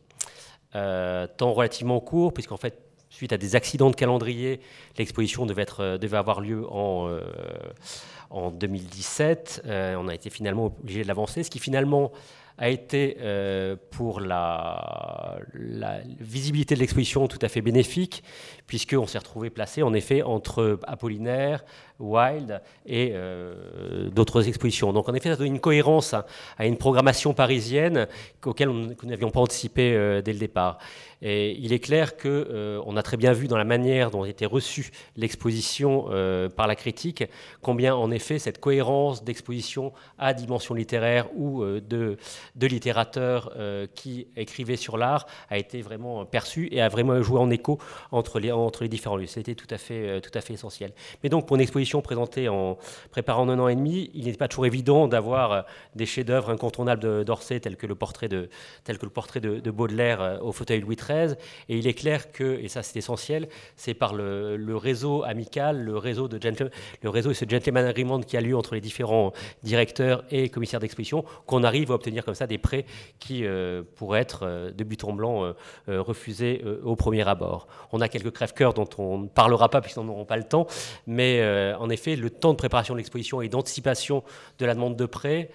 Euh, 0.74 1.26
temps 1.26 1.52
relativement 1.52 2.00
court, 2.00 2.32
puisqu'en 2.32 2.56
fait, 2.56 2.78
suite 3.08 3.32
à 3.32 3.38
des 3.38 3.56
accidents 3.56 3.90
de 3.90 3.96
calendrier, 3.96 4.60
l'exposition 4.98 5.46
devait, 5.46 5.62
être, 5.62 5.96
devait 5.96 6.16
avoir 6.16 6.40
lieu 6.40 6.66
en 6.70 7.18
en 8.30 8.50
2017. 8.50 9.62
Euh, 9.66 9.96
on 9.96 10.08
a 10.08 10.14
été 10.14 10.30
finalement 10.30 10.66
obligé 10.66 11.02
de 11.02 11.08
l'avancer, 11.08 11.42
ce 11.42 11.50
qui 11.50 11.58
finalement 11.58 12.12
a 12.58 12.70
été 12.70 13.18
euh, 13.20 13.76
pour 13.90 14.20
la, 14.20 15.38
la, 15.52 16.00
visibilité 16.20 16.74
de 16.74 16.80
l'exposition 16.80 17.28
tout 17.28 17.38
à 17.42 17.48
fait 17.48 17.60
bénéfique, 17.60 18.24
puisqu'on 18.66 19.06
s'est 19.06 19.18
retrouvé 19.18 19.50
placé 19.50 19.82
en 19.82 19.92
effet 19.92 20.22
entre 20.22 20.80
Apollinaire, 20.84 21.64
Wild 21.98 22.60
et 22.84 23.12
euh, 23.14 24.10
d'autres 24.10 24.48
expositions. 24.48 24.92
Donc 24.92 25.08
en 25.08 25.14
effet, 25.14 25.30
ça 25.30 25.36
donne 25.36 25.46
une 25.46 25.60
cohérence 25.60 26.14
à, 26.14 26.26
une 26.66 26.76
programmation 26.76 27.32
parisienne 27.32 28.06
auquel 28.44 28.68
nous 28.68 28.94
n'avions 29.04 29.30
pas 29.30 29.40
anticipé 29.40 29.94
euh, 29.94 30.22
dès 30.22 30.32
le 30.32 30.38
départ. 30.38 30.78
Et 31.22 31.52
il 31.58 31.72
est 31.72 31.78
clair 31.78 32.18
qu'on 32.18 32.28
euh, 32.28 32.96
a 32.96 33.02
très 33.02 33.16
bien 33.16 33.32
vu 33.32 33.48
dans 33.48 33.56
la 33.56 33.64
manière 33.64 34.10
dont 34.10 34.26
été 34.26 34.44
reçue 34.44 34.90
l'exposition 35.16 36.06
par 36.56 36.66
la 36.66 36.76
critique 36.76 37.24
combien 37.62 37.94
en 37.94 38.10
effet 38.10 38.38
cette 38.38 38.60
cohérence 38.60 39.24
d'exposition 39.24 39.92
à 40.18 40.34
dimension 40.34 40.74
littéraire 40.74 41.28
ou 41.36 41.64
de, 41.64 42.16
de 42.54 42.66
littérateurs 42.66 43.52
qui 43.94 44.28
écrivaient 44.36 44.76
sur 44.76 44.98
l'art 44.98 45.26
a 45.48 45.58
été 45.58 45.80
vraiment 45.80 46.24
perçue 46.24 46.68
et 46.70 46.80
a 46.80 46.88
vraiment 46.88 47.22
joué 47.22 47.38
en 47.38 47.50
écho 47.50 47.78
entre 48.12 48.38
les, 48.38 48.52
entre 48.52 48.82
les 48.82 48.88
différents 48.88 49.16
lieux. 49.16 49.26
C'était 49.26 49.54
tout, 49.54 49.68
à 49.70 49.78
fait, 49.78 50.20
tout 50.20 50.36
à 50.36 50.40
fait 50.40 50.54
essentiel. 50.54 50.92
Mais 51.22 51.28
donc 51.28 51.46
pour 51.46 51.56
une 51.56 51.62
exposition 51.62 51.85
présentée 52.02 52.48
en 52.48 52.78
préparant 53.10 53.48
un 53.48 53.58
an 53.58 53.68
et 53.68 53.76
demi, 53.76 54.10
il 54.14 54.26
n'est 54.26 54.32
pas 54.34 54.48
toujours 54.48 54.66
évident 54.66 55.08
d'avoir 55.08 55.64
des 55.94 56.06
chefs-d'œuvre 56.06 56.50
incontournables 56.50 57.24
d'Orsay 57.24 57.60
tels 57.60 57.76
que 57.76 57.86
le 57.86 57.94
portrait 57.94 58.28
de, 58.28 58.48
tel 58.84 58.98
que 58.98 59.06
le 59.06 59.10
portrait 59.10 59.40
de, 59.40 59.60
de 59.60 59.70
Baudelaire 59.70 60.40
au 60.42 60.52
fauteuil 60.52 60.80
Louis 60.80 60.96
XIII 60.96 61.34
et 61.68 61.78
il 61.78 61.86
est 61.86 61.94
clair 61.94 62.32
que, 62.32 62.58
et 62.60 62.68
ça 62.68 62.82
c'est 62.82 62.98
essentiel, 62.98 63.48
c'est 63.76 63.94
par 63.94 64.14
le, 64.14 64.76
réseau 64.76 65.22
amical, 65.24 65.82
le 65.82 65.96
réseau, 65.96 66.28
de 66.28 66.38
le 67.02 67.10
réseau 67.10 67.30
et 67.30 67.34
ce 67.34 67.44
gentleman 67.48 67.86
agreement 67.86 68.20
qui 68.20 68.36
a 68.36 68.40
lieu 68.40 68.56
entre 68.56 68.74
les 68.74 68.80
différents 68.80 69.32
directeurs 69.62 70.24
et 70.30 70.48
commissaires 70.48 70.80
d'exposition 70.80 71.24
qu'on 71.46 71.64
arrive 71.64 71.90
à 71.90 71.94
obtenir 71.94 72.24
comme 72.24 72.34
ça 72.34 72.46
des 72.46 72.58
prêts 72.58 72.84
qui 73.18 73.44
euh, 73.44 73.82
pourraient 73.96 74.20
être 74.20 74.40
euh, 74.42 74.70
de 74.70 74.84
but 74.84 75.02
en 75.04 75.12
blanc 75.12 75.44
euh, 75.44 75.52
euh 75.88 76.02
refusés 76.02 76.62
euh, 76.64 76.80
au 76.84 76.94
premier 76.94 77.26
abord. 77.26 77.66
On 77.92 78.00
a 78.00 78.08
quelques 78.08 78.30
crève-cœurs 78.30 78.74
dont 78.74 78.88
on 78.98 79.18
ne 79.18 79.28
parlera 79.28 79.68
pas 79.68 79.80
puisqu'on 79.80 80.04
n'aura 80.04 80.24
pas 80.24 80.36
le 80.36 80.44
temps, 80.44 80.66
mais 81.06 81.40
euh, 81.40 81.75
en 81.80 81.90
effet, 81.90 82.16
le 82.16 82.30
temps 82.30 82.52
de 82.52 82.58
préparation 82.58 82.94
de 82.94 82.98
l'exposition 82.98 83.40
et 83.42 83.48
d'anticipation 83.48 84.22
de 84.58 84.66
la 84.66 84.74
demande 84.74 84.96
de 84.96 85.06
prêt, 85.06 85.50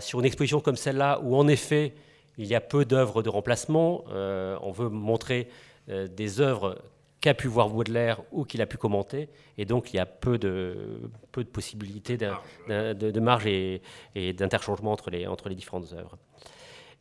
sur 0.00 0.20
une 0.20 0.24
exposition 0.24 0.60
comme 0.60 0.76
celle-là, 0.76 1.20
où 1.22 1.36
en 1.36 1.46
effet, 1.46 1.92
il 2.38 2.46
y 2.46 2.54
a 2.54 2.60
peu 2.60 2.84
d'œuvres 2.84 3.22
de 3.22 3.28
remplacement. 3.28 4.04
Euh, 4.10 4.56
on 4.62 4.70
veut 4.70 4.88
montrer 4.88 5.48
euh, 5.90 6.06
des 6.06 6.40
œuvres 6.40 6.78
qu'a 7.20 7.34
pu 7.34 7.48
voir 7.48 7.68
Baudelaire 7.68 8.22
ou 8.30 8.44
qu'il 8.44 8.62
a 8.62 8.66
pu 8.66 8.76
commenter. 8.76 9.28
Et 9.58 9.64
donc, 9.64 9.92
il 9.92 9.96
y 9.96 9.98
a 9.98 10.06
peu 10.06 10.38
de, 10.38 11.00
peu 11.32 11.42
de 11.42 11.48
possibilités 11.48 12.16
de, 12.16 12.30
de, 12.68 13.10
de 13.10 13.20
marge 13.20 13.46
et, 13.46 13.82
et 14.14 14.32
d'interchangement 14.32 14.92
entre 14.92 15.10
les, 15.10 15.26
entre 15.26 15.48
les 15.48 15.56
différentes 15.56 15.92
œuvres. 15.92 16.16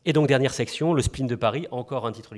Et 0.07 0.13
donc, 0.13 0.25
dernière 0.25 0.53
section, 0.53 0.93
le 0.93 1.01
spleen 1.01 1.27
de 1.27 1.35
Paris, 1.35 1.67
encore 1.69 2.07
un 2.07 2.13
titre, 2.13 2.33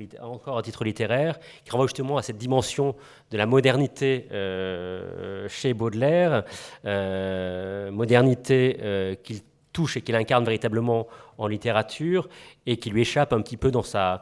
littéraire, 0.84 1.38
qui 1.64 1.70
renvoie 1.70 1.86
justement 1.86 2.16
à 2.16 2.22
cette 2.22 2.36
dimension 2.36 2.96
de 3.30 3.38
la 3.38 3.46
modernité 3.46 4.26
euh, 4.32 5.48
chez 5.48 5.72
Baudelaire, 5.72 6.42
euh, 6.84 7.92
modernité 7.92 8.78
euh, 8.82 9.14
qu'il 9.14 9.42
touche 9.72 9.96
et 9.96 10.00
qu'il 10.00 10.16
incarne 10.16 10.44
véritablement 10.44 11.06
en 11.38 11.46
littérature 11.46 12.28
et 12.66 12.76
qui 12.76 12.90
lui 12.90 13.02
échappe 13.02 13.32
un 13.32 13.40
petit 13.40 13.56
peu 13.56 13.70
dans 13.70 13.84
sa, 13.84 14.20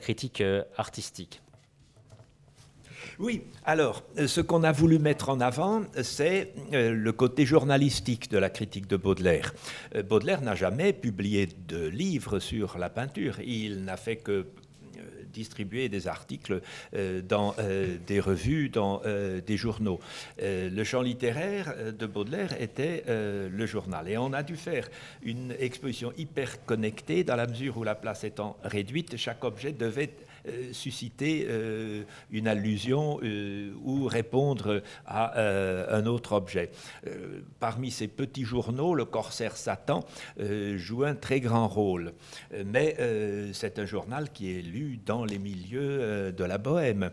critique 0.00 0.40
artistique. 0.76 1.42
Oui, 3.18 3.42
alors, 3.64 4.02
ce 4.26 4.40
qu'on 4.40 4.64
a 4.64 4.72
voulu 4.72 4.98
mettre 4.98 5.28
en 5.28 5.40
avant, 5.40 5.82
c'est 6.02 6.52
euh, 6.72 6.92
le 6.92 7.12
côté 7.12 7.46
journalistique 7.46 8.30
de 8.30 8.38
la 8.38 8.50
critique 8.50 8.88
de 8.88 8.96
Baudelaire. 8.96 9.54
Euh, 9.94 10.02
Baudelaire 10.02 10.42
n'a 10.42 10.54
jamais 10.54 10.92
publié 10.92 11.48
de 11.68 11.86
livre 11.86 12.38
sur 12.40 12.76
la 12.78 12.90
peinture. 12.90 13.40
Il 13.40 13.84
n'a 13.84 13.96
fait 13.96 14.16
que 14.16 14.46
distribuer 15.34 15.90
des 15.90 16.06
articles 16.06 16.62
euh, 16.94 17.20
dans 17.20 17.54
euh, 17.58 17.96
des 18.06 18.20
revues, 18.20 18.70
dans 18.70 19.02
euh, 19.04 19.40
des 19.40 19.56
journaux. 19.58 20.00
le 20.40 20.84
champ 20.84 21.02
littéraire 21.02 21.74
de 21.98 22.06
Baudelaire 22.06 22.60
était 22.60 23.04
le 23.08 23.66
journal. 23.66 24.08
Et 24.08 24.16
on 24.16 24.32
a 24.32 24.42
dû 24.42 24.56
faire 24.56 24.88
une 25.22 25.54
exposition 25.58 26.12
hyper 26.16 26.64
connectée 26.64 27.24
dans 27.24 27.36
la 27.36 27.46
mesure 27.46 27.76
où 27.78 27.84
la 27.84 27.94
place 27.94 28.22
étant 28.24 28.56
réduite, 28.62 29.16
chaque 29.16 29.42
objet 29.42 29.72
devait 29.72 30.10
euh, 30.10 30.33
susciter 30.72 31.46
euh, 31.48 32.04
une 32.30 32.48
allusion 32.48 33.18
euh, 33.22 33.72
ou 33.82 34.06
répondre 34.06 34.82
à 35.06 35.40
un 35.94 36.06
autre 36.06 36.32
objet. 36.32 36.70
parmi 37.60 37.90
ces 37.90 38.08
petits 38.08 38.44
journaux, 38.44 38.94
le 38.94 39.04
Corsaire 39.04 39.56
Satan 39.56 40.04
joue 40.76 41.04
un 41.04 41.14
très 41.14 41.40
grand 41.40 41.68
rôle. 41.68 42.12
Mais 42.64 42.96
c'est 43.52 43.78
un 43.78 43.86
journal 43.86 44.30
qui 44.30 44.58
est 44.58 44.62
lu 44.62 44.98
dans 45.04 45.24
les 45.24 45.38
milieux 45.38 46.32
de 46.32 46.44
la 46.44 46.58
bohème. 46.58 47.10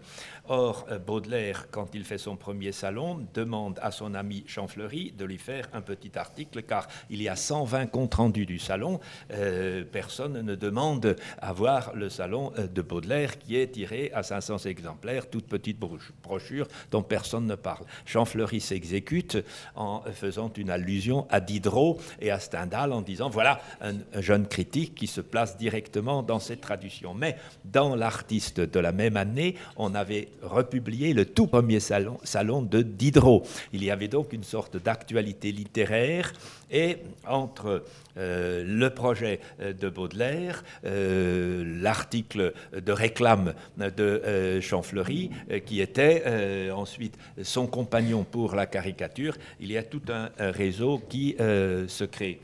Or, 0.48 0.88
Baudelaire, 1.06 1.68
quand 1.72 1.94
il 1.94 2.04
fait 2.04 2.18
son 2.18 2.36
premier 2.36 2.72
salon, 2.72 3.26
demande 3.34 3.80
à 3.82 3.92
son 3.92 4.14
ami 4.14 4.44
Champfleury 4.48 5.14
de 5.18 5.26
lui 5.26 5.38
faire 5.38 5.68
un 5.74 5.82
petit 5.82 6.18
article, 6.18 6.64
car 6.64 6.88
il 7.10 7.22
y 7.22 7.30
a 7.30 7.36
120 7.36 7.88
comptes 7.88 8.16
rendus 8.16 8.46
du 8.46 8.60
salon. 8.60 9.00
Euh, 9.32 9.84
personne 9.90 10.42
ne 10.42 10.56
demande 10.56 11.16
à 11.42 11.54
voir 11.54 11.94
le 11.96 12.10
salon 12.10 12.52
de 12.58 12.82
Baudelaire 12.82 13.21
qui 13.28 13.58
est 13.58 13.68
tiré 13.68 14.12
à 14.14 14.24
500 14.24 14.60
exemplaires, 14.66 15.30
toute 15.30 15.48
petite 15.48 15.80
brochure 15.80 16.68
dont 16.92 17.04
personne 17.04 17.46
ne 17.46 17.56
parle. 17.56 17.86
Champfleury 18.06 18.62
s'exécute 18.62 19.38
en 19.76 20.02
faisant 20.14 20.52
une 20.58 20.70
allusion 20.70 21.28
à 21.30 21.40
Diderot 21.40 22.00
et 22.20 22.32
à 22.32 22.40
Stendhal 22.40 22.94
en 22.94 23.02
disant 23.02 23.30
voilà 23.30 23.62
un, 23.82 23.96
un 24.14 24.22
jeune 24.22 24.48
critique 24.48 24.96
qui 24.96 25.08
se 25.08 25.22
place 25.22 25.58
directement 25.58 26.24
dans 26.24 26.40
cette 26.40 26.62
traduction. 26.62 27.14
Mais 27.14 27.36
dans 27.66 27.96
l'artiste 27.96 28.60
de 28.60 28.80
la 28.80 28.92
même 28.92 29.18
année, 29.18 29.56
on 29.78 29.96
avait 29.96 30.30
republié 30.42 31.14
le 31.14 31.26
tout 31.26 31.48
premier 31.48 31.80
salon, 31.80 32.18
salon 32.24 32.62
de 32.62 32.82
Diderot. 32.82 33.44
Il 33.74 33.84
y 33.84 33.92
avait 33.92 34.08
donc 34.08 34.34
une 34.34 34.44
sorte 34.44 34.78
d'actualité 34.78 35.52
littéraire 35.52 36.34
et 36.70 36.98
entre 37.28 37.84
euh, 38.18 38.64
le 38.66 38.90
projet 38.90 39.40
de 39.60 39.90
Baudelaire, 39.90 40.64
euh, 40.86 41.64
l'article 41.82 42.54
de 42.74 42.92
réclame 42.92 43.54
de 43.78 44.04
euh, 44.04 44.62
Champfleury, 44.62 45.30
euh, 45.52 45.60
qui 45.60 45.82
était 45.82 46.24
euh, 46.26 46.72
ensuite 46.72 47.18
son 47.44 47.68
compagnon 47.68 48.24
pour 48.24 48.56
la 48.56 48.66
caricature, 48.66 49.38
il 49.60 49.72
y 49.72 49.78
a 49.78 49.84
tout 49.84 50.02
un 50.10 50.30
réseau 50.52 51.02
qui 51.10 51.36
se 51.38 52.04
crée. 52.04 52.40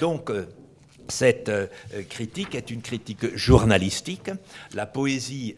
Donc, 0.00 0.30
cette 1.08 1.48
euh, 1.48 1.66
critique 2.08 2.54
est 2.54 2.70
une 2.70 2.82
critique 2.82 3.36
journalistique. 3.36 4.30
La 4.74 4.86
poésie 4.86 5.56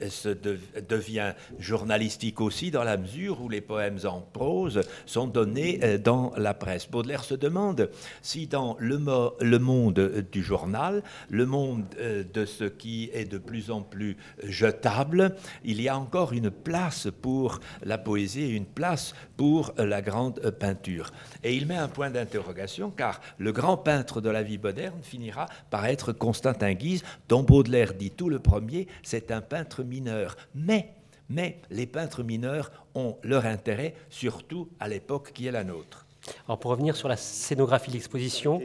devient 0.89 1.33
journalistique 1.59 2.41
aussi 2.41 2.71
dans 2.71 2.85
la 2.85 2.97
mesure 2.97 3.41
où 3.41 3.49
les 3.49 3.61
poèmes 3.61 3.99
en 4.05 4.21
prose 4.21 4.81
sont 5.07 5.27
donnés 5.27 5.81
euh, 5.83 5.99
dans 5.99 6.33
la 6.37 6.55
presse. 6.55 6.89
Baudelaire 6.89 7.25
se 7.25 7.35
demande 7.35 7.91
si 8.23 8.47
dans 8.47 8.77
le, 8.79 9.01
le 9.41 9.59
monde 9.59 10.27
du 10.33 10.43
journal, 10.43 11.03
le 11.31 11.47
monde 11.47 11.85
euh, 11.99 12.25
de 12.33 12.45
ce 12.45 12.65
qui 12.65 13.11
est 13.13 13.25
de 13.25 13.39
plus 13.39 13.71
en 13.71 13.83
plus 13.83 14.17
jetable, 14.43 15.37
il 15.65 15.81
y 15.81 15.89
a 15.89 15.99
encore 15.99 16.33
une 16.33 16.51
place 16.51 17.09
pour 17.23 17.61
la 17.83 17.99
poésie 17.99 18.43
et 18.43 18.51
une 18.51 18.67
place 18.67 19.15
pour 19.37 19.73
la 19.79 20.03
grande 20.03 20.41
peinture. 20.59 21.11
Et 21.43 21.55
il 21.55 21.67
met 21.67 21.77
un 21.77 21.89
point 21.89 22.11
d'interrogation 22.11 22.91
car 22.91 23.21
le 23.39 23.53
grand 23.53 23.77
peintre 23.77 24.21
de 24.21 24.31
la 24.31 24.43
vie 24.43 24.59
moderne 24.59 25.01
finira 25.03 25.38
par 25.71 25.87
être 25.87 26.13
Constantin 26.13 26.73
Guise, 26.73 27.03
dont 27.29 27.43
Baudelaire 27.43 27.95
dit 27.95 28.11
tout 28.11 28.29
le 28.29 28.39
premier, 28.39 28.89
c'est 29.03 29.31
un 29.31 29.41
peintre 29.41 29.83
mineur. 29.83 30.37
Mais, 30.55 30.95
mais 31.29 31.61
les 31.71 31.87
peintres 31.87 32.23
mineurs 32.23 32.71
ont 32.95 33.17
leur 33.23 33.47
intérêt, 33.47 33.95
surtout 34.11 34.69
à 34.81 34.89
l'époque 34.89 35.33
qui 35.33 35.47
est 35.47 35.53
la 35.53 35.65
nôtre. 35.65 36.07
Alors 36.47 36.59
pour 36.59 36.71
revenir 36.71 36.97
sur 36.97 37.09
la 37.09 37.17
scénographie 37.17 37.91
de 37.91 37.97
l'exposition, 37.97 38.61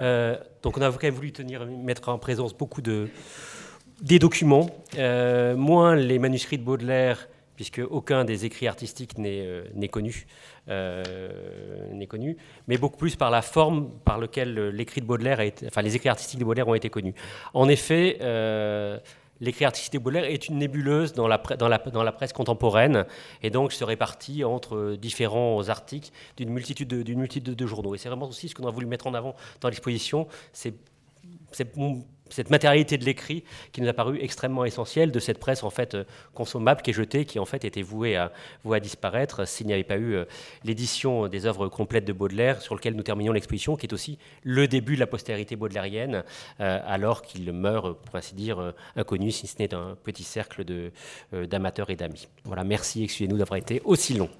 euh, 0.00 0.36
donc 0.62 0.76
on 0.78 0.82
a 0.82 0.90
quand 0.90 1.02
même 1.02 1.14
voulu 1.14 1.32
tenir, 1.32 1.66
mettre 1.66 2.08
en 2.08 2.18
présence 2.18 2.54
beaucoup 2.54 2.82
de, 2.82 3.08
des 4.02 4.18
documents, 4.18 4.70
moins 4.96 5.96
les 5.96 6.18
manuscrits 6.18 6.58
de 6.58 6.64
Baudelaire, 6.64 7.28
puisque 7.56 7.80
aucun 7.90 8.24
des 8.24 8.44
écrits 8.44 8.68
artistiques 8.68 9.18
n'est 9.18 9.88
connu. 9.88 10.26
N'est 10.68 12.06
connu, 12.08 12.36
mais 12.68 12.78
beaucoup 12.78 12.98
plus 12.98 13.16
par 13.16 13.30
la 13.30 13.42
forme 13.42 13.90
par 14.04 14.18
laquelle 14.18 14.68
l'écrit 14.68 15.00
de 15.00 15.06
Baudelaire 15.06 15.40
a 15.40 15.44
été, 15.44 15.66
enfin, 15.66 15.82
les 15.82 15.96
écrits 15.96 16.08
artistiques 16.08 16.40
de 16.40 16.44
Baudelaire 16.44 16.68
ont 16.68 16.74
été 16.74 16.90
connus. 16.90 17.14
En 17.54 17.68
effet, 17.68 18.18
l'écrit 19.40 19.64
artistique 19.64 19.94
de 19.94 19.98
Baudelaire 19.98 20.24
est 20.24 20.48
une 20.48 20.58
nébuleuse 20.58 21.12
dans 21.12 21.28
la, 21.28 21.38
presse 21.38 22.32
contemporaine 22.32 23.04
et 23.42 23.50
donc 23.50 23.72
se 23.72 23.84
répartit 23.84 24.44
entre 24.44 24.96
différents 24.96 25.68
articles 25.68 26.10
d'une 26.36 26.50
multitude, 26.50 26.88
de, 26.88 27.14
multitude 27.14 27.54
de 27.54 27.66
journaux. 27.66 27.94
Et 27.94 27.98
c'est 27.98 28.08
vraiment 28.08 28.28
aussi 28.28 28.48
ce 28.48 28.54
qu'on 28.54 28.66
a 28.66 28.70
voulu 28.70 28.86
mettre 28.86 29.06
en 29.06 29.14
avant 29.14 29.34
dans 29.60 29.68
l'exposition, 29.68 30.26
c'est 30.52 30.74
cette 32.30 32.50
matérialité 32.50 32.98
de 32.98 33.04
l'écrit 33.04 33.44
qui 33.72 33.80
nous 33.80 33.88
a 33.88 33.92
paru 33.92 34.18
extrêmement 34.20 34.64
essentielle 34.64 35.10
de 35.10 35.18
cette 35.18 35.38
presse 35.38 35.62
en 35.62 35.70
fait 35.70 35.94
euh, 35.94 36.04
consommable 36.34 36.82
qui 36.82 36.90
est 36.90 36.94
jetée, 36.94 37.24
qui 37.24 37.38
en 37.38 37.44
fait 37.44 37.64
était 37.64 37.82
vouée 37.82 38.16
à, 38.16 38.32
vouée 38.64 38.76
à 38.76 38.80
disparaître 38.80 39.46
s'il 39.46 39.66
n'y 39.66 39.72
avait 39.72 39.84
pas 39.84 39.96
eu 39.96 40.14
euh, 40.14 40.24
l'édition 40.64 41.28
des 41.28 41.46
œuvres 41.46 41.68
complètes 41.68 42.04
de 42.04 42.12
Baudelaire 42.12 42.60
sur 42.60 42.74
lequel 42.74 42.94
nous 42.94 43.02
terminons 43.02 43.32
l'exposition, 43.32 43.76
qui 43.76 43.86
est 43.86 43.92
aussi 43.92 44.18
le 44.42 44.66
début 44.66 44.94
de 44.94 45.00
la 45.00 45.06
postérité 45.06 45.56
baudelairienne, 45.56 46.24
euh, 46.60 46.80
alors 46.86 47.22
qu'il 47.22 47.52
meurt, 47.52 47.96
pour 48.04 48.16
ainsi 48.16 48.34
dire, 48.34 48.72
inconnu, 48.96 49.30
si 49.30 49.46
ce 49.46 49.56
n'est 49.58 49.68
d'un 49.68 49.96
petit 50.02 50.24
cercle 50.24 50.64
d'amateurs 51.32 51.90
et 51.90 51.96
d'amis. 51.96 52.28
Voilà, 52.44 52.64
merci, 52.64 53.04
excusez-nous 53.04 53.38
d'avoir 53.38 53.58
été 53.58 53.80
aussi 53.84 54.14
long. 54.14 54.30